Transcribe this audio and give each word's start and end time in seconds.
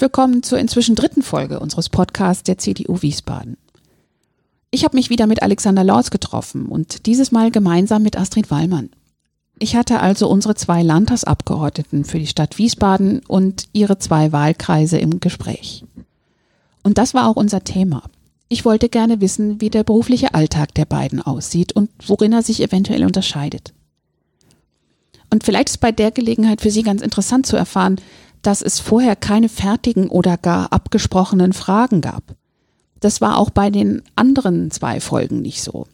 Willkommen 0.00 0.42
zur 0.42 0.58
inzwischen 0.58 0.94
dritten 0.94 1.22
Folge 1.22 1.60
unseres 1.60 1.88
Podcasts 1.88 2.42
der 2.42 2.58
CDU 2.58 3.02
Wiesbaden. 3.02 3.56
Ich 4.70 4.84
habe 4.84 4.96
mich 4.96 5.10
wieder 5.10 5.26
mit 5.26 5.42
Alexander 5.42 5.84
Lautz 5.84 6.10
getroffen 6.10 6.66
und 6.66 7.06
dieses 7.06 7.32
Mal 7.32 7.50
gemeinsam 7.50 8.02
mit 8.02 8.16
Astrid 8.16 8.50
Wallmann. 8.50 8.90
Ich 9.58 9.76
hatte 9.76 10.00
also 10.00 10.28
unsere 10.28 10.54
zwei 10.54 10.82
Landtagsabgeordneten 10.82 12.04
für 12.04 12.18
die 12.18 12.26
Stadt 12.26 12.56
Wiesbaden 12.56 13.20
und 13.26 13.64
ihre 13.72 13.98
zwei 13.98 14.32
Wahlkreise 14.32 14.96
im 14.98 15.20
Gespräch. 15.20 15.84
Und 16.82 16.96
das 16.96 17.12
war 17.12 17.28
auch 17.28 17.36
unser 17.36 17.62
Thema. 17.62 18.04
Ich 18.48 18.64
wollte 18.64 18.88
gerne 18.88 19.20
wissen, 19.20 19.60
wie 19.60 19.70
der 19.70 19.84
berufliche 19.84 20.34
Alltag 20.34 20.74
der 20.74 20.86
beiden 20.86 21.20
aussieht 21.20 21.72
und 21.72 21.90
worin 22.06 22.32
er 22.32 22.42
sich 22.42 22.62
eventuell 22.62 23.04
unterscheidet. 23.04 23.74
Und 25.30 25.44
vielleicht 25.44 25.68
ist 25.68 25.78
bei 25.78 25.92
der 25.92 26.10
Gelegenheit 26.10 26.60
für 26.60 26.70
Sie 26.70 26.82
ganz 26.82 27.02
interessant 27.02 27.46
zu 27.46 27.56
erfahren, 27.56 28.00
dass 28.42 28.62
es 28.62 28.80
vorher 28.80 29.16
keine 29.16 29.48
fertigen 29.48 30.08
oder 30.08 30.36
gar 30.36 30.72
abgesprochenen 30.72 31.52
Fragen 31.52 32.00
gab. 32.00 32.22
Das 33.00 33.20
war 33.20 33.38
auch 33.38 33.50
bei 33.50 33.70
den 33.70 34.02
anderen 34.14 34.70
zwei 34.70 35.00
Folgen 35.00 35.40
nicht 35.40 35.62
so. 35.62 35.86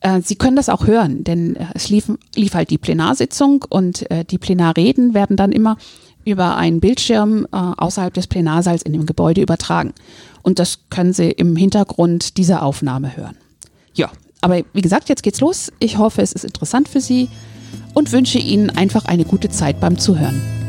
Äh, 0.00 0.20
Sie 0.22 0.36
können 0.36 0.56
das 0.56 0.68
auch 0.68 0.86
hören, 0.86 1.24
denn 1.24 1.56
äh, 1.56 1.66
es 1.74 1.88
lief, 1.88 2.10
lief 2.34 2.54
halt 2.54 2.70
die 2.70 2.78
Plenarsitzung 2.78 3.64
und 3.68 4.10
äh, 4.10 4.24
die 4.24 4.38
Plenarreden 4.38 5.14
werden 5.14 5.36
dann 5.36 5.52
immer 5.52 5.76
über 6.24 6.56
einen 6.56 6.80
Bildschirm 6.80 7.46
außerhalb 7.52 8.12
des 8.12 8.26
Plenarsaals 8.26 8.82
in 8.82 8.92
dem 8.92 9.06
Gebäude 9.06 9.40
übertragen. 9.40 9.94
Und 10.42 10.58
das 10.58 10.80
können 10.90 11.12
Sie 11.12 11.30
im 11.30 11.54
Hintergrund 11.54 12.36
dieser 12.36 12.64
Aufnahme 12.64 13.16
hören. 13.16 13.36
Ja, 13.94 14.10
aber 14.40 14.62
wie 14.72 14.82
gesagt, 14.82 15.08
jetzt 15.08 15.22
geht's 15.22 15.40
los. 15.40 15.70
Ich 15.78 15.98
hoffe, 15.98 16.22
es 16.22 16.32
ist 16.32 16.44
interessant 16.44 16.88
für 16.88 17.00
Sie 17.00 17.28
und 17.94 18.10
wünsche 18.10 18.38
Ihnen 18.38 18.70
einfach 18.70 19.04
eine 19.04 19.24
gute 19.24 19.50
Zeit 19.50 19.78
beim 19.78 19.98
Zuhören. 19.98 20.65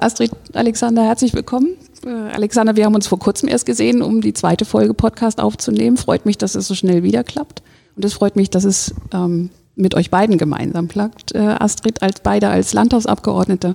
Astrid, 0.00 0.30
Alexander, 0.54 1.02
herzlich 1.04 1.34
willkommen. 1.34 1.76
Äh, 2.06 2.10
Alexander, 2.10 2.76
wir 2.76 2.84
haben 2.84 2.94
uns 2.94 3.06
vor 3.06 3.18
kurzem 3.18 3.48
erst 3.48 3.66
gesehen, 3.66 4.00
um 4.00 4.20
die 4.20 4.32
zweite 4.32 4.64
Folge 4.64 4.94
Podcast 4.94 5.40
aufzunehmen. 5.40 5.96
Freut 5.96 6.24
mich, 6.24 6.38
dass 6.38 6.54
es 6.54 6.68
so 6.68 6.74
schnell 6.74 7.02
wieder 7.02 7.24
klappt. 7.24 7.62
Und 7.96 8.04
es 8.04 8.14
freut 8.14 8.36
mich, 8.36 8.48
dass 8.48 8.64
es 8.64 8.94
ähm, 9.12 9.50
mit 9.74 9.94
euch 9.94 10.10
beiden 10.10 10.38
gemeinsam 10.38 10.88
klappt. 10.88 11.34
Äh, 11.34 11.38
Astrid, 11.38 12.02
als 12.02 12.20
beide 12.20 12.48
als 12.48 12.72
Landtagsabgeordnete, 12.72 13.74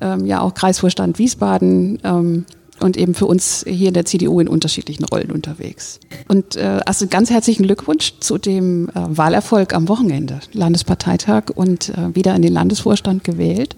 ähm, 0.00 0.26
ja 0.26 0.40
auch 0.40 0.54
Kreisvorstand 0.54 1.18
Wiesbaden 1.18 1.98
ähm, 2.04 2.46
und 2.84 2.98
eben 2.98 3.14
für 3.14 3.24
uns 3.24 3.64
hier 3.66 3.88
in 3.88 3.94
der 3.94 4.04
CDU 4.04 4.40
in 4.40 4.46
unterschiedlichen 4.46 5.04
Rollen 5.04 5.30
unterwegs. 5.30 6.00
Und 6.28 6.56
äh, 6.56 6.80
Astrid, 6.84 7.10
ganz 7.10 7.30
herzlichen 7.30 7.62
Glückwunsch 7.62 8.12
zu 8.20 8.36
dem 8.36 8.90
äh, 8.90 8.92
Wahlerfolg 8.94 9.72
am 9.72 9.88
Wochenende. 9.88 10.40
Landesparteitag 10.52 11.44
und 11.54 11.88
äh, 11.88 12.14
wieder 12.14 12.36
in 12.36 12.42
den 12.42 12.52
Landesvorstand 12.52 13.24
gewählt 13.24 13.74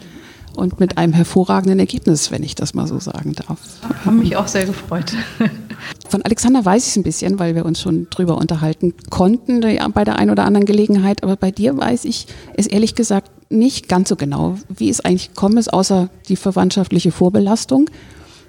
und 0.56 0.81
mit 0.81 0.99
einem 0.99 1.12
hervorragenden 1.12 1.78
Ergebnis, 1.78 2.33
wenn 2.33 2.43
ich 2.43 2.56
das 2.56 2.75
mal 2.75 2.89
so 2.89 2.99
sagen 2.99 3.34
darf. 3.34 3.61
Haben 4.05 4.19
mich 4.19 4.37
auch 4.37 4.49
sehr 4.49 4.66
gefreut. 4.66 5.12
Von 6.09 6.22
Alexander 6.22 6.65
weiß 6.65 6.83
ich 6.83 6.91
es 6.91 6.97
ein 6.97 7.05
bisschen, 7.05 7.39
weil 7.39 7.55
wir 7.55 7.65
uns 7.65 7.81
schon 7.81 8.09
drüber 8.11 8.37
unterhalten 8.39 8.95
konnten 9.09 9.61
bei 9.61 10.05
der 10.05 10.16
einen 10.16 10.31
oder 10.33 10.45
anderen 10.45 10.66
Gelegenheit. 10.66 11.22
Aber 11.22 11.37
bei 11.37 11.53
dir 11.53 11.77
weiß 11.77 12.06
ich 12.06 12.27
es 12.56 12.66
ehrlich 12.66 12.97
gesagt 12.97 13.31
nicht 13.50 13.89
ganz 13.89 14.09
so 14.09 14.16
genau, 14.16 14.56
wie 14.69 14.89
es 14.89 15.00
eigentlich 15.00 15.28
gekommen 15.28 15.59
ist, 15.59 15.72
außer 15.72 16.09
die 16.28 16.34
verwandtschaftliche 16.34 17.12
Vorbelastung. 17.12 17.89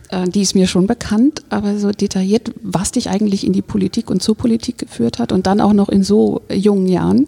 Äh, 0.09 0.29
die 0.29 0.41
ist 0.41 0.55
mir 0.55 0.67
schon 0.67 0.87
bekannt, 0.87 1.43
aber 1.49 1.77
so 1.77 1.91
detailliert, 1.91 2.51
was 2.61 2.91
dich 2.91 3.09
eigentlich 3.09 3.45
in 3.45 3.53
die 3.53 3.61
Politik 3.61 4.09
und 4.09 4.21
zur 4.21 4.35
Politik 4.35 4.77
geführt 4.77 5.19
hat 5.19 5.31
und 5.31 5.47
dann 5.47 5.61
auch 5.61 5.73
noch 5.73 5.89
in 5.89 6.03
so 6.03 6.41
jungen 6.49 6.87
Jahren. 6.87 7.27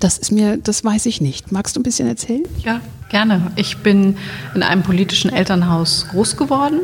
Das 0.00 0.18
ist 0.18 0.32
mir, 0.32 0.56
das 0.56 0.84
weiß 0.84 1.06
ich 1.06 1.20
nicht. 1.20 1.52
Magst 1.52 1.76
du 1.76 1.80
ein 1.80 1.82
bisschen 1.82 2.08
erzählen? 2.08 2.44
Ja, 2.62 2.80
gerne. 3.10 3.52
Ich 3.56 3.78
bin 3.78 4.16
in 4.54 4.62
einem 4.62 4.82
politischen 4.82 5.30
Elternhaus 5.30 6.06
groß 6.10 6.36
geworden, 6.36 6.80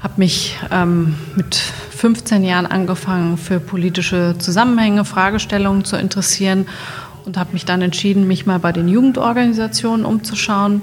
habe 0.00 0.14
mich 0.16 0.56
ähm, 0.70 1.14
mit 1.36 1.54
15 1.54 2.42
Jahren 2.44 2.66
angefangen, 2.66 3.38
für 3.38 3.60
politische 3.60 4.34
Zusammenhänge, 4.38 5.04
Fragestellungen 5.04 5.84
zu 5.84 5.96
interessieren 5.96 6.66
und 7.24 7.36
habe 7.36 7.52
mich 7.52 7.64
dann 7.64 7.80
entschieden, 7.82 8.26
mich 8.26 8.46
mal 8.46 8.58
bei 8.58 8.72
den 8.72 8.88
Jugendorganisationen 8.88 10.04
umzuschauen. 10.04 10.82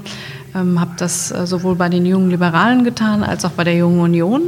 Ähm, 0.56 0.80
habe 0.80 0.92
das 0.98 1.31
äh, 1.31 1.46
sowohl 1.46 1.75
bei 1.75 1.90
den 1.90 2.06
Jungen 2.06 2.30
Liberalen 2.30 2.84
getan 2.84 3.24
als 3.24 3.46
auch 3.46 3.51
bei 3.51 3.63
der 3.63 3.75
Jungen 3.75 4.00
Union 4.00 4.42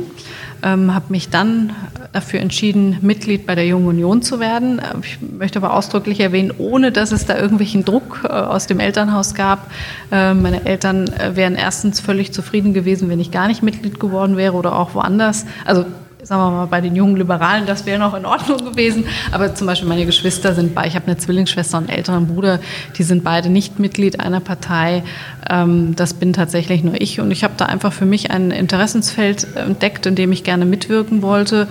ähm, 0.64 0.94
habe 0.94 1.06
mich 1.10 1.30
dann 1.30 1.74
dafür 2.14 2.40
entschieden, 2.40 2.98
Mitglied 3.02 3.46
bei 3.46 3.56
der 3.56 3.66
Jungen 3.66 3.88
Union 3.88 4.22
zu 4.22 4.40
werden. 4.40 4.80
Äh, 4.80 4.94
ich 5.04 5.20
möchte 5.22 5.60
aber 5.60 5.74
ausdrücklich 5.74 6.20
erwähnen, 6.20 6.54
ohne 6.58 6.92
dass 6.92 7.12
es 7.12 7.26
da 7.26 7.38
irgendwelchen 7.38 7.86
Druck 7.86 8.22
äh, 8.24 8.28
aus 8.28 8.68
dem 8.68 8.80
Elternhaus 8.80 9.34
gab. 9.34 9.72
Äh, 10.12 10.34
meine 10.34 10.66
Eltern 10.66 11.08
äh, 11.08 11.36
wären 11.36 11.56
erstens 11.56 12.00
völlig 12.00 12.34
zufrieden 12.34 12.74
gewesen, 12.74 13.10
wenn 13.10 13.20
ich 13.20 13.32
gar 13.32 13.48
nicht 13.48 13.64
Mitglied 13.64 14.00
geworden 14.00 14.38
wäre 14.38 14.54
oder 14.54 14.78
auch 14.78 14.94
woanders. 14.94 15.46
Also 15.66 15.86
sagen 16.24 16.42
wir 16.42 16.52
mal, 16.52 16.66
bei 16.68 16.82
den 16.82 16.96
jungen 16.96 17.18
Liberalen, 17.18 17.66
das 17.66 17.86
wäre 17.86 18.00
noch 18.00 18.14
in 18.14 18.26
Ordnung 18.26 18.58
gewesen. 18.58 19.06
Aber 19.32 19.56
zum 19.56 19.68
Beispiel 19.68 19.90
meine 19.90 20.06
Geschwister 20.06 20.54
sind 20.54 20.76
bei, 20.76 20.86
ich 20.86 20.96
habe 20.96 21.08
eine 21.08 21.18
Zwillingsschwester 21.18 21.78
und 21.78 21.90
einen 21.90 21.98
älteren 21.98 22.28
Bruder, 22.28 22.60
die 22.98 23.04
sind 23.04 23.24
beide 23.24 23.50
nicht 23.50 23.80
Mitglied 23.80 24.20
einer 24.20 24.40
Partei. 24.40 25.04
Ähm, 25.50 25.96
das 25.96 26.14
bin 26.14 26.34
tatsächlich 26.34 26.84
nur 26.84 27.00
ich. 27.00 27.20
Und 27.20 27.32
ich 27.32 27.44
habe 27.44 27.56
da 27.58 27.66
einfach 27.66 27.92
für 27.92 28.06
mich 28.06 28.30
ein 28.32 28.52
Interessensfeld 28.52 29.56
entdeckt, 29.56 30.06
in 30.06 30.16
dem 30.16 30.32
ich 30.32 30.44
gerne 30.44 30.66
mitwirken 30.66 31.22
wollte 31.22 31.68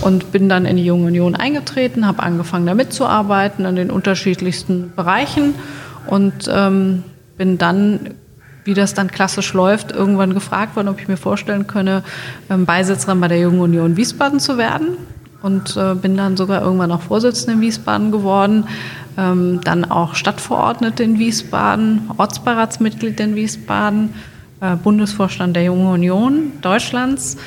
und 0.00 0.32
bin 0.32 0.48
dann 0.48 0.66
in 0.66 0.76
die 0.76 0.84
Junge 0.84 1.06
Union 1.06 1.36
eingetreten, 1.36 2.06
habe 2.06 2.22
angefangen, 2.22 2.66
da 2.66 2.74
mitzuarbeiten 2.74 3.64
in 3.64 3.76
den 3.76 3.90
unterschiedlichsten 3.90 4.92
Bereichen 4.96 5.54
und 6.06 6.50
ähm, 6.52 7.04
bin 7.36 7.58
dann 7.58 8.14
wie 8.64 8.74
das 8.74 8.94
dann 8.94 9.10
klassisch 9.10 9.52
läuft, 9.52 9.92
irgendwann 9.92 10.34
gefragt 10.34 10.76
worden, 10.76 10.88
ob 10.88 11.00
ich 11.00 11.08
mir 11.08 11.16
vorstellen 11.16 11.66
könne, 11.66 12.02
ähm, 12.50 12.64
Beisitzerin 12.64 13.20
bei 13.20 13.28
der 13.28 13.40
Jungen 13.40 13.60
Union 13.60 13.96
Wiesbaden 13.96 14.40
zu 14.40 14.58
werden. 14.58 14.96
Und 15.42 15.76
äh, 15.76 15.94
bin 15.94 16.16
dann 16.16 16.36
sogar 16.36 16.62
irgendwann 16.62 16.92
auch 16.92 17.02
Vorsitzende 17.02 17.54
in 17.54 17.60
Wiesbaden 17.60 18.12
geworden. 18.12 18.68
Ähm, 19.18 19.60
dann 19.64 19.84
auch 19.84 20.14
Stadtverordnete 20.14 21.02
in 21.02 21.18
Wiesbaden, 21.18 22.10
Ortsbeiratsmitglied 22.16 23.18
in 23.18 23.34
Wiesbaden, 23.34 24.14
äh, 24.60 24.76
Bundesvorstand 24.76 25.56
der 25.56 25.64
Jungen 25.64 25.88
Union 25.88 26.52
Deutschlands. 26.60 27.38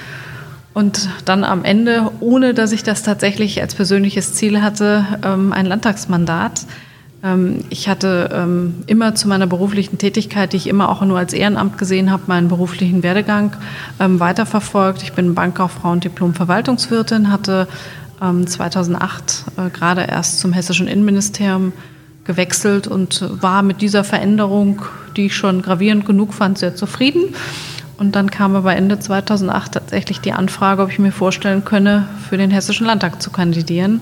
Und 0.73 1.07
dann 1.23 1.45
am 1.45 1.63
Ende, 1.63 2.12
ohne 2.19 2.53
dass 2.53 2.73
ich 2.73 2.83
das 2.83 3.01
tatsächlich 3.01 3.62
als 3.62 3.75
persönliches 3.75 4.33
Ziel 4.33 4.62
hatte, 4.62 5.06
ähm, 5.23 5.53
ein 5.53 5.65
Landtagsmandat 5.65 6.65
ich 7.69 7.89
hatte 7.89 8.30
ähm, 8.33 8.83
immer 8.86 9.16
zu 9.16 9.27
meiner 9.27 9.48
beruflichen 9.48 9.98
Tätigkeit, 9.98 10.54
die 10.54 10.57
ich 10.57 10.68
immer 10.68 10.89
auch 10.89 11.01
nur 11.01 11.18
als 11.18 11.33
Ehrenamt 11.33 11.77
gesehen 11.77 12.12
habe, 12.12 12.24
meinen 12.27 12.50
beruflichen 12.50 13.01
Werdegang 13.01 13.56
ähm, 14.00 14.19
weiterverfolgt. 14.19 15.01
Ich 15.01 15.13
bin 15.13 15.33
Bankkauffrau 15.33 15.92
und 15.92 16.04
Diplom-Verwaltungswirtin, 16.04 17.31
hatte 17.31 17.68
2008 18.18 19.44
äh, 19.57 19.69
gerade 19.69 20.04
erst 20.04 20.39
zum 20.39 20.54
hessischen 20.54 20.88
Innenministerium 20.88 21.74
gewechselt 22.24 22.88
und 22.88 23.25
war 23.42 23.62
mit 23.62 23.81
dieser 23.81 24.04
Veränderung, 24.04 24.81
die 25.16 25.27
ich 25.27 25.36
schon 25.36 25.62
gravierend 25.62 26.06
genug 26.06 26.33
fand, 26.33 26.57
sehr 26.57 26.75
zufrieden. 26.75 27.36
Und 27.98 28.16
dann 28.16 28.30
kam 28.30 28.56
aber 28.56 28.75
Ende 28.75 29.00
2008 29.00 29.72
tatsächlich 29.72 30.19
die 30.19 30.33
Anfrage, 30.33 30.81
ob 30.81 30.92
ich 30.92 31.00
mir 31.00 31.12
vorstellen 31.12 31.63
könne, 31.63 32.07
für 32.30 32.38
den 32.38 32.51
Hessischen 32.51 32.86
Landtag 32.88 33.22
zu 33.22 33.31
kandidieren. 33.31 34.01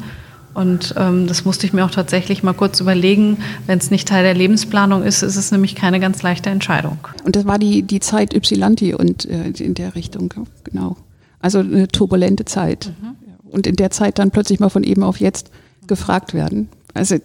Und 0.53 0.93
ähm, 0.97 1.27
das 1.27 1.45
musste 1.45 1.65
ich 1.65 1.73
mir 1.73 1.83
auch 1.85 1.91
tatsächlich 1.91 2.43
mal 2.43 2.53
kurz 2.53 2.79
überlegen. 2.79 3.37
Wenn 3.65 3.79
es 3.79 3.91
nicht 3.91 4.07
Teil 4.07 4.23
der 4.23 4.35
Lebensplanung 4.35 5.03
ist, 5.03 5.23
ist 5.23 5.35
es 5.35 5.51
nämlich 5.51 5.75
keine 5.75 5.99
ganz 5.99 6.21
leichte 6.21 6.49
Entscheidung. 6.49 6.99
Und 7.23 7.35
das 7.35 7.45
war 7.45 7.57
die, 7.57 7.81
die 7.81 7.99
Zeit 7.99 8.33
Ypsilanti 8.35 8.93
und 8.93 9.25
äh, 9.25 9.49
in 9.49 9.73
der 9.73 9.95
Richtung, 9.95 10.33
genau. 10.63 10.97
Also 11.39 11.59
eine 11.59 11.87
turbulente 11.87 12.45
Zeit. 12.45 12.93
Mhm. 13.01 13.15
Und 13.51 13.67
in 13.67 13.75
der 13.75 13.91
Zeit 13.91 14.19
dann 14.19 14.31
plötzlich 14.31 14.59
mal 14.59 14.69
von 14.69 14.83
eben 14.83 15.03
auf 15.03 15.19
jetzt 15.19 15.49
gefragt 15.87 16.33
werden. 16.33 16.69
Also 16.93 17.17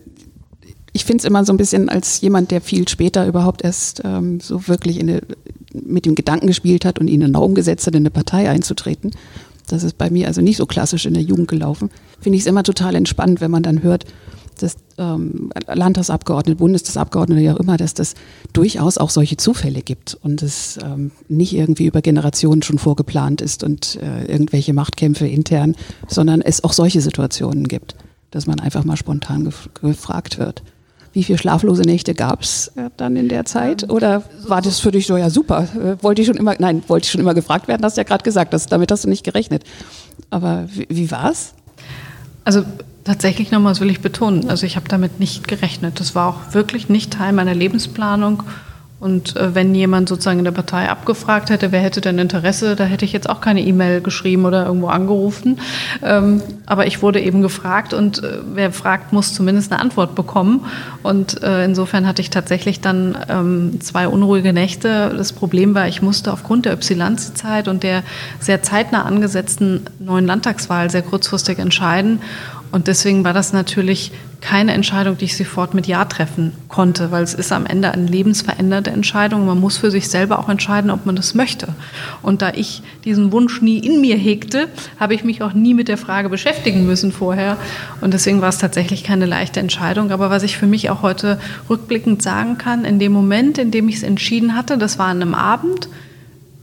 ich 0.92 1.04
finde 1.04 1.22
es 1.22 1.24
immer 1.24 1.44
so 1.44 1.52
ein 1.52 1.58
bisschen 1.58 1.88
als 1.88 2.20
jemand, 2.20 2.50
der 2.50 2.60
viel 2.60 2.88
später 2.88 3.26
überhaupt 3.26 3.62
erst 3.62 4.02
ähm, 4.04 4.40
so 4.40 4.66
wirklich 4.68 5.00
eine, 5.00 5.22
mit 5.72 6.06
dem 6.06 6.14
Gedanken 6.14 6.46
gespielt 6.46 6.84
hat 6.84 6.98
und 6.98 7.08
ihn 7.08 7.22
in 7.22 7.34
Raum 7.34 7.54
gesetzt 7.54 7.86
hat, 7.86 7.94
in 7.94 8.02
eine 8.02 8.10
Partei 8.10 8.48
einzutreten 8.50 9.12
das 9.72 9.82
ist 9.82 9.98
bei 9.98 10.10
mir 10.10 10.26
also 10.26 10.40
nicht 10.40 10.56
so 10.56 10.66
klassisch 10.66 11.06
in 11.06 11.14
der 11.14 11.22
Jugend 11.22 11.48
gelaufen. 11.48 11.90
Finde 12.20 12.36
ich 12.36 12.42
es 12.42 12.46
immer 12.46 12.62
total 12.62 12.94
entspannt, 12.94 13.40
wenn 13.40 13.50
man 13.50 13.62
dann 13.62 13.82
hört, 13.82 14.04
dass 14.62 14.76
ähm, 14.98 15.50
Landtagsabgeordnete, 15.66 16.56
Bundestagsabgeordnete, 16.58 17.40
wie 17.40 17.50
auch 17.50 17.60
immer, 17.60 17.76
dass 17.76 17.94
das 17.94 18.14
durchaus 18.52 18.98
auch 18.98 19.10
solche 19.10 19.36
Zufälle 19.36 19.82
gibt 19.82 20.18
und 20.22 20.42
es 20.42 20.78
ähm, 20.82 21.12
nicht 21.28 21.54
irgendwie 21.54 21.86
über 21.86 22.02
Generationen 22.02 22.62
schon 22.62 22.78
vorgeplant 22.78 23.40
ist 23.40 23.62
und 23.62 23.98
äh, 24.02 24.24
irgendwelche 24.24 24.72
Machtkämpfe 24.74 25.26
intern, 25.26 25.76
sondern 26.08 26.40
es 26.40 26.64
auch 26.64 26.72
solche 26.72 27.00
Situationen 27.00 27.68
gibt, 27.68 27.94
dass 28.30 28.46
man 28.46 28.60
einfach 28.60 28.84
mal 28.84 28.96
spontan 28.96 29.44
gef 29.44 29.68
gefragt 29.80 30.38
wird. 30.38 30.62
Wie 31.12 31.24
viele 31.24 31.38
schlaflose 31.38 31.82
Nächte 31.82 32.14
gab 32.14 32.42
es 32.42 32.68
äh, 32.76 32.90
dann 32.96 33.16
in 33.16 33.28
der 33.28 33.44
Zeit? 33.44 33.84
Ähm, 33.84 33.90
Oder 33.90 34.22
war 34.46 34.60
das 34.60 34.78
für 34.78 34.90
dich 34.90 35.06
so, 35.06 35.16
ja 35.16 35.30
super, 35.30 35.66
äh, 35.74 36.02
wollte 36.02 36.22
ich 36.22 36.28
schon 36.28 36.36
immer, 36.36 36.54
nein, 36.58 36.82
wollte 36.88 37.06
ich 37.06 37.10
schon 37.12 37.20
immer 37.20 37.34
gefragt 37.34 37.68
werden, 37.68 37.82
hast 37.84 37.96
du 37.96 38.00
ja 38.00 38.04
gerade 38.04 38.24
gesagt, 38.24 38.52
das, 38.52 38.66
damit 38.66 38.92
hast 38.92 39.04
du 39.04 39.08
nicht 39.08 39.24
gerechnet. 39.24 39.64
Aber 40.30 40.68
wie, 40.72 40.86
wie 40.90 41.10
war 41.10 41.30
es? 41.30 41.54
Also 42.48 42.64
tatsächlich 43.04 43.50
nochmal, 43.50 43.72
das 43.72 43.82
will 43.82 43.90
ich 43.90 44.00
betonen, 44.00 44.48
also 44.48 44.64
ich 44.64 44.76
habe 44.76 44.88
damit 44.88 45.20
nicht 45.20 45.46
gerechnet. 45.46 46.00
Das 46.00 46.14
war 46.14 46.28
auch 46.28 46.54
wirklich 46.54 46.88
nicht 46.88 47.12
Teil 47.12 47.34
meiner 47.34 47.54
Lebensplanung 47.54 48.42
und 49.00 49.36
äh, 49.36 49.54
wenn 49.54 49.76
jemand 49.76 50.08
sozusagen 50.08 50.40
in 50.40 50.44
der 50.44 50.50
Partei 50.50 50.88
abgefragt 50.88 51.50
hätte, 51.50 51.70
wer 51.70 51.80
hätte 51.80 52.00
denn 52.00 52.18
Interesse, 52.18 52.74
da 52.74 52.84
hätte 52.84 53.04
ich 53.04 53.12
jetzt 53.12 53.30
auch 53.30 53.40
keine 53.40 53.60
E-Mail 53.60 54.00
geschrieben 54.00 54.44
oder 54.44 54.66
irgendwo 54.66 54.88
angerufen. 54.88 55.60
Ähm, 56.02 56.42
aber 56.66 56.88
ich 56.88 57.00
wurde 57.00 57.20
eben 57.20 57.40
gefragt 57.40 57.94
und 57.94 58.24
äh, 58.24 58.38
wer 58.54 58.72
fragt, 58.72 59.12
muss 59.12 59.34
zumindest 59.34 59.70
eine 59.70 59.80
Antwort 59.80 60.16
bekommen. 60.16 60.66
Und 61.04 61.42
äh, 61.44 61.64
insofern 61.64 62.08
hatte 62.08 62.22
ich 62.22 62.30
tatsächlich 62.30 62.80
dann 62.80 63.16
ähm, 63.28 63.80
zwei 63.80 64.08
unruhige 64.08 64.52
Nächte. 64.52 65.14
Das 65.16 65.32
Problem 65.32 65.76
war, 65.76 65.86
ich 65.86 66.02
musste 66.02 66.32
aufgrund 66.32 66.66
der 66.66 66.72
Ypsilanti-Zeit 66.72 67.68
und 67.68 67.84
der 67.84 68.02
sehr 68.40 68.62
zeitnah 68.64 69.04
angesetzten 69.04 69.82
neuen 70.00 70.26
Landtagswahl 70.26 70.90
sehr 70.90 71.02
kurzfristig 71.02 71.60
entscheiden. 71.60 72.20
Und 72.70 72.86
deswegen 72.86 73.24
war 73.24 73.32
das 73.32 73.52
natürlich 73.52 74.12
keine 74.40 74.72
Entscheidung, 74.72 75.18
die 75.18 75.24
ich 75.24 75.36
sofort 75.36 75.74
mit 75.74 75.86
Ja 75.86 76.04
treffen 76.04 76.52
konnte, 76.68 77.10
weil 77.10 77.24
es 77.24 77.34
ist 77.34 77.50
am 77.50 77.66
Ende 77.66 77.90
eine 77.90 78.06
lebensverändernde 78.06 78.90
Entscheidung. 78.90 79.46
Man 79.46 79.58
muss 79.58 79.78
für 79.78 79.90
sich 79.90 80.08
selber 80.08 80.38
auch 80.38 80.48
entscheiden, 80.48 80.90
ob 80.90 81.06
man 81.06 81.16
das 81.16 81.34
möchte. 81.34 81.68
Und 82.22 82.40
da 82.40 82.52
ich 82.54 82.82
diesen 83.04 83.32
Wunsch 83.32 83.62
nie 83.62 83.78
in 83.78 84.00
mir 84.00 84.16
hegte, 84.16 84.68
habe 85.00 85.14
ich 85.14 85.24
mich 85.24 85.42
auch 85.42 85.54
nie 85.54 85.74
mit 85.74 85.88
der 85.88 85.98
Frage 85.98 86.28
beschäftigen 86.28 86.86
müssen 86.86 87.10
vorher. 87.10 87.56
Und 88.00 88.14
deswegen 88.14 88.40
war 88.40 88.50
es 88.50 88.58
tatsächlich 88.58 89.02
keine 89.02 89.26
leichte 89.26 89.60
Entscheidung. 89.60 90.12
Aber 90.12 90.30
was 90.30 90.44
ich 90.44 90.56
für 90.56 90.66
mich 90.66 90.88
auch 90.90 91.02
heute 91.02 91.40
rückblickend 91.68 92.22
sagen 92.22 92.58
kann, 92.58 92.84
in 92.84 92.98
dem 92.98 93.12
Moment, 93.12 93.58
in 93.58 93.70
dem 93.70 93.88
ich 93.88 93.96
es 93.96 94.02
entschieden 94.02 94.54
hatte, 94.54 94.78
das 94.78 94.98
war 94.98 95.06
an 95.06 95.20
einem 95.20 95.34
Abend, 95.34 95.88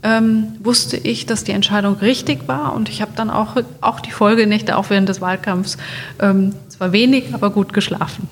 ähm, 0.06 0.54
wusste 0.60 0.98
ich, 0.98 1.26
dass 1.26 1.44
die 1.44 1.52
Entscheidung 1.52 1.96
richtig 1.96 2.48
war 2.48 2.74
und 2.74 2.90
ich 2.90 3.02
habe 3.02 3.12
dann 3.16 3.32
auch, 3.32 3.56
auch 3.82 4.00
die 4.00 4.12
Folgenächte, 4.12 4.78
auch 4.78 4.92
während 4.92 5.10
des 5.10 5.20
Wahlkampfs, 5.20 5.78
ähm, 6.22 6.54
zwar 6.70 6.92
wenig, 6.92 7.34
aber 7.34 7.50
gut 7.50 7.74
geschlafen. 7.74 8.30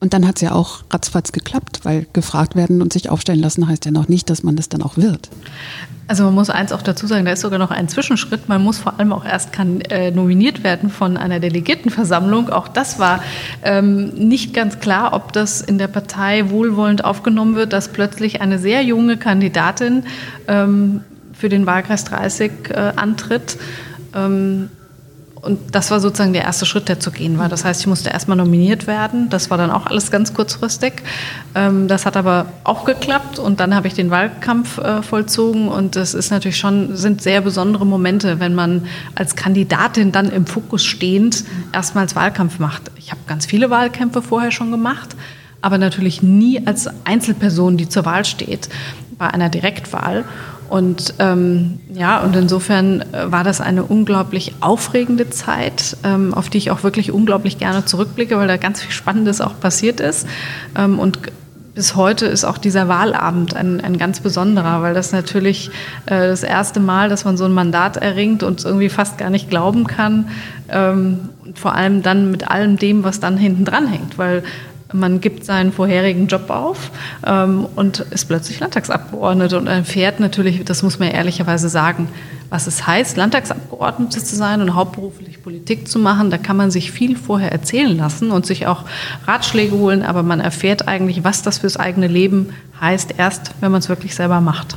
Und 0.00 0.14
dann 0.14 0.26
hat 0.28 0.36
es 0.36 0.42
ja 0.42 0.52
auch 0.52 0.84
ratzfatz 0.92 1.32
geklappt, 1.32 1.80
weil 1.82 2.06
gefragt 2.12 2.54
werden 2.54 2.82
und 2.82 2.92
sich 2.92 3.10
aufstellen 3.10 3.40
lassen 3.40 3.66
heißt 3.66 3.84
ja 3.84 3.90
noch 3.90 4.08
nicht, 4.08 4.30
dass 4.30 4.44
man 4.44 4.54
das 4.54 4.68
dann 4.68 4.82
auch 4.82 4.96
wird. 4.96 5.28
Also 6.06 6.24
man 6.24 6.34
muss 6.34 6.48
eins 6.48 6.72
auch 6.72 6.80
dazu 6.82 7.06
sagen, 7.06 7.26
da 7.26 7.32
ist 7.32 7.42
sogar 7.42 7.58
noch 7.58 7.70
ein 7.70 7.88
Zwischenschritt. 7.88 8.48
Man 8.48 8.62
muss 8.62 8.78
vor 8.78 8.98
allem 8.98 9.12
auch 9.12 9.26
erst 9.26 9.52
kann, 9.52 9.82
äh, 9.82 10.10
nominiert 10.10 10.64
werden 10.64 10.88
von 10.88 11.16
einer 11.16 11.40
Delegiertenversammlung. 11.40 12.48
Auch 12.48 12.68
das 12.68 12.98
war 12.98 13.22
ähm, 13.62 14.08
nicht 14.14 14.54
ganz 14.54 14.78
klar, 14.78 15.12
ob 15.12 15.32
das 15.32 15.60
in 15.60 15.76
der 15.76 15.88
Partei 15.88 16.48
wohlwollend 16.48 17.04
aufgenommen 17.04 17.56
wird, 17.56 17.74
dass 17.74 17.88
plötzlich 17.88 18.40
eine 18.40 18.58
sehr 18.58 18.82
junge 18.82 19.18
Kandidatin 19.18 20.04
ähm, 20.46 21.02
für 21.34 21.50
den 21.50 21.66
Wahlkreis 21.66 22.04
30 22.04 22.52
äh, 22.70 22.92
antritt. 22.96 23.58
Ähm, 24.14 24.70
und 25.48 25.74
das 25.74 25.90
war 25.90 25.98
sozusagen 25.98 26.34
der 26.34 26.42
erste 26.42 26.66
Schritt, 26.66 26.90
der 26.90 27.00
zu 27.00 27.10
gehen 27.10 27.38
war. 27.38 27.48
Das 27.48 27.64
heißt, 27.64 27.80
ich 27.80 27.86
musste 27.86 28.10
erstmal 28.10 28.36
nominiert 28.36 28.86
werden. 28.86 29.30
Das 29.30 29.48
war 29.48 29.56
dann 29.56 29.70
auch 29.70 29.86
alles 29.86 30.10
ganz 30.10 30.34
kurzfristig. 30.34 31.02
Ähm, 31.54 31.88
das 31.88 32.04
hat 32.04 32.18
aber 32.18 32.52
auch 32.64 32.84
geklappt 32.84 33.38
und 33.38 33.58
dann 33.58 33.74
habe 33.74 33.86
ich 33.86 33.94
den 33.94 34.10
Wahlkampf 34.10 34.76
äh, 34.76 35.02
vollzogen 35.02 35.68
und 35.68 35.96
das 35.96 36.12
ist 36.12 36.30
natürlich 36.30 36.58
schon, 36.58 36.96
sind 36.96 37.22
sehr 37.22 37.40
besondere 37.40 37.86
Momente, 37.86 38.40
wenn 38.40 38.54
man 38.54 38.84
als 39.14 39.36
Kandidatin 39.36 40.12
dann 40.12 40.30
im 40.30 40.44
Fokus 40.44 40.84
stehend 40.84 41.44
erstmals 41.72 42.14
Wahlkampf 42.14 42.58
macht. 42.58 42.82
Ich 42.96 43.10
habe 43.10 43.22
ganz 43.26 43.46
viele 43.46 43.70
Wahlkämpfe 43.70 44.20
vorher 44.20 44.50
schon 44.50 44.70
gemacht, 44.70 45.16
aber 45.62 45.78
natürlich 45.78 46.22
nie 46.22 46.66
als 46.66 46.90
Einzelperson, 47.06 47.78
die 47.78 47.88
zur 47.88 48.04
Wahl 48.04 48.26
steht, 48.26 48.68
bei 49.16 49.28
einer 49.28 49.48
Direktwahl. 49.48 50.26
Und 50.68 51.14
ähm, 51.18 51.80
ja, 51.92 52.20
und 52.22 52.36
insofern 52.36 53.00
äh, 53.00 53.32
war 53.32 53.42
das 53.42 53.60
eine 53.60 53.84
unglaublich 53.84 54.54
aufregende 54.60 55.30
Zeit, 55.30 55.96
ähm, 56.04 56.34
auf 56.34 56.50
die 56.50 56.58
ich 56.58 56.70
auch 56.70 56.82
wirklich 56.82 57.10
unglaublich 57.10 57.58
gerne 57.58 57.84
zurückblicke, 57.86 58.36
weil 58.36 58.48
da 58.48 58.58
ganz 58.58 58.82
viel 58.82 58.92
Spannendes 58.92 59.40
auch 59.40 59.58
passiert 59.58 60.00
ist. 60.00 60.26
Ähm, 60.76 60.98
und 60.98 61.20
bis 61.78 61.94
heute 61.94 62.26
ist 62.26 62.44
auch 62.44 62.58
dieser 62.58 62.88
Wahlabend 62.88 63.54
ein, 63.54 63.80
ein 63.80 63.98
ganz 63.98 64.18
besonderer, 64.18 64.82
weil 64.82 64.94
das 64.94 65.12
natürlich 65.12 65.70
äh, 66.06 66.26
das 66.26 66.42
erste 66.42 66.80
Mal, 66.80 67.08
dass 67.08 67.24
man 67.24 67.36
so 67.36 67.44
ein 67.44 67.52
Mandat 67.52 67.96
erringt 67.96 68.42
und 68.42 68.64
irgendwie 68.64 68.88
fast 68.88 69.16
gar 69.16 69.30
nicht 69.30 69.48
glauben 69.48 69.86
kann. 69.86 70.28
Ähm, 70.68 71.28
vor 71.54 71.74
allem 71.74 72.02
dann 72.02 72.30
mit 72.30 72.50
allem 72.50 72.76
dem, 72.76 73.04
was 73.04 73.20
dann 73.20 73.36
hinten 73.36 73.64
dran 73.64 73.86
hängt, 73.86 74.18
weil 74.18 74.42
man 74.92 75.20
gibt 75.20 75.44
seinen 75.44 75.72
vorherigen 75.72 76.26
Job 76.28 76.48
auf 76.50 76.90
ähm, 77.26 77.66
und 77.76 78.00
ist 78.10 78.26
plötzlich 78.26 78.60
Landtagsabgeordnete 78.60 79.58
und 79.58 79.66
erfährt 79.66 80.20
natürlich, 80.20 80.64
das 80.64 80.82
muss 80.82 80.98
man 80.98 81.10
ehrlicherweise 81.10 81.68
sagen, 81.68 82.08
was 82.48 82.66
es 82.66 82.86
heißt, 82.86 83.16
Landtagsabgeordnete 83.16 84.24
zu 84.24 84.36
sein 84.36 84.62
und 84.62 84.74
hauptberuflich 84.74 85.42
Politik 85.42 85.88
zu 85.88 85.98
machen. 85.98 86.30
Da 86.30 86.38
kann 86.38 86.56
man 86.56 86.70
sich 86.70 86.90
viel 86.90 87.16
vorher 87.16 87.52
erzählen 87.52 87.94
lassen 87.96 88.30
und 88.30 88.46
sich 88.46 88.66
auch 88.66 88.84
Ratschläge 89.26 89.76
holen, 89.76 90.02
aber 90.02 90.22
man 90.22 90.40
erfährt 90.40 90.88
eigentlich, 90.88 91.24
was 91.24 91.42
das 91.42 91.58
fürs 91.58 91.76
eigene 91.76 92.06
Leben 92.06 92.54
heißt, 92.80 93.14
erst 93.18 93.52
wenn 93.60 93.70
man 93.70 93.80
es 93.80 93.88
wirklich 93.88 94.14
selber 94.14 94.40
macht. 94.40 94.76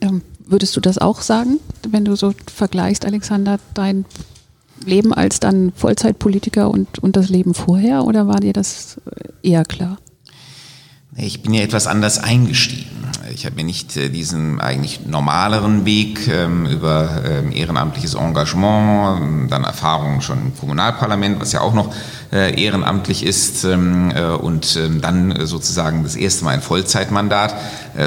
Ähm, 0.00 0.22
würdest 0.46 0.74
du 0.76 0.80
das 0.80 0.98
auch 0.98 1.20
sagen, 1.20 1.58
wenn 1.88 2.04
du 2.04 2.16
so 2.16 2.34
vergleichst, 2.46 3.04
Alexander, 3.04 3.58
dein 3.74 4.06
Leben 4.86 5.12
als 5.12 5.40
dann 5.40 5.72
Vollzeitpolitiker 5.74 6.70
und, 6.70 6.98
und 6.98 7.16
das 7.16 7.28
Leben 7.28 7.54
vorher 7.54 8.04
oder 8.04 8.26
war 8.26 8.40
dir 8.40 8.52
das 8.52 9.00
eher 9.42 9.64
klar? 9.64 9.98
Ich 11.16 11.42
bin 11.42 11.54
ja 11.54 11.62
etwas 11.62 11.86
anders 11.86 12.18
eingestiegen. 12.18 12.90
Ich 13.32 13.46
habe 13.46 13.56
mir 13.56 13.64
nicht 13.64 13.96
äh, 13.96 14.10
diesen 14.10 14.60
eigentlich 14.60 15.06
normaleren 15.06 15.84
Weg 15.84 16.28
ähm, 16.28 16.66
über 16.66 17.22
ähm, 17.24 17.52
ehrenamtliches 17.52 18.14
Engagement, 18.14 19.50
dann 19.50 19.64
Erfahrungen 19.64 20.20
schon 20.22 20.38
im 20.38 20.56
Kommunalparlament, 20.56 21.40
was 21.40 21.52
ja 21.52 21.60
auch 21.60 21.72
noch 21.72 21.94
äh, 22.32 22.60
ehrenamtlich 22.60 23.24
ist, 23.24 23.64
ähm, 23.64 24.12
äh, 24.14 24.30
und 24.30 24.78
dann 25.00 25.46
sozusagen 25.46 26.02
das 26.02 26.16
erste 26.16 26.44
Mal 26.44 26.50
ein 26.50 26.62
Vollzeitmandat, 26.62 27.54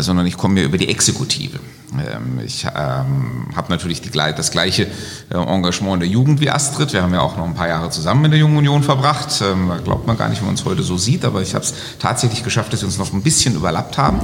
sondern 0.01 0.25
ich 0.25 0.37
komme 0.37 0.55
mir 0.55 0.63
über 0.63 0.77
die 0.77 0.89
Exekutive. 0.89 1.59
Ähm, 1.99 2.39
ich 2.45 2.65
ähm, 2.65 3.47
habe 3.55 3.69
natürlich 3.69 4.01
die, 4.01 4.09
das 4.09 4.51
gleiche 4.51 4.87
äh, 5.29 5.35
Engagement 5.35 5.95
in 5.95 5.99
der 6.01 6.09
Jugend 6.09 6.39
wie 6.39 6.49
Astrid. 6.49 6.93
Wir 6.93 7.03
haben 7.03 7.13
ja 7.13 7.21
auch 7.21 7.37
noch 7.37 7.45
ein 7.45 7.53
paar 7.53 7.67
Jahre 7.67 7.89
zusammen 7.89 8.25
in 8.25 8.31
der 8.31 8.39
Jungen 8.39 8.57
Union 8.57 8.83
verbracht. 8.83 9.41
Ähm, 9.41 9.69
da 9.69 9.77
glaubt 9.77 10.07
man 10.07 10.17
gar 10.17 10.29
nicht, 10.29 10.39
wenn 10.39 10.47
man 10.47 10.53
uns 10.53 10.65
heute 10.65 10.83
so 10.83 10.97
sieht, 10.97 11.25
aber 11.25 11.41
ich 11.41 11.55
habe 11.55 11.63
es 11.63 11.73
tatsächlich 11.99 12.43
geschafft, 12.43 12.73
dass 12.73 12.81
wir 12.81 12.87
uns 12.87 12.97
noch 12.97 13.13
ein 13.13 13.21
bisschen 13.21 13.55
überlappt 13.55 13.97
haben. 13.97 14.19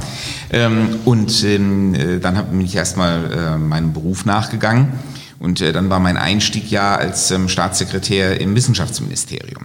Ähm, 0.50 1.00
und 1.04 1.44
ähm, 1.44 1.94
äh, 1.94 2.18
dann 2.18 2.44
bin 2.46 2.60
ich 2.60 2.74
erstmal 2.74 3.32
äh, 3.32 3.58
meinem 3.58 3.92
Beruf 3.92 4.24
nachgegangen. 4.24 4.92
Und 5.38 5.60
äh, 5.60 5.72
dann 5.72 5.90
war 5.90 6.00
mein 6.00 6.16
Einstieg 6.16 6.70
ja 6.70 6.94
als 6.94 7.30
ähm, 7.30 7.48
Staatssekretär 7.48 8.40
im 8.40 8.54
Wissenschaftsministerium. 8.54 9.64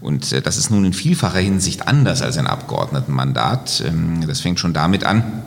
Und 0.00 0.32
äh, 0.32 0.42
das 0.42 0.56
ist 0.56 0.70
nun 0.70 0.84
in 0.84 0.92
vielfacher 0.92 1.38
Hinsicht 1.38 1.88
anders 1.88 2.20
als 2.20 2.36
ein 2.36 2.46
Abgeordnetenmandat. 2.46 3.82
das 4.26 4.40
fängt 4.40 4.60
schon 4.60 4.74
damit 4.74 5.04
an, 5.04 5.42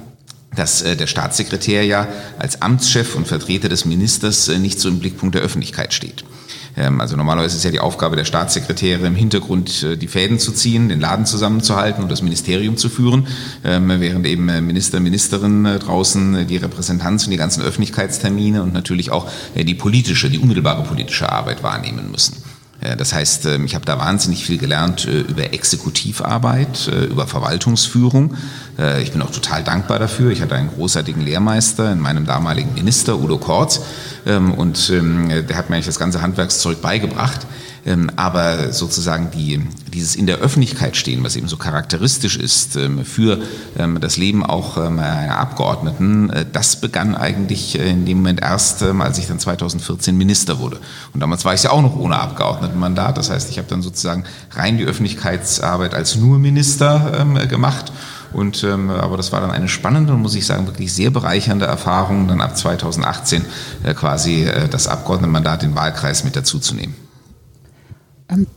dass 0.55 0.81
äh, 0.81 0.95
der 0.95 1.07
Staatssekretär 1.07 1.83
ja 1.85 2.07
als 2.39 2.61
Amtschef 2.61 3.15
und 3.15 3.27
Vertreter 3.27 3.69
des 3.69 3.85
Ministers 3.85 4.47
äh, 4.47 4.57
nicht 4.59 4.79
so 4.79 4.89
im 4.89 4.99
Blickpunkt 4.99 5.35
der 5.35 5.41
Öffentlichkeit 5.41 5.93
steht. 5.93 6.23
Ähm, 6.75 7.01
also 7.01 7.15
normalerweise 7.15 7.57
ist 7.57 7.63
ja 7.63 7.71
die 7.71 7.79
Aufgabe 7.79 8.15
der 8.15 8.25
Staatssekretäre 8.25 9.05
im 9.05 9.15
Hintergrund 9.15 9.83
äh, 9.83 9.97
die 9.97 10.07
Fäden 10.07 10.39
zu 10.39 10.51
ziehen, 10.51 10.89
den 10.89 10.99
Laden 10.99 11.25
zusammenzuhalten 11.25 12.03
und 12.03 12.11
das 12.11 12.21
Ministerium 12.21 12.77
zu 12.77 12.89
führen, 12.89 13.27
ähm, 13.63 13.91
während 13.99 14.25
eben 14.25 14.45
Minister, 14.65 14.99
Ministerinnen 14.99 15.79
draußen 15.79 16.47
die 16.47 16.57
Repräsentanz 16.57 17.25
und 17.25 17.31
die 17.31 17.37
ganzen 17.37 17.61
Öffentlichkeitstermine 17.61 18.63
und 18.63 18.73
natürlich 18.73 19.11
auch 19.11 19.29
die 19.55 19.75
politische, 19.75 20.29
die 20.29 20.39
unmittelbare 20.39 20.83
politische 20.83 21.31
Arbeit 21.31 21.63
wahrnehmen 21.63 22.11
müssen. 22.11 22.46
Das 22.95 23.13
heißt, 23.13 23.45
ähm, 23.45 23.65
ich 23.65 23.75
habe 23.75 23.85
da 23.85 23.97
wahnsinnig 23.99 24.45
viel 24.45 24.57
gelernt 24.57 25.05
äh, 25.05 25.21
über 25.21 25.53
Exekutivarbeit, 25.53 26.87
äh, 26.87 27.05
über 27.05 27.27
Verwaltungsführung. 27.27 28.35
Äh, 28.77 29.01
ich 29.01 29.11
bin 29.11 29.21
auch 29.21 29.31
total 29.31 29.63
dankbar 29.63 29.99
dafür. 29.99 30.31
Ich 30.31 30.41
hatte 30.41 30.55
einen 30.55 30.69
großartigen 30.69 31.21
Lehrmeister 31.21 31.91
in 31.91 31.99
meinem 31.99 32.25
damaligen 32.25 32.73
Minister, 32.73 33.17
Udo 33.19 33.37
Kortz, 33.37 33.81
ähm, 34.25 34.53
und 34.53 34.89
ähm, 34.89 35.29
der 35.47 35.57
hat 35.57 35.69
mir 35.69 35.75
eigentlich 35.75 35.87
das 35.87 35.99
ganze 35.99 36.21
Handwerkszeug 36.21 36.81
beigebracht. 36.81 37.47
Ähm, 37.87 38.11
aber 38.17 38.73
sozusagen 38.73 39.31
die, 39.31 39.61
dieses 39.93 40.15
in 40.15 40.27
der 40.27 40.39
Öffentlichkeit 40.39 40.97
stehen, 40.97 41.23
was 41.23 41.37
eben 41.37 41.47
so 41.47 41.55
charakteristisch 41.55 42.37
ist 42.37 42.75
ähm, 42.75 43.05
für 43.05 43.39
ähm, 43.79 43.99
das 44.01 44.17
Leben 44.17 44.45
auch 44.45 44.77
einer 44.77 45.37
Abgeordneten, 45.37 46.29
äh, 46.29 46.45
das 46.51 46.81
begann 46.81 47.15
eigentlich 47.15 47.79
in 47.79 48.05
dem 48.05 48.17
Moment 48.17 48.41
erst, 48.41 48.83
als 48.83 49.17
ich 49.17 49.27
dann 49.27 49.39
2014 49.39 50.17
Minister 50.17 50.59
wurde. 50.59 50.79
Und 51.13 51.21
damals 51.21 51.45
war 51.45 51.53
ich 51.53 51.63
ja 51.63 51.71
auch 51.71 51.81
noch 51.81 51.95
ohne 51.95 52.19
Abgeordnetenmandat. 52.19 53.17
Das 53.17 53.29
heißt, 53.29 53.49
ich 53.49 53.57
habe 53.57 53.69
dann 53.69 53.81
sozusagen 53.81 54.25
rein 54.51 54.77
die 54.77 54.83
Öffentlichkeitsarbeit 54.83 55.93
als 55.93 56.15
nur 56.15 56.37
Minister 56.39 57.25
gemacht. 57.49 57.91
Und, 58.33 58.63
ähm, 58.63 58.89
aber 58.89 59.17
das 59.17 59.31
war 59.31 59.41
dann 59.41 59.51
eine 59.51 59.67
spannende 59.67 60.13
und 60.13 60.21
muss 60.21 60.35
ich 60.35 60.45
sagen 60.45 60.67
wirklich 60.67 60.93
sehr 60.93 61.09
bereichernde 61.09 61.65
Erfahrung, 61.65 62.27
dann 62.27 62.41
ab 62.41 62.57
2018 62.57 63.45
äh, 63.83 63.93
quasi 63.93 64.43
äh, 64.43 64.67
das 64.67 64.87
Abgeordnetenmandat 64.87 65.63
in 65.63 65.75
Wahlkreis 65.75 66.23
mit 66.23 66.35
dazuzunehmen. 66.35 67.06
Ähm, 68.29 68.47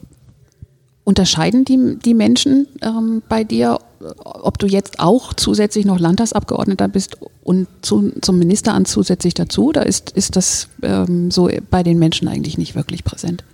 unterscheiden 1.04 1.64
die, 1.64 1.98
die 2.04 2.14
Menschen 2.14 2.66
ähm, 2.82 3.22
bei 3.28 3.44
dir, 3.44 3.78
ob 4.18 4.58
du 4.58 4.66
jetzt 4.66 5.00
auch 5.00 5.34
zusätzlich 5.34 5.84
noch 5.84 5.98
Landtagsabgeordneter 5.98 6.88
bist 6.88 7.18
und 7.42 7.66
zu, 7.82 8.12
zum 8.20 8.38
Ministeramt 8.38 8.86
zusätzlich 8.86 9.34
dazu? 9.34 9.68
Oder 9.68 9.86
ist, 9.86 10.10
ist 10.10 10.36
das 10.36 10.68
ähm, 10.82 11.30
so 11.30 11.50
bei 11.70 11.82
den 11.82 11.98
Menschen 11.98 12.28
eigentlich 12.28 12.58
nicht 12.58 12.74
wirklich 12.74 13.04
präsent? 13.04 13.44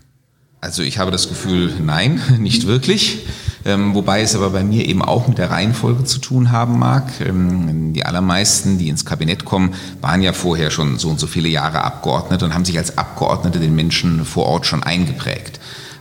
Also 0.61 0.82
ich 0.82 0.99
habe 0.99 1.11
das 1.11 1.28
Gefühl, 1.28 1.73
nein, 1.82 2.20
nicht 2.38 2.66
wirklich. 2.66 3.20
Ähm, 3.64 3.94
wobei 3.94 4.20
es 4.23 4.37
aber 4.37 4.50
bei 4.50 4.62
mir 4.62 4.87
eben 4.87 5.02
auch 5.02 5.26
mit 5.26 5.38
der 5.38 5.50
Reihenfolge 5.50 6.04
zu 6.04 6.18
tun 6.18 6.52
haben 6.52 6.78
mag. 6.78 7.20
Ähm, 7.20 7.92
die 7.92 8.04
allermeisten, 8.04 8.78
die 8.78 8.88
ins 8.88 9.04
Kabinett 9.04 9.44
kommen, 9.44 9.75
waren 10.00 10.23
ja 10.23 10.32
vorher 10.32 10.70
schon 10.70 10.99
so 10.99 11.08
und 11.08 11.18
so 11.18 11.26
viele 11.26 11.49
Jahre 11.49 11.82
Abgeordnete 11.82 12.44
und 12.44 12.54
haben 12.54 12.64
sich 12.64 12.78
als 12.78 12.96
Abgeordnete 12.96 13.61
den 13.61 13.75
Menschen 13.75 14.25
vor 14.25 14.46
Ort 14.46 14.66
schon 14.66 14.82
eingeprägt. 14.82 15.58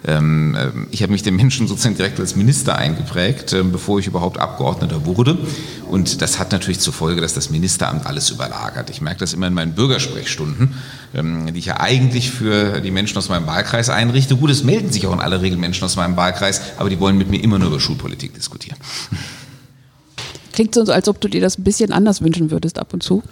Ähm, 0.07 0.55
äh, 0.55 0.69
ich 0.91 1.01
habe 1.01 1.11
mich 1.11 1.23
den 1.23 1.35
Menschen 1.35 1.67
sozusagen 1.67 1.95
direkt 1.95 2.19
als 2.19 2.35
Minister 2.35 2.77
eingeprägt, 2.77 3.53
äh, 3.53 3.63
bevor 3.63 3.99
ich 3.99 4.07
überhaupt 4.07 4.37
Abgeordneter 4.37 5.05
wurde. 5.05 5.37
Und 5.89 6.21
das 6.21 6.37
hat 6.37 6.51
natürlich 6.51 6.79
zur 6.79 6.93
Folge, 6.93 7.21
dass 7.21 7.33
das 7.33 7.49
Ministeramt 7.49 8.05
alles 8.05 8.29
überlagert. 8.29 8.89
Ich 8.89 9.01
merke 9.01 9.19
das 9.19 9.33
immer 9.33 9.47
in 9.47 9.53
meinen 9.53 9.73
Bürgersprechstunden, 9.73 10.75
ähm, 11.13 11.53
die 11.53 11.59
ich 11.59 11.65
ja 11.65 11.79
eigentlich 11.79 12.29
für 12.29 12.81
die 12.81 12.91
Menschen 12.91 13.17
aus 13.17 13.29
meinem 13.29 13.47
Wahlkreis 13.47 13.89
einrichte. 13.89 14.35
Gut, 14.35 14.51
es 14.51 14.63
melden 14.63 14.91
sich 14.91 15.07
auch 15.07 15.13
in 15.13 15.21
aller 15.21 15.41
Regel 15.41 15.57
Menschen 15.57 15.83
aus 15.85 15.95
meinem 15.95 16.15
Wahlkreis, 16.17 16.61
aber 16.77 16.89
die 16.89 16.99
wollen 16.99 17.17
mit 17.17 17.29
mir 17.29 17.41
immer 17.43 17.57
nur 17.57 17.69
über 17.69 17.79
Schulpolitik 17.79 18.33
diskutieren. 18.33 18.77
Klingt 20.53 20.73
so, 20.73 20.81
als 20.83 21.09
ob 21.09 21.19
du 21.19 21.27
dir 21.27 21.41
das 21.41 21.57
ein 21.57 21.63
bisschen 21.63 21.91
anders 21.91 22.21
wünschen 22.21 22.51
würdest 22.51 22.79
ab 22.79 22.93
und 22.93 23.03
zu. 23.03 23.23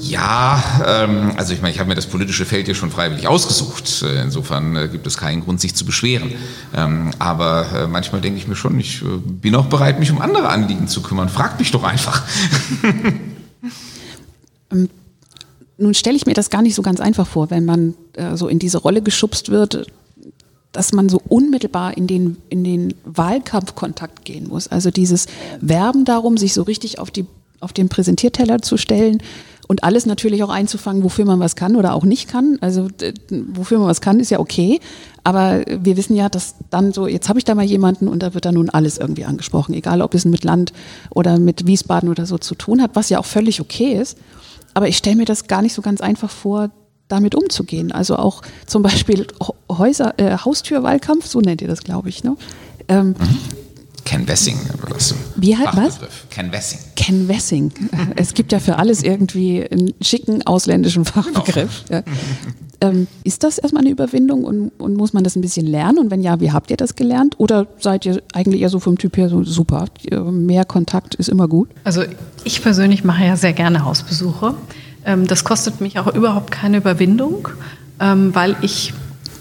Ja, 0.00 0.62
ähm, 0.86 1.32
also 1.36 1.52
ich 1.52 1.62
meine, 1.62 1.72
ich 1.72 1.80
habe 1.80 1.88
mir 1.88 1.94
das 1.94 2.06
politische 2.06 2.44
Feld 2.44 2.66
hier 2.66 2.74
schon 2.74 2.90
freiwillig 2.90 3.26
ausgesucht. 3.28 4.02
Äh, 4.02 4.22
insofern 4.22 4.76
äh, 4.76 4.88
gibt 4.88 5.06
es 5.06 5.16
keinen 5.16 5.42
Grund, 5.42 5.60
sich 5.60 5.74
zu 5.74 5.84
beschweren. 5.84 6.32
Ähm, 6.74 7.10
aber 7.18 7.66
äh, 7.74 7.86
manchmal 7.86 8.20
denke 8.20 8.38
ich 8.38 8.48
mir 8.48 8.56
schon, 8.56 8.78
ich 8.78 9.02
bin 9.02 9.54
auch 9.54 9.66
bereit, 9.66 9.98
mich 9.98 10.10
um 10.10 10.20
andere 10.20 10.48
Anliegen 10.48 10.88
zu 10.88 11.02
kümmern. 11.02 11.28
Fragt 11.28 11.58
mich 11.58 11.70
doch 11.70 11.84
einfach. 11.84 12.22
ähm, 14.72 14.88
nun 15.78 15.94
stelle 15.94 16.16
ich 16.16 16.26
mir 16.26 16.34
das 16.34 16.50
gar 16.50 16.62
nicht 16.62 16.74
so 16.74 16.82
ganz 16.82 17.00
einfach 17.00 17.26
vor, 17.26 17.50
wenn 17.50 17.64
man 17.64 17.94
äh, 18.14 18.36
so 18.36 18.48
in 18.48 18.58
diese 18.58 18.78
Rolle 18.78 19.02
geschubst 19.02 19.50
wird, 19.50 19.86
dass 20.72 20.92
man 20.92 21.08
so 21.08 21.20
unmittelbar 21.28 21.96
in 21.96 22.06
den, 22.06 22.36
in 22.48 22.64
den 22.64 22.94
Wahlkampfkontakt 23.04 24.24
gehen 24.24 24.48
muss. 24.48 24.68
Also 24.68 24.90
dieses 24.90 25.26
Werben 25.60 26.04
darum, 26.04 26.36
sich 26.36 26.52
so 26.52 26.62
richtig 26.62 26.98
auf, 26.98 27.10
die, 27.10 27.26
auf 27.60 27.72
den 27.72 27.88
Präsentierteller 27.88 28.60
zu 28.60 28.76
stellen 28.76 29.22
und 29.68 29.84
alles 29.84 30.06
natürlich 30.06 30.42
auch 30.42 30.48
einzufangen, 30.48 31.02
wofür 31.02 31.24
man 31.24 31.40
was 31.40 31.56
kann 31.56 31.76
oder 31.76 31.94
auch 31.94 32.04
nicht 32.04 32.28
kann. 32.28 32.58
Also 32.60 32.88
wofür 33.30 33.78
man 33.78 33.88
was 33.88 34.00
kann, 34.00 34.20
ist 34.20 34.30
ja 34.30 34.38
okay. 34.38 34.80
Aber 35.24 35.64
wir 35.66 35.96
wissen 35.96 36.14
ja, 36.14 36.28
dass 36.28 36.54
dann 36.70 36.92
so, 36.92 37.06
jetzt 37.08 37.28
habe 37.28 37.38
ich 37.38 37.44
da 37.44 37.54
mal 37.54 37.64
jemanden 37.64 38.06
und 38.06 38.22
da 38.22 38.34
wird 38.34 38.44
dann 38.44 38.54
nun 38.54 38.70
alles 38.70 38.96
irgendwie 38.98 39.24
angesprochen, 39.24 39.74
egal 39.74 40.02
ob 40.02 40.14
es 40.14 40.24
mit 40.24 40.44
Land 40.44 40.72
oder 41.10 41.38
mit 41.38 41.66
Wiesbaden 41.66 42.08
oder 42.08 42.26
so 42.26 42.38
zu 42.38 42.54
tun 42.54 42.80
hat, 42.80 42.92
was 42.94 43.08
ja 43.08 43.18
auch 43.18 43.24
völlig 43.24 43.60
okay 43.60 43.94
ist. 43.94 44.18
Aber 44.74 44.88
ich 44.88 44.96
stelle 44.96 45.16
mir 45.16 45.24
das 45.24 45.48
gar 45.48 45.62
nicht 45.62 45.74
so 45.74 45.82
ganz 45.82 46.00
einfach 46.00 46.30
vor, 46.30 46.70
damit 47.08 47.34
umzugehen. 47.34 47.92
Also 47.92 48.16
auch 48.16 48.42
zum 48.66 48.82
Beispiel 48.82 49.26
Häuser, 49.70 50.18
äh, 50.18 50.36
Haustürwahlkampf, 50.38 51.26
so 51.26 51.40
nennt 51.40 51.62
ihr 51.62 51.68
das, 51.68 51.82
glaube 51.82 52.08
ich. 52.08 52.24
Ne? 52.24 52.36
Ähm, 52.88 53.08
mhm. 53.08 53.16
Ken 54.06 54.26
Wessing. 54.28 54.56
Das 54.88 55.14
Wie 55.34 55.58
halt 55.58 55.76
was? 55.76 55.98
Ken 56.30 56.52
Wessing. 56.52 56.78
Ken 56.94 57.28
Wessing. 57.28 57.72
Es 58.14 58.34
gibt 58.34 58.52
ja 58.52 58.60
für 58.60 58.78
alles 58.78 59.02
irgendwie 59.02 59.68
einen 59.68 59.92
schicken 60.00 60.46
ausländischen 60.46 61.04
Fachbegriff. 61.04 61.84
Ja. 61.90 62.02
Ähm, 62.80 63.08
ist 63.24 63.42
das 63.42 63.58
erstmal 63.58 63.82
eine 63.82 63.90
Überwindung 63.90 64.44
und, 64.44 64.70
und, 64.78 64.96
muss 64.96 65.12
man 65.12 65.24
das 65.24 65.34
ein 65.34 65.40
bisschen 65.40 65.66
lernen? 65.66 65.98
Und 65.98 66.10
wenn 66.10 66.22
ja, 66.22 66.40
wie 66.40 66.52
habt 66.52 66.70
ihr 66.70 66.76
das 66.76 66.94
gelernt? 66.94 67.34
Oder 67.38 67.66
seid 67.80 68.06
ihr 68.06 68.22
eigentlich 68.32 68.60
eher 68.60 68.68
so 68.68 68.78
vom 68.80 68.96
Typ 68.96 69.16
her 69.16 69.28
so 69.28 69.42
super? 69.42 69.86
Mehr 70.30 70.64
Kontakt 70.64 71.14
ist 71.16 71.28
immer 71.28 71.48
gut? 71.48 71.68
Also 71.84 72.04
ich 72.44 72.62
persönlich 72.62 73.02
mache 73.02 73.24
ja 73.24 73.36
sehr 73.36 73.54
gerne 73.54 73.84
Hausbesuche. 73.84 74.54
Ähm, 75.04 75.26
das 75.26 75.42
kostet 75.42 75.80
mich 75.80 75.98
auch 75.98 76.14
überhaupt 76.14 76.52
keine 76.52 76.76
Überwindung, 76.76 77.48
ähm, 77.98 78.34
weil 78.34 78.56
ich 78.62 78.92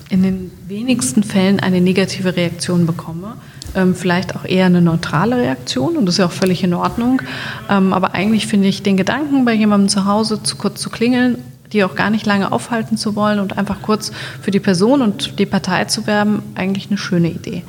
in 0.09 0.23
den 0.23 0.51
wenigsten 0.67 1.23
Fällen 1.23 1.59
eine 1.59 1.81
negative 1.81 2.35
Reaktion 2.35 2.85
bekomme 2.85 3.35
ähm, 3.75 3.95
vielleicht 3.95 4.35
auch 4.35 4.45
eher 4.45 4.65
eine 4.65 4.81
neutrale 4.81 5.37
Reaktion 5.37 5.97
und 5.97 6.05
das 6.05 6.15
ist 6.15 6.19
ja 6.19 6.25
auch 6.25 6.31
völlig 6.31 6.63
in 6.63 6.73
Ordnung. 6.73 7.21
Ähm, 7.69 7.93
aber 7.93 8.13
eigentlich 8.13 8.47
finde 8.47 8.67
ich 8.67 8.83
den 8.83 8.97
Gedanken, 8.97 9.45
bei 9.45 9.53
jemandem 9.53 9.89
zu 9.89 10.05
Hause 10.05 10.41
zu 10.41 10.55
kurz 10.55 10.81
zu 10.81 10.89
klingeln, 10.89 11.37
die 11.73 11.83
auch 11.83 11.95
gar 11.95 12.09
nicht 12.09 12.25
lange 12.25 12.51
aufhalten 12.51 12.97
zu 12.97 13.15
wollen 13.15 13.39
und 13.39 13.57
einfach 13.57 13.81
kurz 13.81 14.11
für 14.41 14.51
die 14.51 14.59
Person 14.59 15.01
und 15.01 15.39
die 15.39 15.45
Partei 15.45 15.85
zu 15.85 16.07
werben, 16.07 16.41
eigentlich 16.55 16.87
eine 16.87 16.97
schöne 16.97 17.29
Idee. 17.29 17.63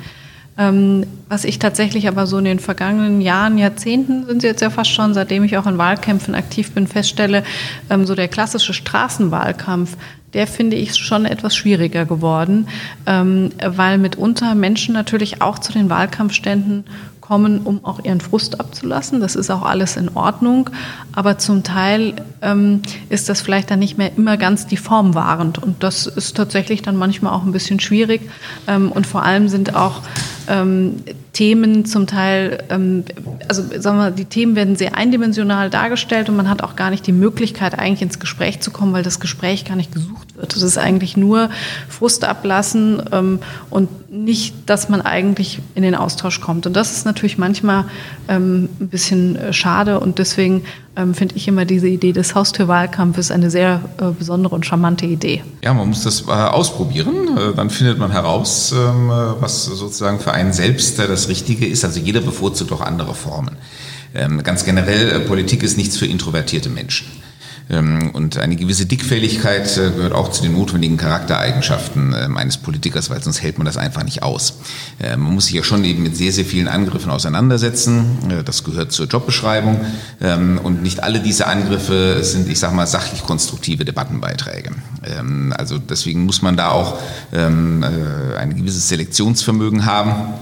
Ähm, 0.57 1.05
was 1.29 1.43
ich 1.43 1.59
tatsächlich 1.59 2.07
aber 2.07 2.25
so 2.25 2.37
in 2.37 2.45
den 2.45 2.59
vergangenen 2.59 3.21
Jahren, 3.21 3.57
Jahrzehnten 3.57 4.25
sind 4.25 4.41
sie 4.41 4.47
jetzt 4.47 4.61
ja 4.61 4.69
fast 4.69 4.91
schon, 4.91 5.13
seitdem 5.13 5.43
ich 5.43 5.57
auch 5.57 5.67
in 5.67 5.77
Wahlkämpfen 5.77 6.35
aktiv 6.35 6.71
bin, 6.71 6.87
feststelle, 6.87 7.43
ähm, 7.89 8.05
so 8.05 8.15
der 8.15 8.27
klassische 8.27 8.73
Straßenwahlkampf, 8.73 9.97
der 10.33 10.47
finde 10.47 10.75
ich 10.75 10.95
schon 10.95 11.25
etwas 11.25 11.55
schwieriger 11.55 12.05
geworden, 12.05 12.67
ähm, 13.05 13.51
weil 13.63 13.97
mitunter 13.97 14.55
Menschen 14.55 14.93
natürlich 14.93 15.41
auch 15.41 15.59
zu 15.59 15.71
den 15.71 15.89
Wahlkampfständen 15.89 16.85
kommen, 17.27 17.61
um 17.63 17.83
auch 17.83 18.03
ihren 18.03 18.21
Frust 18.21 18.59
abzulassen. 18.59 19.19
Das 19.19 19.35
ist 19.35 19.51
auch 19.51 19.63
alles 19.63 19.97
in 19.97 20.15
Ordnung. 20.15 20.69
Aber 21.11 21.37
zum 21.37 21.63
Teil 21.63 22.13
ähm, 22.41 22.81
ist 23.09 23.27
das 23.27 23.41
vielleicht 23.41 23.69
dann 23.69 23.79
nicht 23.79 23.97
mehr 23.97 24.11
immer 24.15 24.37
ganz 24.37 24.65
die 24.65 24.77
Form 24.77 25.13
wahrend. 25.13 25.61
Und 25.61 25.83
das 25.83 26.07
ist 26.07 26.37
tatsächlich 26.37 26.81
dann 26.81 26.95
manchmal 26.95 27.33
auch 27.33 27.43
ein 27.43 27.51
bisschen 27.51 27.81
schwierig. 27.81 28.21
Ähm, 28.67 28.91
und 28.91 29.05
vor 29.05 29.23
allem 29.23 29.49
sind 29.49 29.75
auch 29.75 30.01
ähm, 30.47 31.03
Themen 31.33 31.85
zum 31.85 32.07
Teil, 32.07 32.63
ähm, 32.69 33.03
also 33.47 33.63
sagen 33.79 33.97
wir, 33.97 34.11
die 34.11 34.25
Themen 34.25 34.55
werden 34.55 34.75
sehr 34.75 34.95
eindimensional 34.95 35.69
dargestellt 35.69 36.29
und 36.29 36.35
man 36.35 36.49
hat 36.49 36.63
auch 36.63 36.75
gar 36.75 36.89
nicht 36.89 37.05
die 37.05 37.11
Möglichkeit, 37.11 37.77
eigentlich 37.77 38.01
ins 38.01 38.19
Gespräch 38.19 38.59
zu 38.59 38.71
kommen, 38.71 38.93
weil 38.93 39.03
das 39.03 39.19
Gespräch 39.19 39.65
gar 39.65 39.75
nicht 39.75 39.93
gesucht 39.93 40.35
wird. 40.35 40.55
Es 40.55 40.63
ist 40.63 40.77
eigentlich 40.77 41.17
nur 41.17 41.49
Frust 41.89 42.23
ablassen 42.23 43.01
ähm, 43.11 43.39
und 43.69 44.11
nicht, 44.11 44.55
dass 44.65 44.89
man 44.89 45.01
eigentlich 45.01 45.59
in 45.75 45.83
den 45.83 45.95
Austausch 45.95 46.41
kommt. 46.41 46.65
Und 46.65 46.73
das 46.73 46.91
ist 46.91 47.05
natürlich 47.05 47.37
manchmal 47.37 47.85
ähm, 48.27 48.69
ein 48.79 48.87
bisschen 48.87 49.35
äh, 49.35 49.53
schade 49.53 49.99
und 49.99 50.19
deswegen 50.19 50.63
ähm, 50.97 51.13
finde 51.13 51.35
ich 51.35 51.47
immer 51.47 51.65
diese 51.65 51.87
Idee 51.87 52.11
des 52.11 52.35
Haustürwahlkampfes 52.35 53.31
eine 53.31 53.49
sehr 53.49 53.81
äh, 53.99 54.11
besondere 54.11 54.55
und 54.55 54.65
charmante 54.65 55.05
Idee. 55.05 55.43
Ja, 55.63 55.73
man 55.73 55.87
muss 55.87 56.03
das 56.03 56.27
äh, 56.27 56.31
ausprobieren. 56.31 57.37
Äh, 57.37 57.55
dann 57.55 57.69
findet 57.69 57.99
man 57.99 58.11
heraus, 58.11 58.73
ähm, 58.73 59.09
was 59.39 59.65
sozusagen 59.65 60.19
für 60.19 60.31
einen 60.31 60.53
selbst 60.53 60.99
äh, 60.99 61.07
das 61.07 61.29
Richtige 61.29 61.65
ist. 61.65 61.85
Also 61.85 61.99
jeder 61.99 62.21
bevorzugt 62.21 62.71
auch 62.71 62.81
andere 62.81 63.13
Formen. 63.13 63.57
Ähm, 64.15 64.41
ganz 64.43 64.65
generell, 64.65 65.09
äh, 65.11 65.19
Politik 65.19 65.63
ist 65.63 65.77
nichts 65.77 65.97
für 65.97 66.07
introvertierte 66.07 66.69
Menschen. 66.69 67.07
Ähm, 67.69 68.11
und 68.13 68.37
eine 68.37 68.55
gewisse 68.55 68.85
Dickfälligkeit 68.85 69.77
äh, 69.77 69.91
gehört 69.91 70.13
auch 70.13 70.31
zu 70.31 70.41
den 70.41 70.53
notwendigen 70.53 70.97
Charaktereigenschaften 70.97 72.15
ähm, 72.17 72.37
eines 72.37 72.57
Politikers, 72.57 73.09
weil 73.09 73.21
sonst 73.21 73.41
hält 73.41 73.57
man 73.57 73.65
das 73.65 73.77
einfach 73.77 74.03
nicht 74.03 74.23
aus. 74.23 74.59
Ähm, 75.01 75.21
man 75.21 75.33
muss 75.33 75.47
sich 75.47 75.55
ja 75.55 75.63
schon 75.63 75.83
eben 75.83 76.03
mit 76.03 76.15
sehr, 76.15 76.31
sehr 76.31 76.45
vielen 76.45 76.67
Angriffen 76.67 77.11
auseinandersetzen. 77.11 78.17
Äh, 78.29 78.43
das 78.43 78.63
gehört 78.63 78.91
zur 78.91 79.07
Jobbeschreibung. 79.07 79.81
Und 80.63 80.81
nicht 80.81 81.03
alle 81.03 81.19
diese 81.19 81.47
Angriffe 81.47 82.23
sind, 82.23 82.49
ich 82.49 82.59
sage 82.59 82.75
mal, 82.75 82.87
sachlich 82.87 83.23
konstruktive 83.23 83.85
Debattenbeiträge. 83.85 84.71
Also 85.51 85.77
deswegen 85.77 86.25
muss 86.25 86.41
man 86.41 86.57
da 86.57 86.71
auch 86.71 86.99
ein 87.31 88.55
gewisses 88.55 88.89
Selektionsvermögen 88.89 89.85
haben 89.85 90.33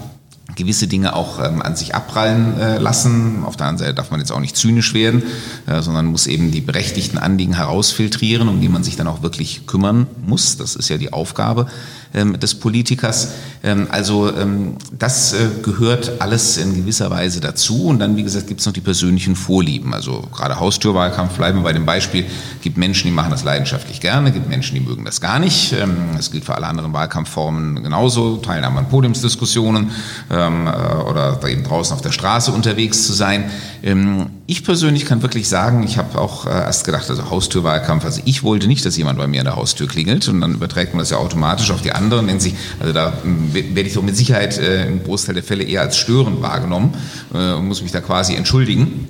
gewisse 0.56 0.88
Dinge 0.88 1.14
auch 1.14 1.38
ähm, 1.38 1.62
an 1.62 1.76
sich 1.76 1.94
abprallen 1.94 2.58
äh, 2.58 2.78
lassen. 2.78 3.44
Auf 3.44 3.56
der 3.56 3.66
anderen 3.66 3.86
Seite 3.86 3.94
darf 3.94 4.10
man 4.10 4.20
jetzt 4.20 4.32
auch 4.32 4.40
nicht 4.40 4.56
zynisch 4.56 4.94
werden, 4.94 5.22
äh, 5.66 5.82
sondern 5.82 6.06
muss 6.06 6.26
eben 6.26 6.50
die 6.50 6.60
berechtigten 6.60 7.18
Anliegen 7.18 7.54
herausfiltrieren, 7.54 8.48
um 8.48 8.60
die 8.60 8.68
man 8.68 8.82
sich 8.82 8.96
dann 8.96 9.06
auch 9.06 9.22
wirklich 9.22 9.66
kümmern 9.66 10.06
muss. 10.26 10.56
Das 10.56 10.74
ist 10.74 10.88
ja 10.88 10.98
die 10.98 11.12
Aufgabe 11.12 11.66
ähm, 12.14 12.38
des 12.38 12.54
Politikers. 12.54 13.32
Ähm, 13.62 13.86
also 13.90 14.34
ähm, 14.34 14.76
das 14.96 15.32
äh, 15.32 15.48
gehört 15.62 16.20
alles 16.20 16.56
in 16.56 16.74
gewisser 16.74 17.10
Weise 17.10 17.40
dazu. 17.40 17.86
Und 17.86 17.98
dann, 17.98 18.16
wie 18.16 18.22
gesagt, 18.22 18.46
gibt 18.46 18.60
es 18.60 18.66
noch 18.66 18.72
die 18.72 18.80
persönlichen 18.80 19.36
Vorlieben. 19.36 19.94
Also 19.94 20.22
gerade 20.32 20.58
Haustürwahlkampf, 20.60 21.36
bleiben 21.36 21.58
wir 21.58 21.64
bei 21.64 21.72
dem 21.72 21.86
Beispiel, 21.86 22.24
gibt 22.62 22.76
Menschen, 22.76 23.08
die 23.08 23.12
machen 23.12 23.30
das 23.30 23.44
leidenschaftlich 23.44 24.00
gerne, 24.00 24.32
gibt 24.32 24.48
Menschen, 24.48 24.74
die 24.74 24.80
mögen 24.80 25.04
das 25.04 25.20
gar 25.20 25.38
nicht. 25.38 25.72
Ähm, 25.72 25.96
das 26.16 26.30
gilt 26.30 26.44
für 26.44 26.54
alle 26.54 26.66
anderen 26.66 26.92
Wahlkampfformen 26.92 27.82
genauso, 27.82 28.36
Teilnahme 28.36 28.78
an 28.78 28.88
Podiumsdiskussionen 28.88 29.90
ähm, 30.30 30.66
äh, 30.66 30.70
oder 30.70 31.40
eben 31.48 31.64
draußen 31.64 31.94
auf 31.94 32.02
der 32.02 32.12
Straße 32.12 32.52
unterwegs 32.52 33.06
zu 33.06 33.12
sein. 33.12 33.50
Ähm, 33.82 34.26
ich 34.46 34.64
persönlich 34.64 35.06
kann 35.06 35.22
wirklich 35.22 35.48
sagen, 35.48 35.82
ich 35.82 35.98
habe 35.98 36.18
auch 36.20 36.46
äh, 36.46 36.50
erst 36.50 36.84
gedacht, 36.84 37.10
also 37.10 37.30
Haustürwahlkampf, 37.30 38.04
also 38.04 38.20
ich 38.24 38.42
wollte 38.42 38.68
nicht, 38.68 38.84
dass 38.84 38.96
jemand 38.96 39.18
bei 39.18 39.26
mir 39.26 39.40
an 39.40 39.46
der 39.46 39.56
Haustür 39.56 39.88
klingelt 39.88 40.28
und 40.28 40.40
dann 40.40 40.54
überträgt 40.54 40.94
man 40.94 41.00
das 41.00 41.10
ja 41.10 41.16
automatisch 41.16 41.70
auf 41.70 41.82
die 41.82 41.92
anderen. 41.96 42.26
Nennt 42.26 42.42
sich, 42.42 42.54
also 42.80 42.92
da 42.92 43.12
hm, 43.22 43.54
werde 43.54 43.82
ich 43.82 43.94
doch 43.94 44.02
mit 44.02 44.16
Sicherheit 44.16 44.58
äh, 44.58 44.86
im 44.86 45.02
Großteil 45.02 45.34
der 45.34 45.44
Fälle 45.44 45.64
eher 45.64 45.82
als 45.82 45.96
störend 45.96 46.42
wahrgenommen 46.42 46.94
äh, 47.34 47.52
und 47.52 47.66
muss 47.66 47.82
mich 47.82 47.92
da 47.92 48.00
quasi 48.00 48.34
entschuldigen. 48.34 49.08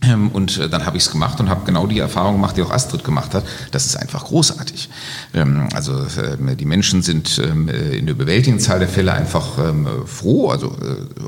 Ähm, 0.00 0.28
und 0.28 0.58
äh, 0.58 0.68
dann 0.68 0.86
habe 0.86 0.96
ich 0.96 1.04
es 1.04 1.10
gemacht 1.10 1.40
und 1.40 1.48
habe 1.48 1.62
genau 1.66 1.88
die 1.88 1.98
Erfahrung 1.98 2.34
gemacht, 2.34 2.56
die 2.56 2.62
auch 2.62 2.70
Astrid 2.70 3.02
gemacht 3.02 3.34
hat. 3.34 3.44
Das 3.72 3.84
ist 3.84 3.96
einfach 3.96 4.26
großartig. 4.26 4.88
Ähm, 5.34 5.68
also 5.74 5.92
äh, 5.92 6.54
die 6.54 6.66
Menschen 6.66 7.02
sind 7.02 7.40
ähm, 7.44 7.68
äh, 7.68 7.96
in 7.96 8.06
der 8.06 8.14
überwältigenden 8.14 8.64
Zahl 8.64 8.78
der 8.78 8.88
Fälle 8.88 9.12
einfach 9.12 9.58
froh, 10.06 10.50
also 10.50 10.76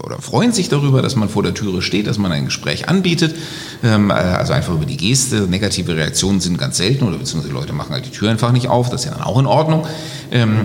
oder 0.05 0.21
freuen 0.21 0.53
sich 0.53 0.69
darüber, 0.69 1.03
dass 1.03 1.17
man 1.17 1.29
vor 1.29 1.43
der 1.43 1.55
Türe 1.55 1.83
steht, 1.83 2.07
dass 2.07 2.19
man 2.19 2.31
ein 2.33 2.45
Gespräch 2.45 2.89
anbietet. 2.89 3.35
Also 3.83 4.53
einfach 4.53 4.75
über 4.75 4.85
die 4.85 4.97
Geste. 4.97 5.47
Negative 5.49 5.97
Reaktionen 5.97 6.41
sind 6.41 6.59
ganz 6.59 6.77
selten 6.77 7.05
oder 7.05 7.19
beziehungsweise 7.19 7.55
Leute 7.55 7.73
machen 7.73 7.93
halt 7.93 8.07
die 8.07 8.11
Tür 8.11 8.31
einfach 8.31 8.53
nicht 8.53 8.69
auf. 8.69 8.91
Das 8.91 9.03
ist 9.03 9.07
ja 9.07 9.17
dann 9.17 9.23
auch 9.23 9.39
in 9.39 9.47
Ordnung. 9.47 9.87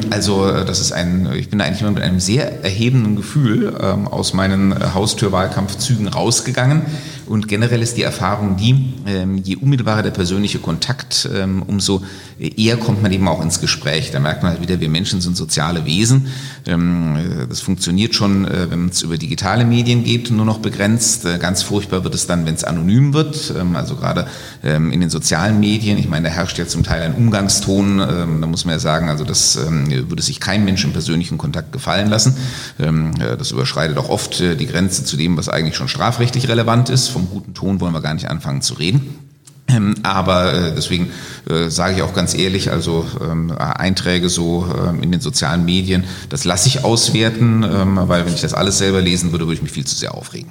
Also 0.09 0.45
das 0.63 0.79
ist 0.79 0.91
ein, 0.91 1.29
ich 1.35 1.49
bin 1.49 1.59
da 1.59 1.65
eigentlich 1.65 1.81
immer 1.81 1.91
mit 1.91 2.03
einem 2.03 2.19
sehr 2.19 2.63
erhebenden 2.63 3.15
Gefühl 3.15 3.75
aus 3.75 4.33
meinen 4.33 4.93
Haustürwahlkampfzügen 4.93 6.07
rausgegangen. 6.07 6.83
Und 7.27 7.47
generell 7.47 7.81
ist 7.81 7.97
die 7.97 8.03
Erfahrung 8.03 8.55
die, 8.55 8.93
ähm, 9.07 9.37
je 9.37 9.55
unmittelbarer 9.55 10.03
der 10.03 10.11
persönliche 10.11 10.59
Kontakt, 10.59 11.27
ähm, 11.33 11.63
umso 11.63 12.03
eher 12.39 12.77
kommt 12.77 13.01
man 13.01 13.11
eben 13.11 13.27
auch 13.27 13.41
ins 13.41 13.61
Gespräch. 13.61 14.11
Da 14.11 14.19
merkt 14.19 14.43
man 14.43 14.51
halt 14.51 14.61
wieder, 14.61 14.79
wir 14.79 14.89
Menschen 14.89 15.21
sind 15.21 15.37
soziale 15.37 15.85
Wesen. 15.85 16.27
Ähm, 16.67 17.15
äh, 17.15 17.47
das 17.47 17.61
funktioniert 17.61 18.15
schon, 18.15 18.45
äh, 18.45 18.69
wenn 18.69 18.89
es 18.89 19.01
über 19.01 19.17
digitale 19.17 19.65
Medien 19.65 20.03
geht, 20.03 20.31
nur 20.31 20.45
noch 20.45 20.59
begrenzt. 20.59 21.25
Äh, 21.25 21.37
ganz 21.37 21.63
furchtbar 21.63 22.03
wird 22.03 22.15
es 22.15 22.27
dann, 22.27 22.45
wenn 22.45 22.55
es 22.55 22.63
anonym 22.63 23.13
wird. 23.13 23.53
Also 23.73 23.95
gerade 23.95 24.27
in 24.63 24.99
den 24.99 25.09
sozialen 25.09 25.59
Medien. 25.59 25.97
Ich 25.97 26.09
meine, 26.09 26.29
da 26.29 26.33
herrscht 26.33 26.57
ja 26.57 26.67
zum 26.67 26.83
Teil 26.83 27.03
ein 27.03 27.13
Umgangston. 27.13 27.97
Da 27.99 28.47
muss 28.47 28.65
man 28.65 28.73
ja 28.73 28.79
sagen, 28.79 29.09
also 29.09 29.23
das 29.23 29.57
würde 29.57 30.21
sich 30.21 30.39
kein 30.39 30.65
Mensch 30.65 30.83
im 30.83 30.91
persönlichen 30.91 31.37
Kontakt 31.37 31.71
gefallen 31.71 32.09
lassen. 32.09 32.35
Das 32.77 33.51
überschreitet 33.51 33.97
auch 33.97 34.09
oft 34.09 34.39
die 34.39 34.65
Grenze 34.65 35.03
zu 35.03 35.17
dem, 35.17 35.37
was 35.37 35.49
eigentlich 35.49 35.75
schon 35.75 35.87
strafrechtlich 35.87 36.47
relevant 36.47 36.89
ist 36.89 37.09
vom 37.15 37.29
guten 37.29 37.53
Ton 37.53 37.79
wollen 37.79 37.93
wir 37.93 38.01
gar 38.01 38.13
nicht 38.13 38.29
anfangen 38.29 38.61
zu 38.61 38.73
reden. 38.73 39.24
Ähm, 39.67 39.95
aber 40.03 40.53
äh, 40.53 40.73
deswegen 40.75 41.09
äh, 41.49 41.69
sage 41.69 41.95
ich 41.95 42.01
auch 42.03 42.13
ganz 42.13 42.35
ehrlich, 42.35 42.71
also 42.71 43.05
ähm, 43.21 43.51
Einträge 43.51 44.29
so 44.29 44.67
ähm, 44.87 45.01
in 45.01 45.11
den 45.11 45.21
sozialen 45.21 45.65
Medien, 45.65 46.03
das 46.29 46.43
lasse 46.43 46.67
ich 46.67 46.83
auswerten, 46.83 47.65
weil 48.07 48.25
wenn 48.25 48.33
ich 48.33 48.41
das 48.41 48.53
alles 48.53 48.77
selber 48.77 49.01
lesen 49.01 49.31
würde, 49.31 49.45
würde 49.45 49.55
ich 49.55 49.61
mich 49.61 49.71
viel 49.71 49.85
zu 49.85 49.95
sehr 49.95 50.13
aufregen. 50.13 50.49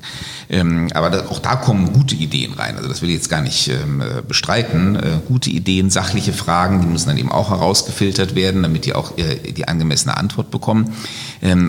aber 0.94 1.30
auch 1.30 1.38
da 1.38 1.56
kommen 1.56 1.92
gute 1.92 2.14
Ideen 2.14 2.52
rein. 2.54 2.76
Also 2.76 2.88
das 2.88 3.02
will 3.02 3.08
ich 3.08 3.16
jetzt 3.16 3.28
gar 3.28 3.40
nicht 3.40 3.68
äh, 3.68 3.74
bestreiten. 4.26 4.98
gute 5.26 5.50
Ideen, 5.50 5.90
sachliche 5.90 6.32
Fragen, 6.32 6.80
die 6.80 6.86
müssen 6.86 7.08
dann 7.08 7.18
eben 7.18 7.30
auch 7.30 7.50
herausgefiltert 7.50 8.34
werden, 8.34 8.62
damit 8.62 8.84
die 8.84 8.94
auch 8.94 9.12
die 9.14 9.68
angemessene 9.68 10.16
Antwort 10.16 10.50
bekommen. 10.50 10.92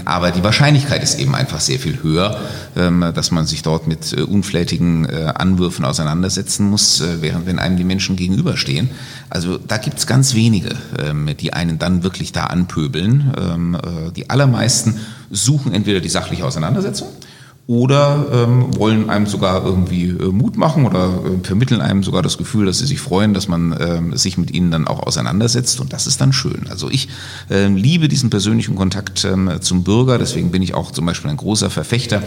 aber 0.05 0.31
die 0.31 0.43
Wahrscheinlichkeit 0.43 1.03
ist 1.03 1.19
eben 1.19 1.35
einfach 1.35 1.59
sehr 1.59 1.79
viel 1.79 2.01
höher, 2.01 2.39
dass 2.75 3.31
man 3.31 3.45
sich 3.45 3.61
dort 3.61 3.87
mit 3.87 4.13
unflätigen 4.13 5.05
Anwürfen 5.07 5.85
auseinandersetzen 5.85 6.69
muss, 6.69 7.03
während 7.21 7.34
wenn 7.45 7.59
einem 7.59 7.77
die 7.77 7.83
Menschen 7.83 8.15
gegenüberstehen. 8.15 8.89
Also 9.29 9.57
da 9.57 9.77
gibt 9.77 9.97
es 9.99 10.07
ganz 10.07 10.33
wenige, 10.33 10.75
ähm, 10.99 11.29
die 11.39 11.53
einen 11.53 11.79
dann 11.79 12.03
wirklich 12.03 12.31
da 12.31 12.45
anpöbeln. 12.45 13.33
Ähm, 13.37 13.75
äh, 13.75 14.11
die 14.11 14.29
allermeisten 14.29 14.99
suchen 15.31 15.73
entweder 15.73 15.99
die 15.99 16.09
sachliche 16.09 16.45
Auseinandersetzung 16.45 17.09
oder 17.67 18.27
ähm, 18.31 18.77
wollen 18.77 19.09
einem 19.09 19.25
sogar 19.25 19.65
irgendwie 19.65 20.09
äh, 20.09 20.31
Mut 20.31 20.55
machen 20.55 20.85
oder 20.85 21.07
äh, 21.07 21.43
vermitteln 21.43 21.81
einem 21.81 22.03
sogar 22.03 22.21
das 22.21 22.37
Gefühl, 22.37 22.67
dass 22.67 22.77
sie 22.77 22.85
sich 22.85 22.99
freuen, 22.99 23.33
dass 23.33 23.47
man 23.47 23.55
sich 24.13 24.37
mit 24.37 24.51
ihnen 24.51 24.71
dann 24.71 24.87
auch 24.87 25.05
auseinandersetzt 25.05 25.79
und 25.79 25.93
das 25.93 26.07
ist 26.07 26.21
dann 26.21 26.33
schön. 26.33 26.67
Also 26.69 26.89
ich 26.89 27.07
liebe 27.49 28.07
diesen 28.07 28.29
persönlichen 28.29 28.75
Kontakt 28.75 29.27
zum 29.61 29.83
Bürger, 29.83 30.17
deswegen 30.17 30.51
bin 30.51 30.61
ich 30.61 30.73
auch 30.73 30.91
zum 30.91 31.05
Beispiel 31.05 31.29
ein 31.29 31.37
großer 31.37 31.69
Verfechter 31.69 32.21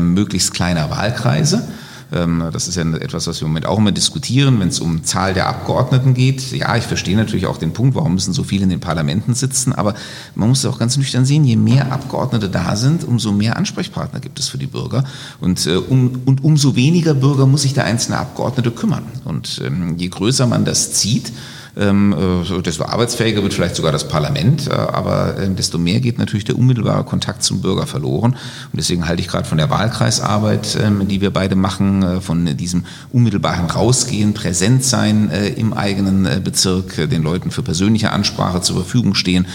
möglichst 0.00 0.52
kleiner 0.54 0.90
Wahlkreise. 0.90 1.68
Ähm, 2.14 2.44
das 2.52 2.68
ist 2.68 2.76
ja 2.76 2.82
etwas, 2.94 3.26
was 3.26 3.40
wir 3.40 3.46
im 3.46 3.52
Moment 3.52 3.66
auch 3.66 3.78
immer 3.78 3.92
diskutieren, 3.92 4.60
wenn 4.60 4.68
es 4.68 4.80
um 4.80 5.04
Zahl 5.04 5.34
der 5.34 5.48
Abgeordneten 5.48 6.14
geht. 6.14 6.52
Ja, 6.52 6.76
ich 6.76 6.84
verstehe 6.84 7.16
natürlich 7.16 7.46
auch 7.46 7.58
den 7.58 7.72
Punkt, 7.72 7.96
warum 7.96 8.14
müssen 8.14 8.32
so 8.32 8.44
viele 8.44 8.64
in 8.64 8.70
den 8.70 8.80
Parlamenten 8.80 9.34
sitzen, 9.34 9.72
aber 9.72 9.94
man 10.34 10.48
muss 10.48 10.64
auch 10.64 10.78
ganz 10.78 10.96
nüchtern 10.96 11.24
sehen, 11.24 11.44
je 11.44 11.56
mehr 11.56 11.92
Abgeordnete 11.92 12.48
da 12.48 12.76
sind, 12.76 13.04
umso 13.04 13.32
mehr 13.32 13.56
Ansprechpartner 13.56 14.20
gibt 14.20 14.38
es 14.38 14.48
für 14.48 14.58
die 14.58 14.66
Bürger 14.66 15.04
und, 15.40 15.66
äh, 15.66 15.76
um, 15.76 16.22
und 16.24 16.44
umso 16.44 16.76
weniger 16.76 17.14
Bürger 17.14 17.46
muss 17.46 17.62
sich 17.62 17.74
der 17.74 17.84
einzelne 17.84 18.18
Abgeordnete 18.18 18.70
kümmern. 18.70 19.04
Und 19.24 19.60
ähm, 19.64 19.96
je 19.98 20.08
größer 20.08 20.46
man 20.46 20.64
das 20.64 20.92
zieht, 20.92 21.32
desto 21.76 22.84
arbeitsfähiger 22.84 23.42
wird 23.42 23.52
vielleicht 23.52 23.74
sogar 23.74 23.90
das 23.90 24.06
Parlament, 24.06 24.68
äh, 24.68 24.70
aber 24.70 25.36
äh, 25.38 25.48
desto 25.50 25.78
mehr 25.78 26.00
geht 26.00 26.18
natürlich 26.18 26.44
der 26.44 26.56
unmittelbare 26.56 27.04
Kontakt 27.04 27.42
zum 27.42 27.60
Bürger 27.62 27.86
verloren. 27.86 28.32
Und 28.32 28.76
deswegen 28.76 29.08
halte 29.08 29.22
ich 29.22 29.28
gerade 29.28 29.46
von 29.46 29.58
der 29.58 29.70
Wahlkreisarbeit, 29.70 30.78
ähm, 30.80 31.08
die 31.08 31.20
wir 31.20 31.32
beide 31.32 31.56
machen, 31.56 32.20
von 32.20 32.56
diesem 32.56 32.84
unmittelbaren 33.12 33.66
Rausgehen, 33.66 34.34
präsent 34.34 34.84
sein 34.84 35.30
im 35.56 35.72
eigenen 35.72 36.42
Bezirk, 36.42 37.10
den 37.10 37.22
Leuten 37.22 37.50
für 37.50 37.62
persönliche 37.62 38.10
Ansprache 38.10 38.60
zur 38.60 38.76
Verfügung 38.76 39.14
stehen, 39.14 39.46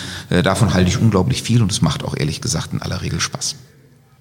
davon 0.44 0.74
halte 0.74 0.90
ich 0.90 1.00
unglaublich 1.00 1.44
viel 1.44 1.62
und 1.62 1.72
es 1.72 1.82
macht 1.82 2.04
auch 2.04 2.16
ehrlich 2.18 2.42
gesagt 2.42 2.74
in 2.74 2.82
aller 2.82 3.02
Regel 3.02 3.20
Spaß. 3.20 3.56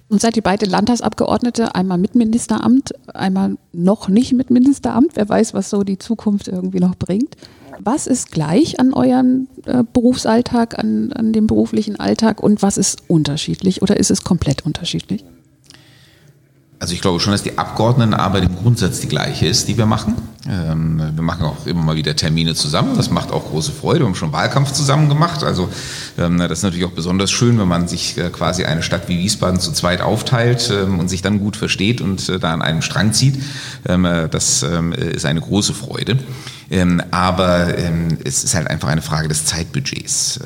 Und 0.09 0.19
seid 0.21 0.35
ihr 0.35 0.43
beide 0.43 0.65
Landtagsabgeordnete, 0.65 1.75
einmal 1.75 1.99
mit 1.99 2.15
Ministeramt, 2.15 2.93
einmal 3.13 3.57
noch 3.71 4.09
nicht 4.09 4.33
mit 4.33 4.49
Ministeramt? 4.49 5.11
Wer 5.13 5.29
weiß, 5.29 5.53
was 5.53 5.69
so 5.69 5.83
die 5.83 5.99
Zukunft 5.99 6.47
irgendwie 6.47 6.79
noch 6.79 6.95
bringt. 6.95 7.35
Was 7.79 8.07
ist 8.07 8.31
gleich 8.31 8.79
an 8.79 8.93
eurem 8.93 9.47
äh, 9.65 9.83
Berufsalltag, 9.93 10.77
an, 10.79 11.13
an 11.13 11.31
dem 11.31 11.47
beruflichen 11.47 11.99
Alltag 11.99 12.41
und 12.41 12.61
was 12.61 12.77
ist 12.77 13.03
unterschiedlich 13.07 13.81
oder 13.83 13.97
ist 13.97 14.11
es 14.11 14.23
komplett 14.23 14.65
unterschiedlich? 14.65 15.23
Also 16.81 16.93
ich 16.93 17.01
glaube 17.01 17.19
schon, 17.19 17.33
dass 17.33 17.43
die 17.43 17.57
Abgeordnetenarbeit 17.57 18.45
im 18.45 18.55
Grundsatz 18.55 19.01
die 19.01 19.09
gleiche 19.09 19.45
ist, 19.45 19.67
die 19.67 19.77
wir 19.77 19.85
machen. 19.85 20.15
Ähm, 20.47 21.11
wir 21.13 21.23
machen 21.23 21.45
auch 21.45 21.65
immer 21.65 21.83
mal 21.83 21.95
wieder 21.97 22.15
Termine 22.15 22.55
zusammen. 22.55 22.95
Das 22.95 23.09
macht 23.09 23.31
auch 23.31 23.49
große 23.49 23.73
Freude. 23.73 23.99
Wir 23.99 24.05
haben 24.05 24.15
schon 24.15 24.31
Wahlkampf 24.31 24.71
zusammen 24.71 25.09
gemacht. 25.09 25.43
Also 25.43 25.67
ähm, 26.17 26.37
das 26.37 26.59
ist 26.59 26.63
natürlich 26.63 26.85
auch 26.85 26.91
besonders 26.91 27.31
schön, 27.31 27.59
wenn 27.59 27.67
man 27.67 27.89
sich 27.89 28.17
äh, 28.17 28.29
quasi 28.29 28.63
eine 28.63 28.81
Stadt 28.81 29.09
wie 29.09 29.19
Wiesbaden 29.19 29.59
zu 29.59 29.73
zweit 29.73 29.99
aufteilt 29.99 30.71
ähm, 30.73 30.99
und 30.99 31.09
sich 31.09 31.21
dann 31.21 31.39
gut 31.39 31.57
versteht 31.57 31.99
und 31.99 32.29
äh, 32.29 32.39
da 32.39 32.53
an 32.53 32.61
einem 32.61 32.81
Strang 32.81 33.11
zieht. 33.11 33.35
Äh, 33.83 34.29
das 34.29 34.63
ist 34.63 35.25
eine 35.25 35.41
große 35.41 35.73
Freude. 35.73 36.17
Aber 37.09 37.67
es 38.23 38.43
ist 38.43 38.53
halt 38.53 38.67
einfach 38.67 38.89
eine 38.89 39.01
Frage 39.01 39.27
des 39.27 39.45
Zeitbudgets. 39.45 40.39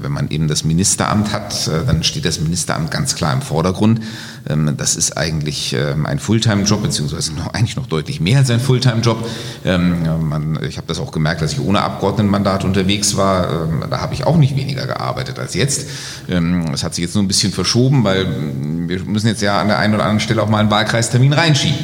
Wenn 0.00 0.12
man 0.12 0.30
eben 0.30 0.46
das 0.46 0.62
Ministeramt 0.62 1.32
hat, 1.32 1.68
dann 1.86 2.04
steht 2.04 2.24
das 2.24 2.38
Ministeramt 2.40 2.92
ganz 2.92 3.16
klar 3.16 3.32
im 3.32 3.42
Vordergrund. 3.42 4.00
Ähm, 4.48 4.76
das 4.76 4.96
ist 4.96 5.16
eigentlich 5.16 5.74
ähm, 5.74 6.06
ein 6.06 6.18
Fulltime-Job, 6.18 6.82
beziehungsweise 6.82 7.34
noch, 7.34 7.52
eigentlich 7.54 7.76
noch 7.76 7.86
deutlich 7.86 8.20
mehr 8.20 8.38
als 8.38 8.50
ein 8.50 8.60
Fulltime-Job. 8.60 9.28
Ähm, 9.64 10.58
ich 10.68 10.76
habe 10.76 10.86
das 10.86 10.98
auch 10.98 11.12
gemerkt, 11.12 11.42
dass 11.42 11.52
ich 11.52 11.60
ohne 11.60 11.82
Abgeordnetenmandat 11.82 12.64
unterwegs 12.64 13.16
war. 13.16 13.68
da 13.90 14.00
habe 14.00 14.14
ich 14.14 14.24
auch 14.24 14.36
nicht 14.36 14.56
weniger 14.56 14.86
gearbeitet 14.86 15.38
als 15.38 15.54
jetzt. 15.54 15.88
Es 16.72 16.84
hat 16.84 16.94
sich 16.94 17.02
jetzt 17.02 17.14
nur 17.14 17.24
ein 17.24 17.28
bisschen 17.28 17.52
verschoben, 17.52 18.04
weil 18.04 18.26
wir 18.86 19.04
müssen 19.04 19.26
jetzt 19.26 19.42
ja 19.42 19.60
an 19.60 19.68
der 19.68 19.78
einen 19.78 19.94
oder 19.94 20.04
anderen 20.04 20.20
Stelle 20.20 20.42
auch 20.42 20.48
mal 20.48 20.58
einen 20.58 20.70
Wahlkreistermin 20.70 21.32
reinschieben. 21.32 21.78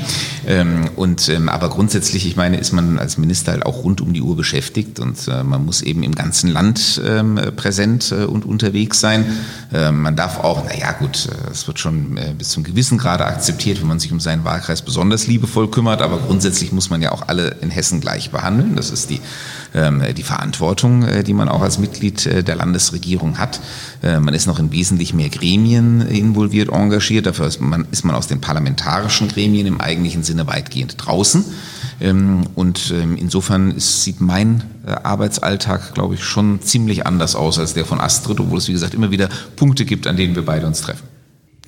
und, 0.96 1.30
aber 1.46 1.68
grundsätzlich, 1.68 2.26
ich 2.26 2.36
meine, 2.36 2.58
ist 2.58 2.72
man 2.72 2.98
als 2.98 3.18
Minister 3.18 3.52
halt 3.52 3.66
auch 3.66 3.84
rund 3.84 4.00
um 4.00 4.12
die 4.12 4.22
Uhr 4.22 4.36
beschäftigt 4.36 5.00
und 5.00 5.28
äh, 5.28 5.42
man 5.42 5.64
muss 5.64 5.82
eben 5.82 6.02
im 6.02 6.14
ganzen 6.14 6.50
Land 6.50 7.00
präsent 7.56 8.12
äh, 8.12 8.24
und 8.24 8.44
unterwegs 8.44 9.00
sein. 9.00 9.24
Man 9.70 10.16
darf 10.16 10.38
auch, 10.40 10.64
naja 10.64 10.92
gut, 10.92 11.26
äh, 11.26 11.50
es 11.50 11.66
wird 11.66 11.78
schon 11.78 12.18
bis 12.36 12.50
zum 12.52 12.62
gewissen 12.62 12.98
Grade 12.98 13.24
akzeptiert, 13.26 13.80
wenn 13.80 13.88
man 13.88 13.98
sich 13.98 14.12
um 14.12 14.20
seinen 14.20 14.44
Wahlkreis 14.44 14.82
besonders 14.82 15.26
liebevoll 15.26 15.70
kümmert, 15.70 16.02
aber 16.02 16.18
grundsätzlich 16.18 16.72
muss 16.72 16.90
man 16.90 17.02
ja 17.02 17.12
auch 17.12 17.26
alle 17.26 17.56
in 17.60 17.70
Hessen 17.70 18.00
gleich 18.00 18.30
behandeln. 18.30 18.76
Das 18.76 18.90
ist 18.90 19.10
die, 19.10 19.20
ähm, 19.74 20.02
die 20.16 20.22
Verantwortung, 20.22 21.02
äh, 21.02 21.24
die 21.24 21.34
man 21.34 21.48
auch 21.48 21.62
als 21.62 21.78
Mitglied 21.78 22.24
der 22.24 22.56
Landesregierung 22.56 23.38
hat. 23.38 23.60
man 24.02 24.34
ist 24.34 24.46
noch 24.46 24.58
in 24.58 24.72
wesentlich 24.72 25.14
mehr 25.14 25.28
Gremien 25.28 26.00
involviert, 26.02 26.70
engagiert. 26.70 27.26
Dafür 27.26 27.46
ist 27.46 27.60
man, 27.60 27.86
ist 27.90 28.04
man 28.04 28.14
aus 28.14 28.26
den 28.26 28.40
parlamentarischen 28.40 29.28
Gremien 29.28 29.66
im 29.66 29.80
eigentlichen 29.80 30.22
Sinne 30.22 30.46
weitgehend 30.46 30.96
draußen. 30.98 31.44
Ähm, 32.02 32.42
und 32.54 32.92
ähm, 32.96 33.16
insofern 33.16 33.70
ist, 33.70 34.02
sieht 34.02 34.20
mein 34.20 34.64
äh, 34.86 34.90
Arbeitsalltag, 34.90 35.94
glaube 35.94 36.14
ich, 36.14 36.24
schon 36.24 36.60
ziemlich 36.60 37.06
anders 37.06 37.36
aus 37.36 37.58
als 37.58 37.74
der 37.74 37.84
von 37.84 38.00
Astrid, 38.00 38.40
obwohl 38.40 38.58
es, 38.58 38.68
wie 38.68 38.72
gesagt, 38.72 38.94
immer 38.94 39.10
wieder 39.10 39.28
Punkte 39.56 39.84
gibt, 39.84 40.06
an 40.06 40.16
denen 40.16 40.34
wir 40.34 40.44
beide 40.44 40.66
uns 40.66 40.80
treffen. 40.80 41.11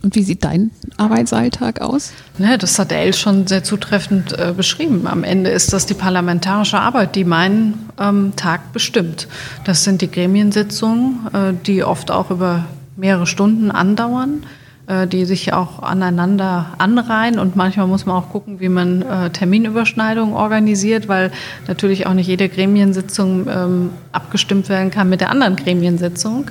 Und 0.04 0.14
wie 0.16 0.22
sieht 0.22 0.44
dein 0.44 0.70
Arbeitsalltag 0.98 1.80
aus? 1.80 2.12
Ja, 2.36 2.58
das 2.58 2.78
hat 2.78 2.92
El 2.92 3.14
schon 3.14 3.46
sehr 3.46 3.64
zutreffend 3.64 4.38
äh, 4.38 4.52
beschrieben. 4.54 5.06
Am 5.06 5.24
Ende 5.24 5.48
ist 5.48 5.72
das 5.72 5.86
die 5.86 5.94
parlamentarische 5.94 6.78
Arbeit, 6.78 7.16
die 7.16 7.24
meinen 7.24 7.88
ähm, 7.98 8.34
Tag 8.36 8.74
bestimmt. 8.74 9.28
Das 9.64 9.82
sind 9.82 10.02
die 10.02 10.10
Gremiensitzungen, 10.10 11.26
äh, 11.32 11.54
die 11.66 11.82
oft 11.84 12.10
auch 12.10 12.30
über 12.30 12.66
mehrere 12.96 13.26
Stunden 13.26 13.70
andauern. 13.70 14.44
Äh, 14.86 15.06
die 15.06 15.24
sich 15.24 15.54
auch 15.54 15.82
aneinander 15.82 16.74
anreihen. 16.76 17.38
Und 17.38 17.56
manchmal 17.56 17.86
muss 17.86 18.04
man 18.04 18.16
auch 18.16 18.28
gucken, 18.28 18.60
wie 18.60 18.68
man 18.68 19.00
äh, 19.00 19.30
Terminüberschneidungen 19.30 20.34
organisiert, 20.34 21.08
weil 21.08 21.32
natürlich 21.66 22.06
auch 22.06 22.12
nicht 22.12 22.26
jede 22.26 22.50
Gremiensitzung 22.50 23.46
ähm, 23.48 23.90
abgestimmt 24.12 24.68
werden 24.68 24.90
kann 24.90 25.08
mit 25.08 25.22
der 25.22 25.30
anderen 25.30 25.56
Gremiensitzung. 25.56 26.50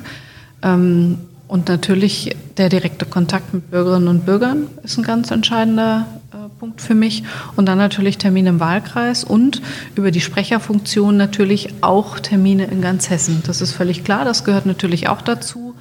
Ähm, 0.64 1.20
und 1.54 1.68
natürlich 1.68 2.36
der 2.58 2.68
direkte 2.68 3.06
Kontakt 3.06 3.54
mit 3.54 3.70
Bürgerinnen 3.70 4.08
und 4.08 4.26
Bürgern 4.26 4.70
ist 4.82 4.98
ein 4.98 5.04
ganz 5.04 5.30
entscheidender 5.30 6.08
äh, 6.32 6.50
Punkt 6.58 6.82
für 6.82 6.96
mich. 6.96 7.26
Und 7.56 7.68
dann 7.68 7.78
natürlich 7.78 8.18
Termine 8.18 8.50
im 8.50 8.60
Wahlkreis 8.60 9.24
und 9.24 9.62
über 9.94 10.10
die 10.10 10.20
Sprecherfunktion 10.20 11.16
natürlich 11.16 11.76
auch 11.82 12.18
Termine 12.18 12.66
in 12.66 12.82
ganz 12.82 13.12
Hessen. 13.12 13.44
Das 13.46 13.62
ist 13.62 13.72
völlig 13.72 14.04
klar, 14.04 14.26
das 14.26 14.46
gehört 14.46 14.66
natürlich 14.66 15.10
auch 15.10 15.22
dazu. 15.22 15.76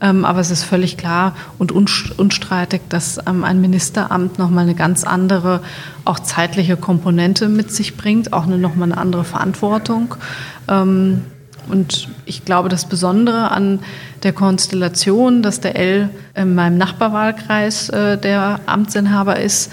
Ähm, 0.00 0.24
aber 0.24 0.38
es 0.38 0.52
ist 0.52 0.62
völlig 0.62 0.96
klar 0.96 1.34
und 1.58 1.72
unstreitig, 1.72 2.82
dass 2.88 3.18
ähm, 3.26 3.42
ein 3.42 3.60
Ministeramt 3.60 4.38
nochmal 4.38 4.62
eine 4.62 4.76
ganz 4.76 5.02
andere, 5.02 5.60
auch 6.04 6.20
zeitliche 6.20 6.76
Komponente 6.76 7.48
mit 7.48 7.72
sich 7.72 7.96
bringt, 7.96 8.32
auch 8.32 8.46
nochmal 8.46 8.92
eine 8.92 8.98
andere 8.98 9.24
Verantwortung. 9.24 10.14
Und 11.68 12.08
ich 12.24 12.44
glaube, 12.44 12.68
das 12.68 12.86
Besondere 12.86 13.50
an 13.50 13.80
der 14.22 14.32
Konstellation, 14.32 15.42
dass 15.42 15.60
der 15.60 15.76
L 15.76 16.08
in 16.34 16.54
meinem 16.54 16.78
Nachbarwahlkreis 16.78 17.88
äh, 17.90 18.18
der 18.18 18.60
Amtsinhaber 18.66 19.38
ist, 19.38 19.72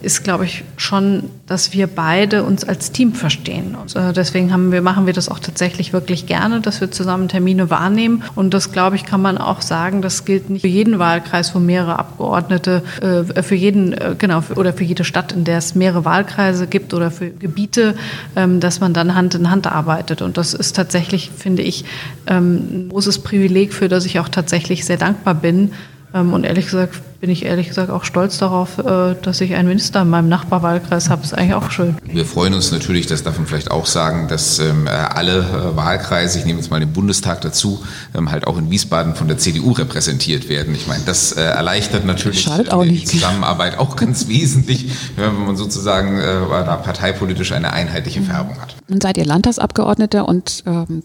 ist, 0.00 0.24
glaube 0.24 0.44
ich, 0.46 0.64
schon, 0.76 1.24
dass 1.46 1.72
wir 1.72 1.86
beide 1.86 2.44
uns 2.44 2.64
als 2.64 2.92
Team 2.92 3.12
verstehen. 3.12 3.74
Und 3.74 3.94
äh, 3.96 4.12
deswegen 4.12 4.52
haben 4.52 4.72
wir, 4.72 4.80
machen 4.80 5.06
wir 5.06 5.12
das 5.12 5.28
auch 5.28 5.38
tatsächlich 5.38 5.92
wirklich 5.92 6.26
gerne, 6.26 6.60
dass 6.60 6.80
wir 6.80 6.90
zusammen 6.90 7.28
Termine 7.28 7.68
wahrnehmen. 7.68 8.22
Und 8.34 8.54
das, 8.54 8.72
glaube 8.72 8.96
ich, 8.96 9.04
kann 9.04 9.20
man 9.20 9.36
auch 9.38 9.60
sagen, 9.60 10.00
das 10.00 10.24
gilt 10.24 10.48
nicht 10.48 10.62
für 10.62 10.68
jeden 10.68 10.98
Wahlkreis, 10.98 11.54
wo 11.54 11.58
mehrere 11.58 11.98
Abgeordnete, 11.98 12.82
äh, 13.02 13.42
für 13.42 13.54
jeden, 13.54 13.92
äh, 13.92 14.14
genau, 14.16 14.42
oder 14.56 14.72
für 14.72 14.84
jede 14.84 15.04
Stadt, 15.04 15.32
in 15.32 15.44
der 15.44 15.58
es 15.58 15.74
mehrere 15.74 16.04
Wahlkreise 16.04 16.66
gibt 16.66 16.94
oder 16.94 17.10
für 17.10 17.30
Gebiete, 17.30 17.94
ähm, 18.36 18.60
dass 18.60 18.80
man 18.80 18.94
dann 18.94 19.14
Hand 19.14 19.34
in 19.34 19.50
Hand 19.50 19.66
arbeitet. 19.66 20.22
Und 20.22 20.38
das 20.38 20.54
ist 20.54 20.76
tatsächlich, 20.76 21.30
finde 21.36 21.62
ich, 21.62 21.84
ähm, 22.26 22.56
ein 22.56 22.88
großes 22.88 23.18
Privileg, 23.18 23.74
für 23.74 23.88
das 23.88 24.06
ich 24.06 24.18
auch 24.18 24.28
tatsächlich 24.28 24.84
sehr 24.84 24.96
dankbar 24.96 25.34
bin, 25.34 25.58
ähm, 25.60 25.72
und 26.12 26.44
ehrlich 26.44 26.66
gesagt 26.66 27.00
bin 27.20 27.30
ich 27.30 27.44
ehrlich 27.44 27.68
gesagt 27.68 27.90
auch 27.90 28.04
stolz 28.04 28.38
darauf, 28.38 28.78
äh, 28.78 29.16
dass 29.20 29.40
ich 29.40 29.54
einen 29.54 29.68
Minister 29.68 30.02
in 30.02 30.10
meinem 30.10 30.28
Nachbarwahlkreis 30.28 31.10
habe. 31.10 31.24
Ist 31.24 31.34
eigentlich 31.34 31.54
auch 31.54 31.70
schön. 31.70 31.96
Wir 32.04 32.24
freuen 32.24 32.54
uns 32.54 32.70
natürlich, 32.70 33.06
das 33.06 33.24
darf 33.24 33.38
man 33.38 33.46
vielleicht 33.46 33.70
auch 33.70 33.86
sagen, 33.86 34.28
dass 34.28 34.60
ähm, 34.60 34.86
äh, 34.86 34.90
alle 34.90 35.40
äh, 35.40 35.76
Wahlkreise, 35.76 36.38
ich 36.38 36.44
nehme 36.44 36.60
jetzt 36.60 36.70
mal 36.70 36.78
den 36.78 36.92
Bundestag 36.92 37.40
dazu, 37.40 37.82
ähm, 38.14 38.30
halt 38.30 38.46
auch 38.46 38.56
in 38.56 38.70
Wiesbaden 38.70 39.16
von 39.16 39.26
der 39.26 39.38
CDU 39.38 39.72
repräsentiert 39.72 40.48
werden. 40.48 40.74
Ich 40.74 40.86
meine, 40.86 41.02
das 41.04 41.32
erleichtert 41.32 42.04
natürlich 42.04 42.48
die 42.48 43.04
Zusammenarbeit 43.04 43.78
auch 43.78 43.96
ganz 43.96 44.28
wesentlich, 44.28 44.90
wenn 45.16 45.46
man 45.46 45.56
sozusagen 45.56 46.18
da 46.18 46.76
parteipolitisch 46.76 47.52
eine 47.52 47.72
einheitliche 47.72 48.22
Färbung 48.22 48.60
hat. 48.60 48.76
Nun 48.88 49.00
seid 49.00 49.16
ihr 49.16 49.24
Landtagsabgeordnete 49.24 50.24
und 50.24 50.62
ähm, 50.66 51.02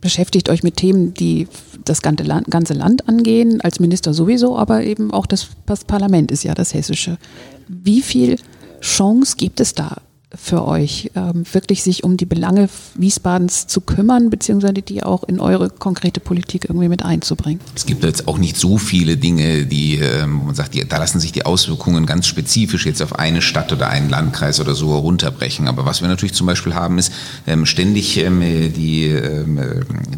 beschäftigt 0.00 0.48
euch 0.48 0.62
mit 0.62 0.76
Themen, 0.76 1.14
die 1.14 1.48
das 1.84 2.02
ganze 2.02 2.24
Land, 2.24 3.08
angehen, 3.08 3.60
als 3.60 3.80
Minister 3.80 4.14
sowieso, 4.14 4.56
aber 4.56 4.84
eben 4.84 5.12
auch 5.12 5.26
das 5.26 5.48
Parlament 5.86 6.30
ist 6.30 6.44
ja 6.44 6.54
das 6.54 6.74
hessische. 6.74 7.18
Wie 7.66 8.02
viel 8.02 8.36
Chance 8.80 9.36
gibt 9.36 9.60
es 9.60 9.74
da 9.74 9.96
für 10.34 10.66
euch, 10.66 11.10
ähm, 11.14 11.44
wirklich 11.52 11.82
sich 11.82 12.04
um 12.04 12.18
die 12.18 12.26
Belange 12.26 12.68
Wiesbadens 12.96 13.66
zu 13.66 13.80
kümmern, 13.80 14.28
beziehungsweise 14.28 14.74
die 14.74 15.02
auch 15.02 15.24
in 15.24 15.40
eure 15.40 15.70
konkrete 15.70 16.20
Politik 16.20 16.66
irgendwie 16.68 16.88
mit 16.88 17.02
einzubringen? 17.02 17.60
Es 17.74 17.86
gibt 17.86 18.04
jetzt 18.04 18.28
auch 18.28 18.36
nicht 18.36 18.58
so 18.58 18.76
viele 18.76 19.16
Dinge, 19.16 19.64
die, 19.64 19.96
ähm, 19.96 20.42
man 20.44 20.54
sagt, 20.54 20.74
die, 20.74 20.86
da 20.86 20.98
lassen 20.98 21.18
sich 21.18 21.32
die 21.32 21.46
Auswirkungen 21.46 22.04
ganz 22.04 22.26
spezifisch 22.26 22.84
jetzt 22.84 23.00
auf 23.00 23.18
eine 23.18 23.40
Stadt 23.40 23.72
oder 23.72 23.88
einen 23.88 24.10
Landkreis 24.10 24.60
oder 24.60 24.74
so 24.74 24.98
runterbrechen. 24.98 25.66
Aber 25.66 25.86
was 25.86 26.02
wir 26.02 26.08
natürlich 26.08 26.34
zum 26.34 26.46
Beispiel 26.46 26.74
haben, 26.74 26.98
ist 26.98 27.10
ähm, 27.46 27.64
ständig 27.64 28.18
ähm, 28.18 28.40
die, 28.40 29.06
ähm, 29.06 29.58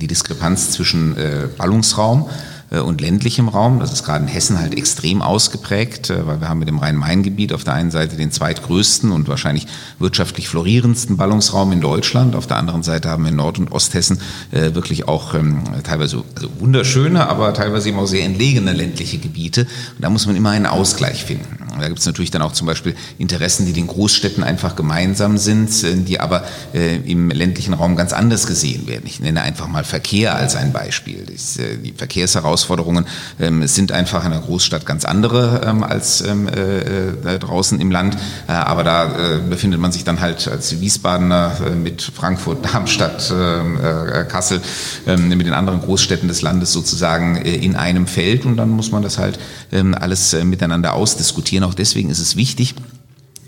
die 0.00 0.08
Diskrepanz 0.08 0.72
zwischen 0.72 1.16
äh, 1.16 1.46
Ballungsraum 1.56 2.26
äh, 2.28 2.59
und 2.78 3.00
ländlichem 3.00 3.48
Raum. 3.48 3.80
Das 3.80 3.92
ist 3.92 4.04
gerade 4.04 4.24
in 4.24 4.28
Hessen 4.28 4.60
halt 4.60 4.76
extrem 4.76 5.22
ausgeprägt, 5.22 6.10
äh, 6.10 6.26
weil 6.26 6.40
wir 6.40 6.48
haben 6.48 6.60
mit 6.60 6.68
dem 6.68 6.78
Rhein-Main-Gebiet 6.78 7.52
auf 7.52 7.64
der 7.64 7.74
einen 7.74 7.90
Seite 7.90 8.16
den 8.16 8.30
zweitgrößten 8.30 9.10
und 9.10 9.26
wahrscheinlich 9.28 9.66
wirtschaftlich 9.98 10.48
florierendsten 10.48 11.16
Ballungsraum 11.16 11.72
in 11.72 11.80
Deutschland. 11.80 12.36
Auf 12.36 12.46
der 12.46 12.58
anderen 12.58 12.82
Seite 12.82 13.10
haben 13.10 13.24
wir 13.24 13.30
in 13.30 13.36
Nord- 13.36 13.58
und 13.58 13.72
Osthessen 13.72 14.20
äh, 14.52 14.74
wirklich 14.74 15.08
auch 15.08 15.34
ähm, 15.34 15.62
teilweise 15.82 16.22
also 16.36 16.48
wunderschöne, 16.58 17.28
aber 17.28 17.52
teilweise 17.54 17.88
eben 17.88 17.98
auch 17.98 18.06
sehr 18.06 18.24
entlegene 18.24 18.72
ländliche 18.72 19.18
Gebiete. 19.18 19.62
Und 19.62 20.02
da 20.02 20.10
muss 20.10 20.26
man 20.26 20.36
immer 20.36 20.50
einen 20.50 20.66
Ausgleich 20.66 21.24
finden. 21.24 21.59
Da 21.78 21.88
gibt 21.88 22.00
es 22.00 22.06
natürlich 22.06 22.30
dann 22.30 22.42
auch 22.42 22.52
zum 22.52 22.66
Beispiel 22.66 22.94
Interessen, 23.18 23.66
die 23.66 23.72
den 23.72 23.86
Großstädten 23.86 24.42
einfach 24.42 24.76
gemeinsam 24.76 25.38
sind, 25.38 25.70
die 26.08 26.20
aber 26.20 26.44
im 26.72 27.30
ländlichen 27.30 27.74
Raum 27.74 27.96
ganz 27.96 28.12
anders 28.12 28.46
gesehen 28.46 28.86
werden. 28.86 29.02
Ich 29.06 29.20
nenne 29.20 29.42
einfach 29.42 29.68
mal 29.68 29.84
Verkehr 29.84 30.34
als 30.34 30.56
ein 30.56 30.72
Beispiel. 30.72 31.26
Die 31.26 31.92
Verkehrsherausforderungen 31.96 32.80
Herausforderungen 32.80 33.06
ähm, 33.38 33.66
sind 33.66 33.92
einfach 33.92 34.24
in 34.24 34.30
der 34.30 34.40
Großstadt 34.40 34.86
ganz 34.86 35.04
andere 35.04 35.62
ähm, 35.66 35.82
als 35.82 36.20
ähm, 36.20 36.48
äh, 36.48 37.08
äh, 37.34 37.38
draußen 37.38 37.80
im 37.80 37.90
Land. 37.90 38.16
Äh, 38.48 38.52
aber 38.52 38.84
da 38.84 39.04
äh, 39.04 39.38
befindet 39.38 39.80
man 39.80 39.92
sich 39.92 40.04
dann 40.04 40.20
halt 40.20 40.48
als 40.48 40.80
Wiesbadener 40.80 41.52
äh, 41.66 41.70
mit 41.74 42.02
Frankfurt, 42.02 42.64
Darmstadt, 42.72 43.30
äh, 43.30 44.24
Kassel, 44.24 44.60
ähm, 45.06 45.28
mit 45.28 45.46
den 45.46 45.54
anderen 45.54 45.80
Großstädten 45.80 46.28
des 46.28 46.42
Landes 46.42 46.72
sozusagen 46.72 47.36
in 47.36 47.76
einem 47.76 48.06
Feld 48.06 48.44
und 48.44 48.56
dann 48.56 48.70
muss 48.70 48.90
man 48.90 49.02
das 49.02 49.18
halt 49.18 49.38
ähm, 49.72 49.94
alles 49.94 50.36
miteinander 50.44 50.94
ausdiskutieren. 50.94 51.59
Auch 51.62 51.74
deswegen 51.74 52.10
ist 52.10 52.20
es 52.20 52.36
wichtig, 52.36 52.74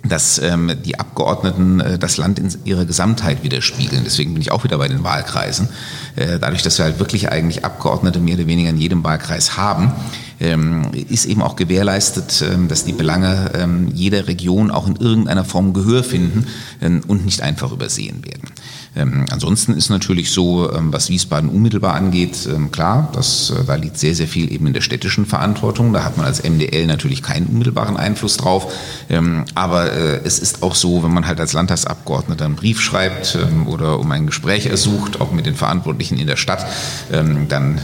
dass 0.04 0.38
ähm, 0.38 0.72
die 0.84 0.98
Abgeordneten 0.98 1.80
äh, 1.80 1.98
das 1.98 2.16
Land 2.16 2.38
in 2.38 2.52
ihrer 2.64 2.84
Gesamtheit 2.84 3.42
widerspiegeln. 3.42 4.02
Deswegen 4.04 4.32
bin 4.32 4.42
ich 4.42 4.50
auch 4.50 4.64
wieder 4.64 4.78
bei 4.78 4.88
den 4.88 5.04
Wahlkreisen. 5.04 5.68
Äh, 6.16 6.38
dadurch, 6.40 6.62
dass 6.62 6.78
wir 6.78 6.84
halt 6.84 6.98
wirklich 6.98 7.30
eigentlich 7.30 7.64
Abgeordnete 7.64 8.18
mehr 8.18 8.34
oder 8.34 8.46
weniger 8.46 8.70
in 8.70 8.78
jedem 8.78 9.04
Wahlkreis 9.04 9.56
haben, 9.56 9.92
ähm, 10.40 10.90
ist 11.08 11.26
eben 11.26 11.40
auch 11.40 11.54
gewährleistet, 11.54 12.42
ähm, 12.42 12.66
dass 12.66 12.84
die 12.84 12.92
Belange 12.92 13.52
ähm, 13.54 13.88
jeder 13.94 14.26
Region 14.26 14.70
auch 14.70 14.88
in 14.88 14.96
irgendeiner 14.96 15.44
Form 15.44 15.72
Gehör 15.72 16.02
finden 16.02 16.46
ähm, 16.80 17.02
und 17.06 17.24
nicht 17.24 17.42
einfach 17.42 17.70
übersehen 17.70 18.24
werden. 18.24 18.48
Ähm, 18.94 19.24
ansonsten 19.30 19.72
ist 19.72 19.88
natürlich 19.88 20.30
so, 20.30 20.70
ähm, 20.70 20.92
was 20.92 21.08
Wiesbaden 21.08 21.48
unmittelbar 21.48 21.94
angeht, 21.94 22.46
ähm, 22.46 22.70
klar, 22.70 23.10
das, 23.14 23.50
äh, 23.50 23.64
da 23.64 23.76
liegt 23.76 23.98
sehr, 23.98 24.14
sehr 24.14 24.28
viel 24.28 24.52
eben 24.52 24.66
in 24.66 24.74
der 24.74 24.82
städtischen 24.82 25.24
Verantwortung. 25.24 25.94
Da 25.94 26.04
hat 26.04 26.18
man 26.18 26.26
als 26.26 26.42
MDL 26.44 26.86
natürlich 26.86 27.22
keinen 27.22 27.46
unmittelbaren 27.46 27.96
Einfluss 27.96 28.36
drauf. 28.36 28.72
Ähm, 29.08 29.44
aber 29.54 29.92
äh, 29.92 30.20
es 30.24 30.38
ist 30.38 30.62
auch 30.62 30.74
so, 30.74 31.02
wenn 31.02 31.12
man 31.12 31.26
halt 31.26 31.40
als 31.40 31.54
Landtagsabgeordneter 31.54 32.44
einen 32.44 32.56
Brief 32.56 32.80
schreibt 32.80 33.38
oder 33.66 33.98
um 33.98 34.10
ein 34.12 34.26
Gespräch 34.26 34.66
ersucht, 34.66 35.20
auch 35.20 35.32
mit 35.32 35.46
den 35.46 35.54
Verantwortlichen 35.54 36.18
in 36.18 36.26
der 36.26 36.36
Stadt, 36.36 36.66
dann 37.10 37.80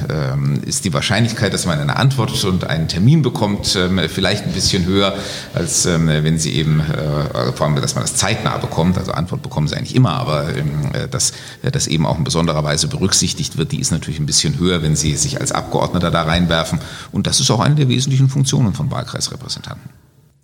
ist 0.64 0.84
die 0.84 0.92
Wahrscheinlichkeit, 0.92 1.52
dass 1.52 1.66
man 1.66 1.78
eine 1.78 1.96
Antwort 1.96 2.44
und 2.44 2.64
einen 2.64 2.88
Termin 2.88 3.22
bekommt, 3.22 3.78
vielleicht 4.08 4.44
ein 4.46 4.52
bisschen 4.52 4.84
höher, 4.84 5.14
als 5.54 5.86
wenn 5.86 6.38
sie 6.38 6.54
eben, 6.54 6.80
äh, 6.80 7.52
vor 7.52 7.66
allem, 7.66 7.76
dass 7.76 7.94
man 7.94 8.04
das 8.04 8.14
zeitnah 8.14 8.56
bekommt. 8.58 8.98
Also 8.98 9.12
Antwort 9.12 9.42
bekommen 9.42 9.68
sie 9.68 9.76
eigentlich 9.76 9.94
immer, 9.94 10.12
aber 10.12 10.46
dass 11.06 11.32
das 11.62 11.86
eben 11.86 12.06
auch 12.06 12.18
in 12.18 12.24
besonderer 12.24 12.64
Weise 12.64 12.88
berücksichtigt 12.88 13.56
wird, 13.56 13.70
die 13.70 13.80
ist 13.80 13.92
natürlich 13.92 14.18
ein 14.18 14.26
bisschen 14.26 14.58
höher, 14.58 14.82
wenn 14.82 14.96
Sie 14.96 15.14
sich 15.16 15.40
als 15.40 15.52
Abgeordneter 15.52 16.10
da 16.10 16.22
reinwerfen. 16.22 16.80
Und 17.12 17.26
das 17.26 17.38
ist 17.38 17.50
auch 17.50 17.60
eine 17.60 17.76
der 17.76 17.88
wesentlichen 17.88 18.28
Funktionen 18.28 18.74
von 18.74 18.90
Wahlkreisrepräsentanten. 18.90 19.90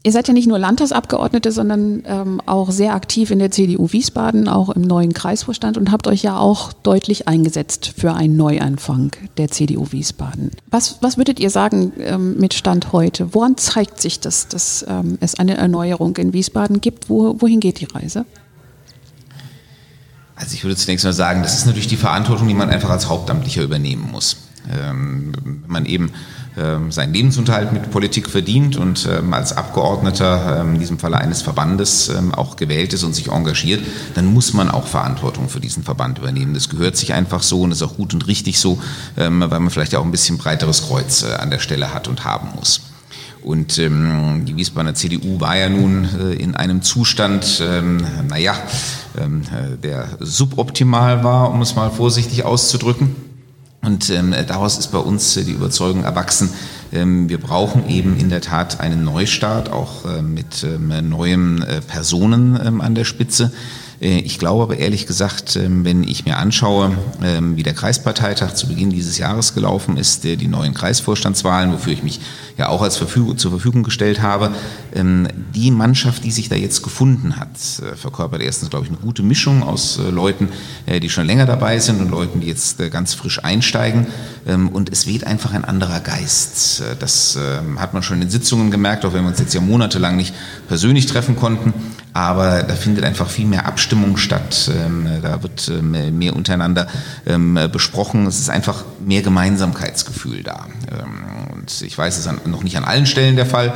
Ihr 0.07 0.13
seid 0.13 0.29
ja 0.29 0.35
nicht 0.35 0.47
nur 0.47 0.59
Landtagsabgeordnete, 0.59 1.51
sondern 1.51 2.03
ähm, 2.05 2.43
auch 2.45 2.71
sehr 2.71 2.95
aktiv 2.95 3.31
in 3.31 3.39
der 3.39 3.51
CDU 3.51 3.91
Wiesbaden, 3.91 4.49
auch 4.49 4.69
im 4.69 4.83
neuen 4.83 5.15
Kreisvorstand 5.15 5.79
und 5.79 5.91
habt 5.91 6.07
euch 6.09 6.23
ja 6.23 6.37
auch 6.39 6.75
deutlich 6.75 7.27
eingesetzt 7.27 7.95
für 7.97 8.13
einen 8.13 8.37
Neuanfang 8.37 9.13
der 9.39 9.51
CDU 9.51 9.93
Wiesbaden. 9.93 10.51
Was, 10.71 10.99
was 11.01 11.17
würdet 11.17 11.41
ihr 11.41 11.49
sagen 11.49 11.93
ähm, 12.01 12.37
mit 12.37 12.53
Stand 12.53 12.93
heute? 12.93 13.33
Woran 13.33 13.57
zeigt 13.57 13.99
sich 14.03 14.21
das, 14.21 14.47
dass 14.47 14.85
ähm, 14.87 15.17
es 15.23 15.37
eine 15.37 15.57
Erneuerung 15.57 16.15
in 16.19 16.35
Wiesbaden 16.35 16.83
gibt? 16.83 17.09
Wo, 17.09 17.37
wohin 17.41 17.61
geht 17.61 17.81
die 17.81 17.87
Reise? 17.87 18.27
Also 20.37 20.55
ich 20.55 20.65
würde 20.65 20.77
zunächst 20.77 21.05
mal 21.05 21.13
sagen, 21.13 21.43
das 21.43 21.55
ist 21.55 21.67
natürlich 21.67 21.87
die 21.87 21.97
Verantwortung, 21.97 22.49
die 22.49 22.55
man 22.55 22.71
einfach 22.71 22.91
als 22.91 23.09
Hauptamtlicher 23.09 23.63
übernehmen 23.63 24.11
muss. 24.11 24.37
Ähm, 24.73 25.33
wenn 25.45 25.63
man 25.67 25.87
eben 25.87 26.11
ähm, 26.57 26.91
seinen 26.91 27.13
Lebensunterhalt 27.13 27.73
mit 27.73 27.91
Politik 27.91 28.31
verdient 28.31 28.77
und 28.77 29.07
ähm, 29.07 29.35
als 29.35 29.57
Abgeordneter, 29.57 30.61
ähm, 30.61 30.75
in 30.75 30.81
diesem 30.81 30.99
Falle 30.99 31.19
eines 31.19 31.43
Verbandes, 31.43 32.09
ähm, 32.09 32.35
auch 32.35 32.57
gewählt 32.57 32.93
ist 32.93 33.03
und 33.05 33.15
sich 33.15 33.29
engagiert, 33.29 33.85
dann 34.15 34.27
muss 34.27 34.55
man 34.55 34.71
auch 34.71 34.87
Verantwortung 34.87 35.49
für 35.49 35.61
diesen 35.61 35.83
Verband 35.83 36.19
übernehmen. 36.19 36.55
Das 36.55 36.69
gehört 36.71 36.97
sich 36.97 37.13
einfach 37.13 37.43
so 37.43 37.63
und 37.63 37.73
ist 37.73 37.83
auch 37.83 37.97
gut 37.97 38.15
und 38.15 38.27
richtig 38.27 38.59
so, 38.59 38.81
ähm, 39.17 39.41
weil 39.41 39.61
man 39.61 39.71
vielleicht 39.71 39.95
auch 39.95 40.05
ein 40.05 40.13
bisschen 40.13 40.39
breiteres 40.39 40.87
Kreuz 40.87 41.25
äh, 41.25 41.35
an 41.35 41.51
der 41.51 41.59
Stelle 41.59 41.93
hat 41.93 42.09
und 42.09 42.25
haben 42.25 42.49
muss. 42.57 42.81
Und 43.45 43.79
ähm, 43.79 44.47
die 44.47 44.57
Wiesbadener 44.57 44.95
CDU 44.95 45.39
war 45.39 45.57
ja 45.57 45.69
nun 45.69 46.09
äh, 46.19 46.33
in 46.35 46.57
einem 46.57 46.81
Zustand, 46.81 47.63
ähm, 47.63 47.99
naja, 48.29 48.55
ähm, 49.21 49.43
äh, 49.43 49.77
der 49.77 50.09
suboptimal 50.19 51.23
war, 51.23 51.51
um 51.51 51.61
es 51.61 51.77
mal 51.77 51.91
vorsichtig 51.91 52.45
auszudrücken. 52.45 53.15
Und 53.83 54.09
ähm, 54.09 54.35
daraus 54.47 54.79
ist 54.79 54.93
bei 54.93 54.99
uns 54.99 55.37
äh, 55.37 55.45
die 55.45 55.53
Überzeugung 55.53 56.05
erwachsen, 56.05 56.49
ähm, 56.91 57.29
wir 57.29 57.39
brauchen 57.39 57.89
eben 57.89 58.17
in 58.17 58.31
der 58.31 58.41
Tat 58.41 58.81
einen 58.81 59.05
Neustart, 59.05 59.71
auch 59.71 60.07
äh, 60.07 60.23
mit 60.23 60.65
ähm, 60.65 61.11
neuen 61.11 61.63
äh, 61.63 61.83
Personen 61.83 62.59
ähm, 62.65 62.81
an 62.81 62.95
der 62.95 63.05
Spitze. 63.05 63.53
Äh, 64.05 64.19
ich 64.21 64.39
glaube 64.39 64.63
aber 64.63 64.77
ehrlich 64.77 65.07
gesagt, 65.07 65.57
ähm, 65.57 65.85
wenn 65.85 66.05
ich 66.05 66.25
mir 66.25 66.37
anschaue, 66.37 66.93
ähm, 67.23 67.57
wie 67.57 67.63
der 67.63 67.75
Kreisparteitag 67.75 68.53
zu 68.53 68.69
Beginn 68.69 68.91
dieses 68.91 69.19
Jahres 69.19 69.55
gelaufen 69.55 69.97
ist, 69.97 70.25
die 70.25 70.47
neuen 70.47 70.75
Kreisvorstandswahlen, 70.75 71.73
wofür 71.73 71.93
ich 71.93 72.03
mich 72.03 72.21
ja 72.57 72.69
auch 72.69 72.83
als 72.83 72.97
Verfügung, 72.97 73.39
zur 73.39 73.51
Verfügung 73.51 73.83
gestellt 73.83 74.21
habe, 74.23 74.53
ähm, 74.95 75.27
die 75.55 75.71
Mannschaft, 75.71 76.23
die 76.25 76.31
sich 76.31 76.49
da 76.49 76.55
jetzt 76.55 76.83
gefunden 76.83 77.37
hat, 77.37 77.49
äh, 77.81 77.97
verkörpert 77.97 78.43
erstens, 78.43 78.71
glaube 78.71 78.85
ich, 78.85 78.91
eine 78.91 79.01
gute 79.01 79.23
Mischung 79.23 79.63
aus 79.63 79.99
äh, 79.99 80.11
Leuten, 80.11 80.49
die 80.87 81.09
schon 81.09 81.27
länger 81.27 81.47
dabei 81.47 81.79
sind 81.79 82.01
und 82.01 82.11
Leuten, 82.11 82.41
die 82.41 82.47
jetzt 82.47 82.79
ganz 82.91 83.15
frisch 83.15 83.43
einsteigen. 83.43 84.07
Und 84.45 84.91
es 84.93 85.07
weht 85.07 85.27
einfach 85.27 85.55
ein 85.55 85.65
anderer 85.65 86.01
Geist. 86.01 86.83
Das 86.99 87.39
hat 87.77 87.95
man 87.95 88.03
schon 88.03 88.17
in 88.17 88.23
den 88.23 88.31
Sitzungen 88.31 88.71
gemerkt, 88.71 89.05
auch 89.05 89.15
wenn 89.15 89.23
wir 89.23 89.31
uns 89.31 89.39
jetzt 89.39 89.55
ja 89.55 89.61
monatelang 89.61 90.17
nicht 90.17 90.35
persönlich 90.69 91.07
treffen 91.07 91.37
konnten 91.37 91.73
aber 92.15 92.63
da 92.63 92.75
findet 92.75 93.05
einfach 93.05 93.29
viel 93.29 93.47
mehr 93.47 93.67
Abstimmung 93.67 94.17
statt. 94.17 94.71
Ähm, 94.73 95.09
da 95.21 95.43
wird 95.43 95.69
ähm, 95.69 96.17
mehr 96.17 96.35
untereinander 96.35 96.87
ähm, 97.27 97.59
besprochen. 97.71 98.27
Es 98.27 98.39
ist 98.39 98.51
einfach 98.51 98.85
mehr 99.05 99.23
Gemeinsamkeitsgefühl 99.23 100.45
da. 100.45 100.67
Und 101.65 101.81
ich 101.81 101.97
weiß, 101.97 102.19
es 102.19 102.27
ist 102.27 102.47
noch 102.47 102.63
nicht 102.63 102.77
an 102.77 102.85
allen 102.85 103.07
Stellen 103.07 103.37
der 103.37 103.47
Fall. 103.47 103.69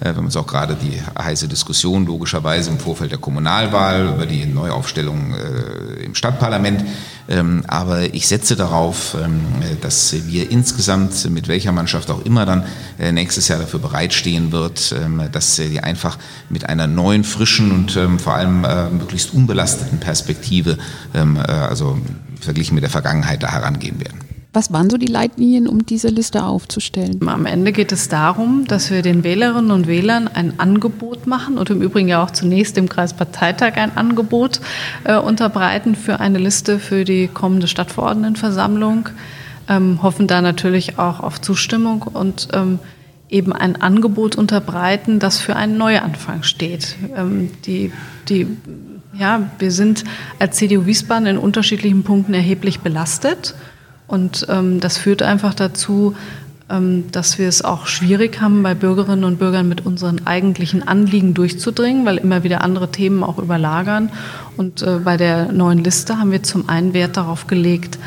Äh, 0.00 0.06
wir 0.06 0.16
haben 0.16 0.24
uns 0.24 0.36
auch 0.36 0.46
gerade 0.46 0.76
die 0.76 0.98
heiße 1.22 1.46
Diskussion 1.46 2.06
logischerweise 2.06 2.70
im 2.70 2.78
Vorfeld 2.78 3.10
der 3.10 3.18
Kommunalwahl 3.18 4.14
über 4.14 4.24
die 4.24 4.46
Neuaufstellung 4.46 5.34
äh, 5.34 6.04
im 6.04 6.14
Stadtparlament. 6.14 6.84
Aber 7.68 8.12
ich 8.12 8.28
setze 8.28 8.54
darauf, 8.54 9.16
dass 9.80 10.14
wir 10.26 10.50
insgesamt 10.50 11.30
mit 11.30 11.48
welcher 11.48 11.72
Mannschaft 11.72 12.10
auch 12.10 12.22
immer 12.22 12.44
dann 12.44 12.64
äh, 12.98 13.12
nächstes 13.12 13.48
Jahr 13.48 13.58
dafür 13.58 13.80
bereitstehen 13.80 14.52
wird, 14.52 14.94
dass 15.32 15.56
sie 15.56 15.80
einfach 15.80 16.18
mit 16.50 16.68
einer 16.68 16.86
neuen, 16.86 17.24
frischen 17.24 17.72
und 17.72 17.96
ähm, 17.96 18.18
vor 18.18 18.34
allem 18.34 18.66
möglichst 18.98 19.32
unbelasteten 19.32 20.00
Perspektive, 20.00 20.76
ähm, 21.14 21.38
also 21.38 21.96
verglichen 22.42 22.74
mit 22.74 22.82
der 22.82 22.90
Vergangenheit, 22.90 23.42
da 23.42 23.50
herangehen 23.50 23.98
werden. 24.00 24.23
Was 24.54 24.72
waren 24.72 24.88
so 24.88 24.98
die 24.98 25.06
Leitlinien, 25.06 25.66
um 25.66 25.84
diese 25.84 26.06
Liste 26.06 26.44
aufzustellen? 26.44 27.18
Am 27.26 27.44
Ende 27.44 27.72
geht 27.72 27.90
es 27.90 28.08
darum, 28.08 28.66
dass 28.68 28.88
wir 28.88 29.02
den 29.02 29.24
Wählerinnen 29.24 29.72
und 29.72 29.88
Wählern 29.88 30.28
ein 30.28 30.60
Angebot 30.60 31.26
machen 31.26 31.58
und 31.58 31.70
im 31.70 31.82
Übrigen 31.82 32.06
ja 32.06 32.22
auch 32.22 32.30
zunächst 32.30 32.76
dem 32.76 32.88
Kreisparteitag 32.88 33.76
ein 33.76 33.96
Angebot 33.96 34.60
äh, 35.02 35.16
unterbreiten 35.16 35.96
für 35.96 36.20
eine 36.20 36.38
Liste 36.38 36.78
für 36.78 37.04
die 37.04 37.26
kommende 37.26 37.66
Stadtverordnetenversammlung. 37.66 39.08
Ähm, 39.68 40.00
hoffen 40.04 40.28
da 40.28 40.40
natürlich 40.40 41.00
auch 41.00 41.18
auf 41.18 41.40
Zustimmung 41.40 42.02
und 42.02 42.46
ähm, 42.52 42.78
eben 43.28 43.52
ein 43.52 43.82
Angebot 43.82 44.36
unterbreiten, 44.36 45.18
das 45.18 45.40
für 45.40 45.56
einen 45.56 45.78
Neuanfang 45.78 46.44
steht. 46.44 46.94
Ähm, 47.16 47.50
die, 47.66 47.90
die, 48.28 48.46
ja, 49.18 49.50
wir 49.58 49.72
sind 49.72 50.04
als 50.38 50.58
CDU 50.58 50.86
Wiesbaden 50.86 51.26
in 51.26 51.38
unterschiedlichen 51.38 52.04
Punkten 52.04 52.34
erheblich 52.34 52.80
belastet 52.82 53.56
und 54.14 54.46
ähm, 54.48 54.78
das 54.78 54.96
führt 54.96 55.22
einfach 55.22 55.54
dazu, 55.54 56.14
ähm, 56.70 57.04
dass 57.10 57.36
wir 57.36 57.48
es 57.48 57.64
auch 57.64 57.88
schwierig 57.88 58.40
haben, 58.40 58.62
bei 58.62 58.74
Bürgerinnen 58.74 59.24
und 59.24 59.40
Bürgern 59.40 59.68
mit 59.68 59.84
unseren 59.84 60.24
eigentlichen 60.24 60.86
Anliegen 60.86 61.34
durchzudringen, 61.34 62.06
weil 62.06 62.18
immer 62.18 62.44
wieder 62.44 62.62
andere 62.62 62.92
Themen 62.92 63.24
auch 63.24 63.38
überlagern. 63.38 64.10
Und 64.56 64.82
äh, 64.82 65.00
bei 65.02 65.16
der 65.16 65.50
neuen 65.50 65.82
Liste 65.82 66.16
haben 66.20 66.30
wir 66.30 66.44
zum 66.44 66.68
einen 66.68 66.94
Wert 66.94 67.16
darauf 67.16 67.48
gelegt, 67.48 67.98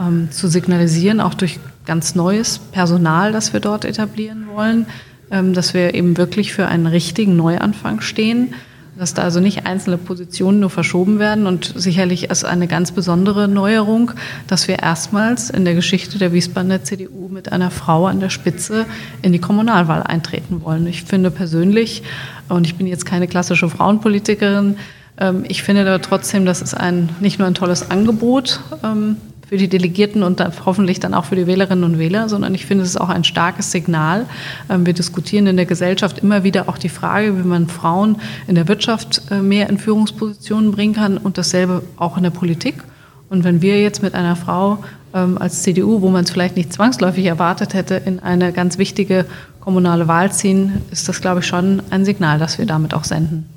ähm, 0.00 0.32
zu 0.32 0.48
signalisieren, 0.48 1.20
auch 1.20 1.34
durch 1.34 1.60
ganz 1.86 2.16
neues 2.16 2.58
Personal, 2.58 3.30
das 3.30 3.52
wir 3.52 3.60
dort 3.60 3.84
etablieren 3.84 4.48
wollen, 4.52 4.86
ähm, 5.30 5.54
dass 5.54 5.74
wir 5.74 5.94
eben 5.94 6.16
wirklich 6.16 6.52
für 6.52 6.66
einen 6.66 6.88
richtigen 6.88 7.36
Neuanfang 7.36 8.00
stehen, 8.00 8.54
dass 8.96 9.14
da 9.14 9.22
also 9.22 9.40
nicht 9.40 9.66
einzelne 9.66 9.96
Positionen 9.96 10.60
nur 10.60 10.70
verschoben 10.70 11.18
werden 11.18 11.46
und 11.46 11.72
sicherlich 11.76 12.30
ist 12.30 12.44
eine 12.44 12.66
ganz 12.66 12.92
besondere 12.92 13.48
Neuerung, 13.48 14.12
dass 14.46 14.68
wir 14.68 14.80
erstmals 14.80 15.50
in 15.50 15.64
der 15.64 15.74
Geschichte 15.74 16.18
der 16.18 16.32
Wiesbadener 16.32 16.82
CDU 16.82 17.28
mit 17.28 17.52
einer 17.52 17.70
Frau 17.70 18.06
an 18.06 18.20
der 18.20 18.30
Spitze 18.30 18.86
in 19.22 19.32
die 19.32 19.40
Kommunalwahl 19.40 20.02
eintreten 20.02 20.62
wollen. 20.62 20.86
Ich 20.86 21.04
finde 21.04 21.30
persönlich, 21.30 22.02
und 22.48 22.66
ich 22.66 22.76
bin 22.76 22.86
jetzt 22.86 23.06
keine 23.06 23.28
klassische 23.28 23.70
Frauenpolitikerin, 23.70 24.76
ähm, 25.18 25.44
ich 25.48 25.62
finde 25.62 25.82
aber 25.82 26.02
trotzdem, 26.02 26.44
das 26.44 26.62
ist 26.62 26.74
ein, 26.74 27.08
nicht 27.20 27.38
nur 27.38 27.48
ein 27.48 27.54
tolles 27.54 27.90
Angebot, 27.90 28.60
ähm, 28.84 29.16
für 29.52 29.58
die 29.58 29.68
Delegierten 29.68 30.22
und 30.22 30.42
hoffentlich 30.64 30.98
dann 30.98 31.12
auch 31.12 31.26
für 31.26 31.36
die 31.36 31.46
Wählerinnen 31.46 31.84
und 31.84 31.98
Wähler, 31.98 32.30
sondern 32.30 32.54
ich 32.54 32.64
finde 32.64 32.84
es 32.84 32.92
ist 32.92 32.96
auch 32.96 33.10
ein 33.10 33.22
starkes 33.22 33.70
Signal. 33.70 34.24
Ähm, 34.70 34.86
wir 34.86 34.94
diskutieren 34.94 35.46
in 35.46 35.58
der 35.58 35.66
Gesellschaft 35.66 36.20
immer 36.20 36.42
wieder 36.42 36.70
auch 36.70 36.78
die 36.78 36.88
Frage, 36.88 37.36
wie 37.36 37.46
man 37.46 37.68
Frauen 37.68 38.16
in 38.46 38.54
der 38.54 38.66
Wirtschaft 38.66 39.20
äh, 39.30 39.42
mehr 39.42 39.68
in 39.68 39.76
Führungspositionen 39.76 40.72
bringen 40.72 40.94
kann 40.94 41.18
und 41.18 41.36
dasselbe 41.36 41.82
auch 41.98 42.16
in 42.16 42.22
der 42.22 42.30
Politik. 42.30 42.76
Und 43.28 43.44
wenn 43.44 43.60
wir 43.60 43.78
jetzt 43.82 44.02
mit 44.02 44.14
einer 44.14 44.36
Frau 44.36 44.78
ähm, 45.12 45.36
als 45.36 45.62
CDU, 45.62 46.00
wo 46.00 46.08
man 46.08 46.24
es 46.24 46.30
vielleicht 46.30 46.56
nicht 46.56 46.72
zwangsläufig 46.72 47.26
erwartet 47.26 47.74
hätte, 47.74 47.96
in 47.96 48.20
eine 48.20 48.52
ganz 48.52 48.78
wichtige 48.78 49.26
kommunale 49.60 50.08
Wahl 50.08 50.32
ziehen, 50.32 50.80
ist 50.90 51.10
das, 51.10 51.20
glaube 51.20 51.40
ich, 51.40 51.46
schon 51.46 51.82
ein 51.90 52.06
Signal, 52.06 52.38
das 52.38 52.56
wir 52.56 52.64
damit 52.64 52.94
auch 52.94 53.04
senden 53.04 53.50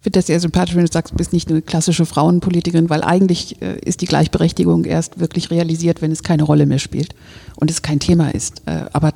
finde 0.00 0.18
das 0.18 0.26
sehr 0.26 0.40
sympathisch, 0.40 0.74
wenn 0.74 0.84
du 0.84 0.92
sagst, 0.92 1.12
du 1.12 1.16
bist 1.16 1.32
nicht 1.32 1.50
eine 1.50 1.62
klassische 1.62 2.06
Frauenpolitikerin, 2.06 2.88
weil 2.90 3.02
eigentlich 3.02 3.60
äh, 3.62 3.78
ist 3.80 4.00
die 4.00 4.06
Gleichberechtigung 4.06 4.84
erst 4.84 5.18
wirklich 5.18 5.50
realisiert, 5.50 6.02
wenn 6.02 6.12
es 6.12 6.22
keine 6.22 6.44
Rolle 6.44 6.66
mehr 6.66 6.78
spielt 6.78 7.14
und 7.56 7.70
es 7.70 7.82
kein 7.82 7.98
Thema 8.00 8.34
ist. 8.34 8.62
Äh, 8.66 8.84
aber 8.92 9.12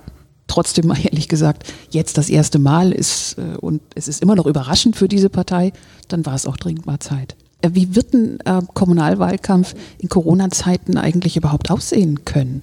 trotzdem 0.49 0.87
mal 0.89 0.99
ehrlich 1.03 1.29
gesagt, 1.29 1.73
jetzt 1.91 2.19
das 2.19 2.29
erste 2.29 2.59
Mal 2.59 2.93
ist 2.93 3.39
äh, 3.39 3.57
und 3.59 3.81
es 3.95 4.09
ist 4.09 4.23
immer 4.23 4.35
noch 4.35 4.47
überraschend 4.47 4.97
für 4.97 5.09
diese 5.09 5.31
Partei, 5.31 5.73
dann 6.09 6.27
war 6.27 6.35
es 6.35 6.47
auch 6.47 6.57
dringend 6.57 6.87
mal 6.87 6.99
Zeit. 6.99 7.37
Äh, 7.63 7.71
wie 7.73 7.95
wird 7.95 8.13
ein 8.13 8.41
äh, 8.41 8.61
Kommunalwahlkampf 8.75 9.75
in 9.99 10.09
Corona-Zeiten 10.09 10.97
eigentlich 10.97 11.37
überhaupt 11.37 11.71
aussehen 11.71 12.25
können? 12.25 12.63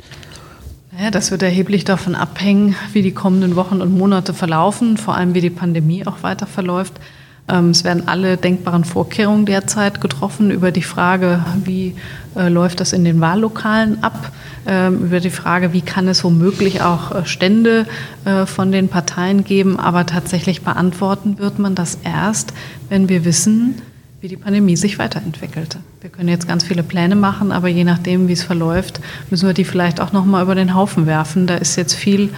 Naja, 0.92 1.12
das 1.12 1.32
wird 1.32 1.42
erheblich 1.42 1.86
davon 1.86 2.14
abhängen, 2.14 2.76
wie 2.92 3.02
die 3.02 3.14
kommenden 3.14 3.56
Wochen 3.56 3.82
und 3.82 3.98
Monate 3.98 4.34
verlaufen, 4.34 4.98
vor 4.98 5.16
allem 5.16 5.34
wie 5.34 5.40
die 5.40 5.50
Pandemie 5.50 6.06
auch 6.06 6.24
weiter 6.24 6.46
verläuft. 6.46 7.00
Ähm, 7.50 7.72
es 7.72 7.84
werden 7.84 8.08
alle 8.08 8.38
denkbaren 8.38 8.84
Vorkehrungen 8.84 9.46
derzeit 9.46 10.02
getroffen 10.02 10.52
über 10.52 10.72
die 10.72 10.84
Frage, 10.84 11.44
wie 11.64 11.96
äh, 12.36 12.50
läuft 12.50 12.80
das 12.80 12.94
in 12.94 13.04
den 13.04 13.20
Wahllokalen 13.20 14.04
ab, 14.04 14.32
ähm, 14.68 15.06
über 15.06 15.20
die 15.20 15.30
Frage, 15.30 15.74
wie 15.74 15.82
kann 15.82 16.08
es 16.08 16.24
womöglich 16.24 16.82
auch 16.82 17.14
äh, 17.14 17.26
Stände 17.26 17.88
äh, 18.26 18.46
von 18.46 18.72
den 18.72 18.88
Parteien 18.88 19.44
geben. 19.44 19.80
Aber 19.80 20.06
tatsächlich 20.06 20.62
beantworten 20.62 21.40
wird 21.40 21.60
man 21.60 21.76
das 21.76 21.98
erst, 22.04 22.54
wenn 22.90 23.10
wir 23.10 23.26
wissen, 23.26 23.82
wie 24.22 24.28
die 24.28 24.38
Pandemie 24.38 24.76
sich 24.76 25.00
weiterentwickelte. 25.00 25.80
Wir 26.02 26.10
können 26.10 26.30
jetzt 26.30 26.48
ganz 26.48 26.64
viele 26.64 26.84
Pläne 26.84 27.16
machen, 27.16 27.52
aber 27.52 27.70
je 27.70 27.86
nachdem, 27.86 28.28
wie 28.28 28.34
es 28.34 28.44
verläuft, 28.44 29.00
müssen 29.30 29.48
wir 29.48 29.54
die 29.54 29.64
vielleicht 29.64 30.02
auch 30.02 30.12
noch 30.12 30.26
mal 30.26 30.44
über 30.44 30.56
den 30.56 30.76
Haufen 30.76 31.06
werfen. 31.08 31.48
Da 31.48 31.56
ist 31.56 31.78
jetzt 31.78 31.96
viel 31.96 32.30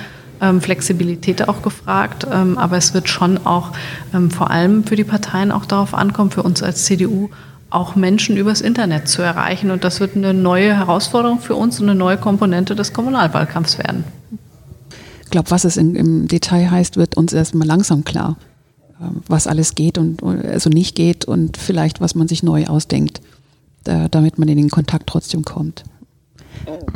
ähm, 0.42 0.60
Flexibilität 0.60 1.48
auch 1.48 1.62
gefragt. 1.62 2.28
Ähm, 2.32 2.58
aber 2.58 2.78
es 2.78 2.94
wird 2.94 3.08
schon 3.08 3.46
auch 3.46 3.72
ähm, 4.14 4.32
vor 4.32 4.50
allem 4.50 4.84
für 4.84 4.96
die 4.96 5.04
Parteien 5.04 5.52
auch 5.52 5.66
darauf 5.66 5.94
ankommen, 5.94 6.32
für 6.32 6.44
uns 6.44 6.64
als 6.64 6.86
CDU 6.86 7.30
auch 7.70 7.96
Menschen 7.96 8.36
übers 8.36 8.60
Internet 8.60 9.08
zu 9.08 9.22
erreichen. 9.22 9.72
Und 9.72 9.84
das 9.84 10.00
wird 10.00 10.16
eine 10.16 10.34
neue 10.34 10.76
Herausforderung 10.76 11.40
für 11.40 11.56
uns 11.56 11.80
und 11.80 11.90
eine 11.90 11.98
neue 11.98 12.18
Komponente 12.18 12.76
des 12.76 12.92
Kommunalwahlkampfs 12.92 13.78
werden. 13.78 14.04
Ich 15.24 15.30
glaube, 15.30 15.52
was 15.52 15.64
es 15.64 15.78
in, 15.78 15.96
im 15.96 16.28
Detail 16.28 16.70
heißt, 16.70 16.98
wird 16.98 17.16
uns 17.16 17.32
erstmal 17.32 17.66
langsam 17.66 18.04
klar, 18.04 18.36
was 19.28 19.48
alles 19.48 19.76
geht 19.76 19.98
und 19.98 20.22
also 20.22 20.70
nicht 20.70 20.96
geht 20.96 21.24
und 21.24 21.56
vielleicht, 21.56 22.02
was 22.02 22.14
man 22.16 22.28
sich 22.28 22.44
neu 22.44 22.66
ausdenkt, 22.66 23.22
damit 23.84 24.38
man 24.38 24.50
in 24.50 24.58
den 24.58 24.70
Kontakt 24.70 25.08
trotzdem 25.08 25.46
kommt. 25.46 25.86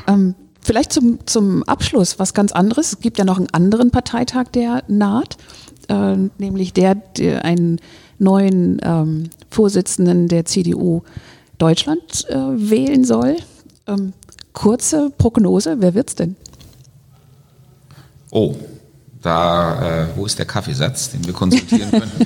Ähm, 0.05 0.35
Vielleicht 0.65 0.91
zum, 0.91 1.19
zum 1.27 1.61
Abschluss 1.61 2.17
was 2.17 2.33
ganz 2.33 2.51
anderes. 2.51 2.93
Es 2.93 2.99
gibt 2.99 3.19
ja 3.19 3.23
noch 3.23 3.37
einen 3.37 3.51
anderen 3.51 3.91
Parteitag, 3.91 4.45
der 4.45 4.83
naht, 4.87 5.37
äh, 5.89 6.15
nämlich 6.39 6.73
der, 6.73 6.95
der 6.95 7.45
einen 7.45 7.79
neuen 8.17 8.81
ähm, 8.81 9.29
Vorsitzenden 9.51 10.27
der 10.27 10.45
CDU 10.45 11.03
Deutschland 11.59 12.27
äh, 12.29 12.35
wählen 12.35 13.05
soll. 13.05 13.35
Ähm, 13.85 14.13
kurze 14.53 15.11
Prognose, 15.15 15.75
wer 15.81 15.93
wird's 15.93 16.15
denn? 16.15 16.35
Oh, 18.31 18.55
da, 19.21 20.05
äh, 20.05 20.07
wo 20.15 20.25
ist 20.25 20.39
der 20.39 20.47
Kaffeesatz, 20.47 21.11
den 21.11 21.27
wir 21.27 21.33
konsultieren 21.33 21.91
können? 21.91 22.11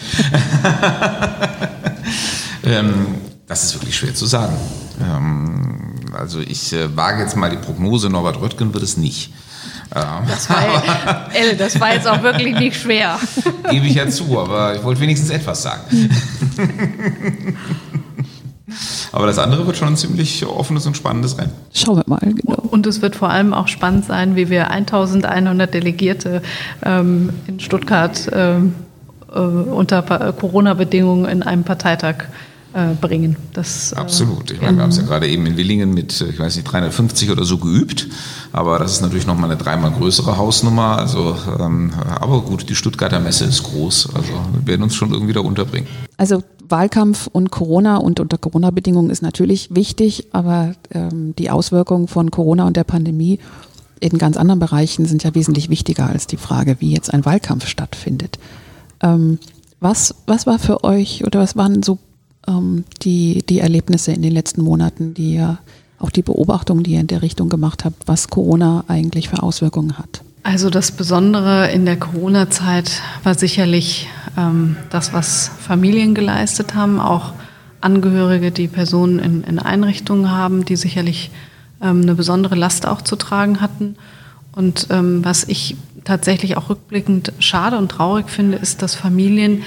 ähm, 2.63 3.07
das 3.47 3.65
ist 3.65 3.73
wirklich 3.73 3.97
schwer 3.97 4.15
zu 4.15 4.27
sagen. 4.27 4.55
Ähm, 5.01 5.98
also 6.13 6.39
ich 6.39 6.73
äh, 6.73 6.95
wage 6.95 7.21
jetzt 7.21 7.35
mal 7.35 7.49
die 7.49 7.57
Prognose, 7.57 8.09
Norbert 8.09 8.41
Röttgen 8.41 8.73
wird 8.73 8.83
es 8.83 8.97
nicht. 8.97 9.31
Das 9.91 10.49
war, 10.49 11.31
El, 11.33 11.57
das 11.57 11.79
war 11.79 11.93
jetzt 11.93 12.07
auch 12.07 12.21
wirklich 12.21 12.57
nicht 12.57 12.79
schwer. 12.79 13.17
Gebe 13.69 13.87
ich 13.87 13.95
ja 13.95 14.07
zu, 14.07 14.39
aber 14.39 14.75
ich 14.75 14.83
wollte 14.83 15.01
wenigstens 15.01 15.31
etwas 15.31 15.63
sagen. 15.63 15.81
Aber 19.11 19.25
das 19.25 19.39
andere 19.39 19.65
wird 19.65 19.77
schon 19.77 19.87
ein 19.87 19.97
ziemlich 19.97 20.45
offenes 20.45 20.85
und 20.85 20.95
spannendes 20.95 21.39
Rennen. 21.39 21.51
Schauen 21.73 21.97
wir 21.97 22.03
mal. 22.05 22.19
Genau. 22.19 22.61
Und 22.69 22.85
es 22.85 23.01
wird 23.01 23.15
vor 23.15 23.31
allem 23.31 23.51
auch 23.51 23.67
spannend 23.67 24.05
sein, 24.05 24.35
wie 24.35 24.51
wir 24.51 24.69
1100 24.69 25.73
Delegierte 25.73 26.43
ähm, 26.85 27.31
in 27.47 27.59
Stuttgart 27.59 28.29
ähm, 28.31 28.75
äh, 29.33 29.39
unter 29.39 30.03
Corona-Bedingungen 30.33 31.25
in 31.25 31.41
einem 31.41 31.63
Parteitag 31.63 32.25
äh, 32.25 32.48
bringen. 33.01 33.35
Das, 33.53 33.91
äh, 33.91 33.95
Absolut. 33.95 34.51
Ich 34.51 34.61
meine, 34.61 34.77
wir 34.77 34.83
haben 34.83 34.91
es 34.91 34.97
ja 34.97 35.03
gerade 35.03 35.27
eben 35.27 35.45
in 35.45 35.57
Willingen 35.57 35.93
mit, 35.93 36.21
ich 36.21 36.39
weiß 36.39 36.55
nicht, 36.55 36.71
350 36.71 37.31
oder 37.31 37.43
so 37.43 37.57
geübt, 37.57 38.07
aber 38.53 38.77
das 38.79 38.93
ist 38.93 39.01
natürlich 39.01 39.25
nochmal 39.25 39.49
eine 39.49 39.59
dreimal 39.59 39.91
größere 39.91 40.37
Hausnummer. 40.37 40.97
Also, 40.97 41.35
ähm, 41.59 41.91
aber 42.19 42.41
gut, 42.41 42.69
die 42.69 42.75
Stuttgarter 42.75 43.19
Messe 43.19 43.45
ist 43.45 43.63
groß, 43.63 44.09
also 44.13 44.29
wir 44.53 44.67
werden 44.67 44.83
uns 44.83 44.95
schon 44.95 45.11
irgendwie 45.11 45.33
da 45.33 45.39
unterbringen. 45.39 45.87
Also 46.17 46.43
Wahlkampf 46.67 47.27
und 47.31 47.49
Corona 47.49 47.97
und 47.97 48.19
unter 48.19 48.37
Corona-Bedingungen 48.37 49.09
ist 49.09 49.21
natürlich 49.21 49.73
wichtig, 49.73 50.27
aber 50.31 50.73
ähm, 50.91 51.33
die 51.37 51.49
Auswirkungen 51.49 52.07
von 52.07 52.29
Corona 52.31 52.67
und 52.67 52.77
der 52.77 52.83
Pandemie 52.83 53.39
in 53.99 54.17
ganz 54.17 54.37
anderen 54.37 54.59
Bereichen 54.59 55.05
sind 55.05 55.23
ja 55.23 55.35
wesentlich 55.35 55.69
wichtiger 55.69 56.07
als 56.07 56.27
die 56.27 56.37
Frage, 56.37 56.77
wie 56.79 56.91
jetzt 56.91 57.13
ein 57.13 57.25
Wahlkampf 57.25 57.67
stattfindet. 57.67 58.39
Ähm, 59.01 59.39
was, 59.79 60.15
was 60.27 60.45
war 60.45 60.59
für 60.59 60.83
euch 60.83 61.25
oder 61.25 61.39
was 61.39 61.55
waren 61.55 61.83
so 61.83 61.97
ähm, 62.47 62.83
die, 63.01 63.43
die 63.47 63.59
Erlebnisse 63.59 64.11
in 64.11 64.21
den 64.21 64.33
letzten 64.33 64.61
Monaten, 64.61 65.13
die 65.13 65.35
ihr, 65.35 65.59
auch 65.99 66.09
die 66.09 66.21
Beobachtungen, 66.21 66.83
die 66.83 66.93
ihr 66.93 67.01
in 67.01 67.07
der 67.07 67.21
Richtung 67.21 67.49
gemacht 67.49 67.85
habt, 67.85 68.07
was 68.07 68.29
Corona 68.29 68.83
eigentlich 68.87 69.29
für 69.29 69.43
Auswirkungen 69.43 69.97
hat? 69.97 70.21
Also 70.43 70.69
das 70.69 70.91
Besondere 70.91 71.69
in 71.71 71.85
der 71.85 71.97
Corona-Zeit 71.97 73.01
war 73.23 73.35
sicherlich 73.35 74.07
ähm, 74.37 74.77
das, 74.89 75.13
was 75.13 75.51
Familien 75.59 76.15
geleistet 76.15 76.75
haben, 76.75 76.99
auch 76.99 77.33
Angehörige, 77.81 78.51
die 78.51 78.67
Personen 78.67 79.19
in, 79.19 79.43
in 79.43 79.59
Einrichtungen 79.59 80.31
haben, 80.31 80.65
die 80.65 80.75
sicherlich 80.75 81.31
ähm, 81.81 82.01
eine 82.01 82.15
besondere 82.15 82.55
Last 82.55 82.85
auch 82.85 83.01
zu 83.01 83.15
tragen 83.15 83.61
hatten. 83.61 83.95
Und 84.53 84.87
ähm, 84.89 85.23
was 85.23 85.43
ich 85.45 85.75
tatsächlich 86.03 86.57
auch 86.57 86.69
rückblickend 86.69 87.33
schade 87.39 87.77
und 87.77 87.89
traurig 87.89 88.29
finde, 88.29 88.57
ist, 88.57 88.81
dass 88.81 88.95
Familien 88.95 89.63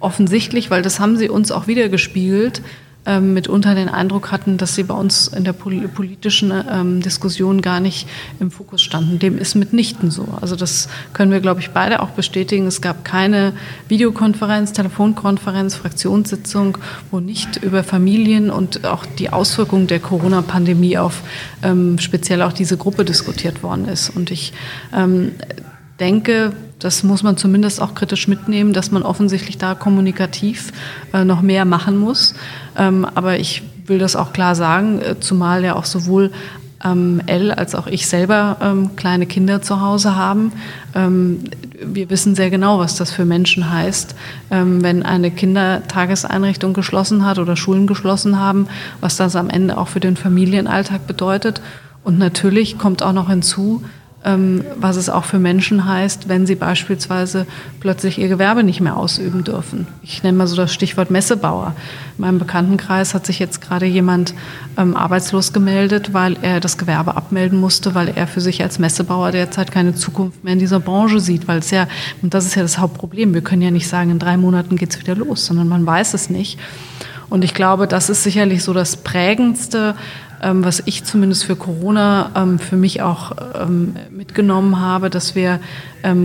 offensichtlich, 0.00 0.70
weil 0.70 0.82
das 0.82 0.98
haben 0.98 1.16
sie 1.16 1.28
uns 1.28 1.52
auch 1.52 1.66
wieder 1.66 1.88
gespiegelt, 1.88 2.62
ähm, 3.06 3.32
mitunter 3.32 3.74
den 3.74 3.88
Eindruck 3.88 4.30
hatten, 4.30 4.58
dass 4.58 4.74
sie 4.74 4.82
bei 4.82 4.94
uns 4.94 5.28
in 5.28 5.44
der 5.44 5.54
politischen 5.54 6.52
ähm, 6.70 7.00
Diskussion 7.00 7.62
gar 7.62 7.80
nicht 7.80 8.06
im 8.40 8.50
Fokus 8.50 8.82
standen. 8.82 9.18
Dem 9.18 9.38
ist 9.38 9.54
mitnichten 9.54 10.10
so. 10.10 10.28
Also 10.40 10.54
das 10.54 10.88
können 11.14 11.32
wir, 11.32 11.40
glaube 11.40 11.60
ich, 11.60 11.70
beide 11.70 12.00
auch 12.00 12.10
bestätigen. 12.10 12.66
Es 12.66 12.82
gab 12.82 13.04
keine 13.04 13.54
Videokonferenz, 13.88 14.72
Telefonkonferenz, 14.74 15.76
Fraktionssitzung, 15.76 16.76
wo 17.10 17.20
nicht 17.20 17.62
über 17.62 17.84
Familien 17.84 18.50
und 18.50 18.84
auch 18.84 19.06
die 19.06 19.30
Auswirkungen 19.30 19.86
der 19.86 20.00
Corona-Pandemie 20.00 20.98
auf 20.98 21.22
ähm, 21.62 21.98
speziell 21.98 22.42
auch 22.42 22.52
diese 22.52 22.76
Gruppe 22.76 23.06
diskutiert 23.06 23.62
worden 23.62 23.88
ist. 23.88 24.14
Und 24.14 24.30
ich 24.30 24.52
ähm, 24.94 25.32
denke, 26.00 26.52
das 26.80 27.02
muss 27.02 27.22
man 27.22 27.36
zumindest 27.36 27.80
auch 27.80 27.94
kritisch 27.94 28.26
mitnehmen, 28.26 28.72
dass 28.72 28.90
man 28.90 29.02
offensichtlich 29.02 29.58
da 29.58 29.74
kommunikativ 29.74 30.72
äh, 31.12 31.24
noch 31.24 31.42
mehr 31.42 31.64
machen 31.64 31.96
muss. 31.96 32.34
Ähm, 32.76 33.06
aber 33.14 33.38
ich 33.38 33.62
will 33.86 33.98
das 33.98 34.16
auch 34.16 34.32
klar 34.32 34.54
sagen, 34.54 35.00
äh, 35.00 35.20
zumal 35.20 35.62
ja 35.62 35.76
auch 35.76 35.84
sowohl 35.84 36.30
ähm, 36.82 37.20
Elle 37.26 37.56
als 37.58 37.74
auch 37.74 37.86
ich 37.86 38.06
selber 38.06 38.56
ähm, 38.60 38.96
kleine 38.96 39.26
Kinder 39.26 39.62
zu 39.62 39.80
Hause 39.80 40.16
haben. 40.16 40.52
Ähm, 40.94 41.44
wir 41.82 42.10
wissen 42.10 42.34
sehr 42.34 42.50
genau, 42.50 42.78
was 42.78 42.96
das 42.96 43.10
für 43.10 43.24
Menschen 43.24 43.70
heißt, 43.70 44.14
ähm, 44.50 44.82
wenn 44.82 45.02
eine 45.02 45.30
Kindertageseinrichtung 45.30 46.72
geschlossen 46.72 47.24
hat 47.24 47.38
oder 47.38 47.56
Schulen 47.56 47.86
geschlossen 47.86 48.38
haben, 48.38 48.66
was 49.00 49.16
das 49.16 49.36
am 49.36 49.50
Ende 49.50 49.76
auch 49.76 49.88
für 49.88 50.00
den 50.00 50.16
Familienalltag 50.16 51.06
bedeutet. 51.06 51.60
Und 52.02 52.18
natürlich 52.18 52.78
kommt 52.78 53.02
auch 53.02 53.12
noch 53.12 53.28
hinzu, 53.28 53.82
ähm, 54.24 54.64
was 54.76 54.96
es 54.96 55.08
auch 55.08 55.24
für 55.24 55.38
Menschen 55.38 55.86
heißt, 55.86 56.28
wenn 56.28 56.46
sie 56.46 56.54
beispielsweise 56.54 57.46
plötzlich 57.80 58.18
ihr 58.18 58.28
Gewerbe 58.28 58.62
nicht 58.62 58.80
mehr 58.80 58.96
ausüben 58.96 59.44
dürfen. 59.44 59.86
Ich 60.02 60.22
nenne 60.22 60.36
mal 60.36 60.46
so 60.46 60.56
das 60.56 60.74
Stichwort 60.74 61.10
Messebauer. 61.10 61.74
In 62.18 62.22
meinem 62.22 62.38
Bekanntenkreis 62.38 63.14
hat 63.14 63.24
sich 63.24 63.38
jetzt 63.38 63.62
gerade 63.62 63.86
jemand 63.86 64.34
ähm, 64.76 64.94
arbeitslos 64.94 65.54
gemeldet, 65.54 66.12
weil 66.12 66.36
er 66.42 66.60
das 66.60 66.76
Gewerbe 66.76 67.16
abmelden 67.16 67.58
musste, 67.58 67.94
weil 67.94 68.08
er 68.14 68.26
für 68.26 68.42
sich 68.42 68.62
als 68.62 68.78
Messebauer 68.78 69.32
derzeit 69.32 69.72
keine 69.72 69.94
Zukunft 69.94 70.44
mehr 70.44 70.52
in 70.52 70.58
dieser 70.58 70.80
Branche 70.80 71.20
sieht, 71.20 71.48
weil 71.48 71.60
es 71.60 71.70
ja, 71.70 71.88
und 72.20 72.34
das 72.34 72.44
ist 72.44 72.56
ja 72.56 72.62
das 72.62 72.78
Hauptproblem, 72.78 73.32
wir 73.32 73.42
können 73.42 73.62
ja 73.62 73.70
nicht 73.70 73.88
sagen, 73.88 74.10
in 74.10 74.18
drei 74.18 74.36
Monaten 74.36 74.76
geht 74.76 74.90
es 74.90 75.00
wieder 75.00 75.16
los, 75.16 75.46
sondern 75.46 75.68
man 75.68 75.86
weiß 75.86 76.12
es 76.12 76.28
nicht. 76.28 76.58
Und 77.30 77.44
ich 77.44 77.54
glaube, 77.54 77.86
das 77.86 78.10
ist 78.10 78.24
sicherlich 78.24 78.64
so 78.64 78.74
das 78.74 78.96
Prägendste, 78.98 79.94
ähm, 80.42 80.64
was 80.64 80.82
ich 80.86 81.04
zumindest 81.04 81.44
für 81.44 81.56
Corona 81.56 82.30
ähm, 82.34 82.58
für 82.58 82.76
mich 82.76 83.02
auch 83.02 83.32
ähm, 83.54 83.94
mitgenommen 84.10 84.80
habe, 84.80 85.10
dass 85.10 85.34
wir 85.34 85.60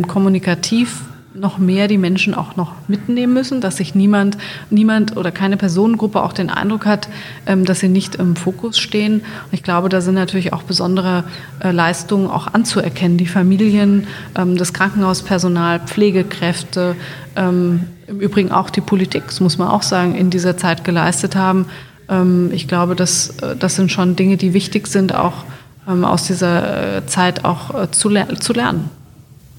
kommunikativ 0.08 1.02
noch 1.34 1.58
mehr 1.58 1.90
die 1.90 1.98
Menschen 1.98 2.34
auch 2.34 2.56
noch 2.56 2.72
mitnehmen 2.88 3.34
müssen, 3.34 3.60
dass 3.60 3.76
sich 3.76 3.94
niemand, 3.94 4.38
niemand 4.70 5.18
oder 5.18 5.34
keine 5.34 5.58
Personengruppe 5.58 6.24
auch 6.24 6.32
den 6.32 6.50
Eindruck 6.50 6.86
hat, 6.86 7.10
dass 7.46 7.82
sie 7.82 7.90
nicht 7.90 8.16
im 8.16 8.38
Fokus 8.38 8.80
stehen. 8.80 9.16
Und 9.16 9.52
ich 9.52 9.64
glaube, 9.64 9.90
da 9.90 10.00
sind 10.00 10.16
natürlich 10.16 10.54
auch 10.54 10.64
besondere 10.64 11.26
äh, 11.60 11.72
Leistungen 11.72 12.30
auch 12.30 12.54
anzuerkennen. 12.54 13.18
Die 13.18 13.28
Familien, 13.28 14.08
das 14.34 14.72
Krankenhauspersonal, 14.72 15.82
Pflegekräfte, 15.82 16.96
im 17.36 18.20
Übrigen 18.20 18.52
auch 18.52 18.70
die 18.70 18.82
Politik, 18.82 19.24
das 19.26 19.42
muss 19.42 19.58
man 19.58 19.68
auch 19.68 19.84
sagen, 19.84 20.16
in 20.16 20.30
dieser 20.30 20.56
Zeit 20.58 20.86
geleistet 20.86 21.36
haben. 21.36 21.66
Ähm, 22.10 22.52
ich 22.54 22.68
glaube, 22.68 22.96
das, 22.96 23.30
äh, 23.42 23.56
das 23.56 23.76
sind 23.76 23.92
schon 23.92 24.16
Dinge, 24.16 24.38
die 24.38 24.54
wichtig 24.54 24.88
sind, 24.88 25.14
auch 25.14 25.46
ähm, 25.88 26.04
aus 26.06 26.24
dieser 26.24 26.98
äh, 26.98 27.06
Zeit 27.06 27.46
auch 27.46 27.84
äh, 27.84 27.92
zu, 27.92 28.10
zu 28.40 28.54
lernen. 28.54 28.90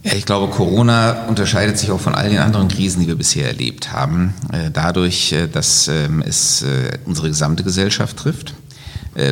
Ich 0.03 0.25
glaube, 0.25 0.53
Corona 0.53 1.27
unterscheidet 1.27 1.79
sich 1.79 1.91
auch 1.91 1.99
von 1.99 2.15
all 2.15 2.29
den 2.31 2.39
anderen 2.39 2.69
Krisen, 2.69 3.01
die 3.01 3.09
wir 3.09 3.17
bisher 3.17 3.49
erlebt 3.49 3.93
haben, 3.93 4.35
dadurch, 4.73 5.35
dass 5.53 5.89
ähm, 5.89 6.23
es 6.25 6.65
unsere 7.07 7.27
gesamte 7.27 7.65
Gesellschaft 7.65 8.17
trifft 8.17 8.55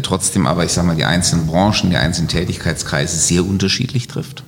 trotzdem 0.03 0.47
aber, 0.47 0.65
ich 0.65 0.73
sage 0.73 0.87
mal, 0.87 0.97
die 0.97 1.05
einzelnen 1.05 1.47
Branchen, 1.47 1.91
die 1.91 1.97
einzelnen 1.97 2.29
Tätigkeitskreise 2.29 3.19
sehr 3.19 3.45
unterschiedlich 3.45 4.09
trifft. 4.09 4.43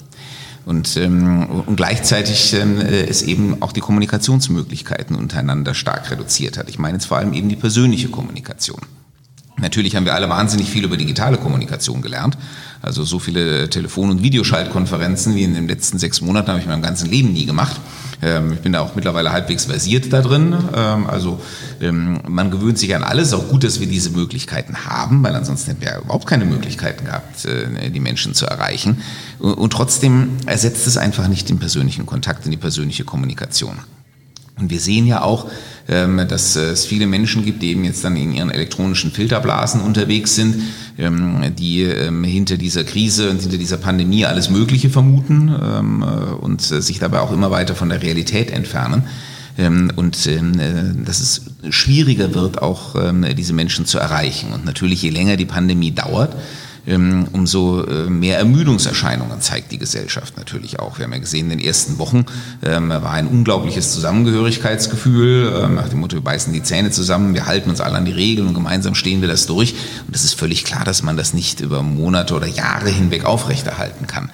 Und, 0.67 0.97
ähm, 0.97 1.47
und 1.65 1.77
gleichzeitig 1.77 2.53
ähm, 2.55 2.81
es 2.81 3.23
eben 3.23 3.63
auch 3.63 3.71
die 3.71 3.81
Kommunikationsmöglichkeiten 3.81 5.15
untereinander 5.15 5.75
stark 5.75 6.11
reduziert 6.11 6.59
hat. 6.59 6.69
Ich 6.69 6.81
meine 6.81 6.99
jetzt 6.99 7.07
vor 7.07 7.19
allem 7.19 7.33
eben 7.33 7.49
die 7.49 7.55
persönliche 7.55 8.09
Kommunikation. 8.09 8.81
Natürlich 9.59 9.95
haben 9.95 10.05
wir 10.05 10.15
alle 10.15 10.29
wahnsinnig 10.29 10.69
viel 10.69 10.85
über 10.85 10.97
digitale 10.97 11.39
Kommunikation 11.39 12.03
gelernt. 12.03 12.37
Also 12.83 13.05
so 13.05 13.21
viele 13.21 13.71
Telefon- 13.71 14.11
und 14.11 14.23
Videoschaltkonferenzen 14.25 15.37
wie 15.37 15.45
in 15.45 15.55
den 15.55 15.69
letzten 15.69 15.99
sechs 15.99 16.21
Monaten 16.21 16.49
habe 16.49 16.59
ich 16.59 16.65
in 16.65 16.71
meinem 16.71 16.83
ganzen 16.83 17.09
Leben 17.09 17.33
nie 17.33 17.47
gemacht. 17.47 17.81
Ähm, 18.23 18.53
ich 18.53 18.61
bin 18.61 18.73
da 18.73 18.81
auch 18.81 18.95
mittlerweile 18.95 19.33
halbwegs 19.33 19.67
versiert 19.67 20.13
da 20.13 20.23
drin. 20.23 20.55
Ähm, 20.75 21.07
also 21.07 21.41
ähm, 21.81 22.21
man 22.27 22.51
gewöhnt 22.51 22.79
sich 22.79 22.95
an 22.95 23.03
alles. 23.03 23.33
Auch 23.33 23.49
gut, 23.49 23.65
dass 23.65 23.81
wir 23.81 23.87
diese 23.87 24.11
Möglichkeiten 24.11 24.87
haben, 24.87 25.23
weil 25.23 25.35
ansonsten 25.35 25.73
hätten 25.73 25.83
wir 25.83 25.99
überhaupt 26.05 26.27
keine 26.27 26.45
Möglichkeiten 26.45 27.05
gehabt, 27.05 27.45
äh, 27.45 27.91
die 27.91 28.01
Menschen 28.01 28.35
zu 28.35 28.47
erreichen. 28.47 29.03
Und 29.39 29.73
trotzdem 29.73 30.31
ersetzt 30.47 30.87
es 30.87 30.97
einfach 30.97 31.29
nicht 31.29 31.49
den 31.49 31.59
persönlichen 31.59 32.07
Kontakt 32.07 32.45
in 32.45 32.51
die 32.51 32.57
persönliche 32.57 33.05
Kommunikation. 33.05 33.77
Und 34.59 34.71
wir 34.71 34.81
sehen 34.81 35.07
ja 35.07 35.21
auch, 35.21 35.51
ähm, 35.87 36.27
dass 36.29 36.57
es 36.57 36.87
viele 36.87 37.07
Menschen 37.07 37.45
gibt, 37.45 37.63
die 37.63 37.69
eben 37.71 37.85
jetzt 37.85 38.03
dann 38.05 38.17
in 38.17 38.33
ihren 38.33 38.51
elektronischen 38.51 39.13
Filterblasen 39.13 39.83
unterwegs 39.83 40.35
sind, 40.35 40.57
die 40.99 41.83
ähm, 41.83 42.25
hinter 42.25 42.57
dieser 42.57 42.85
Krise 42.85 43.31
und 43.31 43.43
hinter 43.43 43.59
dieser 43.59 43.77
Pandemie 43.77 44.25
alles 44.25 44.49
Mögliche 44.49 44.89
vermuten 44.89 45.49
äh, 45.49 46.35
und 46.35 46.63
sich 46.63 46.99
dabei 46.99 47.21
auch 47.21 47.33
immer 47.33 47.51
weiter 47.51 47.75
von 47.75 47.89
der 47.91 48.03
Realität 48.03 48.51
entfernen. 48.51 49.05
Und 49.59 50.27
äh, 50.27 50.41
dass 51.05 51.21
es 51.21 51.43
schwieriger 51.71 52.35
wird, 52.35 52.61
auch 52.61 52.95
diese 53.35 53.55
Menschen 53.55 53.87
zu 53.87 53.99
erreichen. 53.99 54.53
Und 54.53 54.67
natürlich, 54.67 55.01
je 55.01 55.09
länger 55.09 55.39
die 55.39 55.47
Pandemie 55.47 55.93
dauert, 55.93 56.35
ähm, 56.35 56.41
umso 56.87 57.83
äh, 57.83 58.09
mehr 58.09 58.39
Ermüdungserscheinungen 58.39 59.41
zeigt 59.41 59.73
die 59.73 59.79
Gesellschaft 59.79 60.37
natürlich 60.37 60.79
auch. 60.79 60.99
Wir 60.99 61.05
haben 61.05 61.13
ja 61.13 61.19
gesehen, 61.19 61.51
in 61.51 61.59
den 61.59 61.67
ersten 61.67 61.99
Wochen 61.99 62.27
ähm, 62.63 62.91
war 62.91 63.11
ein 63.11 63.27
unglaubliches 63.27 63.93
Zusammengehörigkeitsgefühl, 63.93 65.63
ähm, 65.65 65.75
nach 65.75 65.89
dem 65.89 65.99
Motto, 65.99 66.17
wir 66.17 66.23
beißen 66.23 66.53
die 66.53 66.63
Zähne 66.63 66.93
zusammen, 66.93 67.35
wir 67.35 67.47
halten 67.47 67.71
uns 67.71 67.81
alle 67.81 67.97
an 67.97 68.05
die 68.05 68.13
Regeln 68.13 68.47
und 68.47 68.55
gemeinsam 68.55 68.95
stehen 68.95 69.21
wir 69.21 69.29
das 69.29 69.47
durch. 69.47 69.75
Und 70.07 70.15
es 70.15 70.23
ist 70.23 70.35
völlig 70.35 70.63
klar, 70.63 70.85
dass 70.85 71.03
man 71.03 71.17
das 71.17 71.35
nicht 71.35 71.61
über 71.61 71.83
Monate 71.83 72.35
oder 72.35 72.47
Jahre 72.47 72.89
hinweg 72.89 73.25
aufrechterhalten 73.25 74.07
kann. 74.07 74.31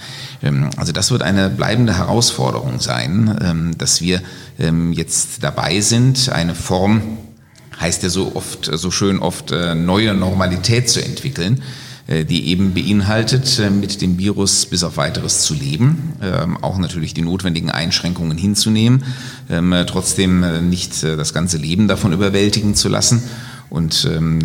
Also 0.77 0.93
das 0.93 1.11
wird 1.13 1.23
eine 1.23 1.49
bleibende 1.49 1.97
Herausforderung 1.97 2.81
sein, 2.81 3.75
dass 3.79 4.01
wir 4.01 4.21
jetzt 4.91 5.45
dabei 5.45 5.81
sind, 5.81 6.31
eine 6.31 6.57
Form, 6.57 7.03
heißt 7.81 8.03
ja 8.03 8.09
so 8.09 8.33
oft, 8.35 8.71
so 8.73 8.91
schön 8.91 9.19
oft, 9.19 9.53
äh, 9.53 9.75
neue 9.75 10.15
Normalität 10.15 10.89
zu 10.89 11.05
entwickeln 11.05 11.63
die 12.09 12.49
eben 12.49 12.75
beinhaltet, 12.75 13.59
äh, 13.59 13.71
mit 13.71 14.03
dem 14.03 14.19
Virus 14.19 14.67
bis 14.67 14.83
auf 14.83 14.97
weiteres 14.97 15.43
zu 15.43 15.55
leben, 15.55 16.15
ähm, 16.21 16.57
auch 16.63 16.79
natürlich 16.79 17.15
die 17.15 17.23
notwendigen 17.23 17.71
Einschränkungen 17.71 18.37
hinzunehmen, 18.37 19.05
ähm, 19.49 19.75
trotzdem 19.87 20.69
nicht 20.69 21.03
das 21.03 21.33
ganze 21.33 21.59
Leben 21.59 21.89
davon 21.89 22.13
überwältigen 22.13 22.75
zu 22.75 22.89
lassen. 22.89 23.23
Und 23.71 24.07
ähm, 24.13 24.41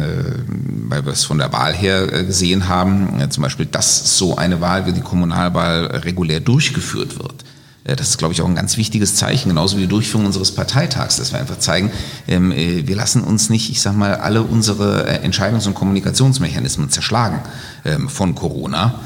weil 0.88 1.05
wir 1.05 1.12
es 1.12 1.26
von 1.26 1.38
der 1.38 1.51
Wahl 1.51 1.74
her 1.74 2.08
gesehen 2.24 2.70
haben, 2.70 3.30
zum 3.30 3.43
Beispiel, 3.43 3.66
dass 3.66 4.18
so 4.18 4.38
eine 4.38 4.62
Wahl 4.62 4.86
wie 4.86 4.93
die 4.93 5.01
Kommunalwahl 5.01 5.88
regulär 5.88 6.39
durchgeführt 6.39 7.20
wird 7.20 7.43
äh, 7.43 7.47
das 7.96 8.10
ist, 8.10 8.18
glaube 8.18 8.34
ich, 8.34 8.42
auch 8.42 8.48
ein 8.48 8.56
ganz 8.56 8.78
wichtiges 8.78 9.16
Zeichen, 9.16 9.50
genauso 9.50 9.78
wie 9.78 9.82
die 9.82 9.88
Durchführung 9.88 10.26
unseres 10.26 10.54
Parteitags, 10.54 11.18
dass 11.18 11.32
wir 11.32 11.40
einfach 11.40 11.60
zeigen, 11.60 11.92
ähm, 12.28 12.52
äh, 12.52 12.88
wir 12.88 12.96
lassen 12.96 13.24
uns 13.24 13.50
nicht, 13.50 13.70
ich 13.70 13.82
sage 13.82 13.98
mal, 13.98 14.16
alle 14.16 14.44
unsere 14.44 15.08
äh, 15.08 15.26
Entscheidungs- 15.26 15.68
und 15.68 15.74
Kommunikationsmechanismen 15.74 16.90
zerschlagen 16.90 17.40
ähm, 17.86 18.10
von 18.10 18.36
Corona. 18.36 19.00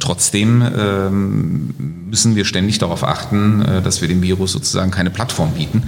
Trotzdem 0.00 0.62
ähm, 0.62 1.74
müssen 2.10 2.34
wir 2.34 2.44
ständig 2.44 2.78
darauf 2.78 3.04
achten, 3.04 3.64
dass 3.84 4.00
wir 4.00 4.08
dem 4.08 4.20
Virus 4.20 4.50
sozusagen 4.50 4.90
keine 4.90 5.10
Plattform 5.10 5.52
bieten, 5.52 5.84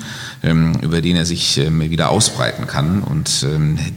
über 0.82 1.00
den 1.00 1.16
er 1.16 1.26
sich 1.26 1.56
wieder 1.56 2.10
ausbreiten 2.10 2.68
kann. 2.68 3.02
Und 3.02 3.44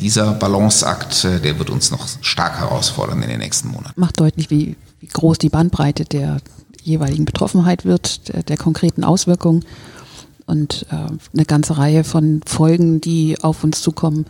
dieser 0.02 0.34
Balanceakt, 0.34 1.24
der 1.24 1.60
wird 1.60 1.70
uns 1.70 1.92
noch 1.92 2.08
stark 2.22 2.58
herausfordern 2.62 3.22
in 3.22 3.30
den 3.30 3.38
nächsten 3.38 3.68
Monaten. 3.68 3.94
Macht 3.96 4.20
deutlich, 4.20 4.50
wie 4.50 4.76
groß 5.14 5.38
die 5.38 5.50
Bandbreite 5.50 6.04
der 6.04 6.38
jeweiligen 6.86 7.26
Betroffenheit 7.26 7.86
wird, 7.86 8.30
der, 8.30 8.44
der 8.44 8.58
konkreten 8.58 9.04
Auswirkungen 9.04 9.66
und 10.46 10.86
äh, 10.92 10.96
eine 11.34 11.46
ganze 11.46 11.78
Reihe 11.78 12.04
von 12.04 12.42
Folgen, 12.46 13.02
die 13.02 13.38
auf 13.42 13.64
uns 13.64 13.82
zukommen, 13.82 14.26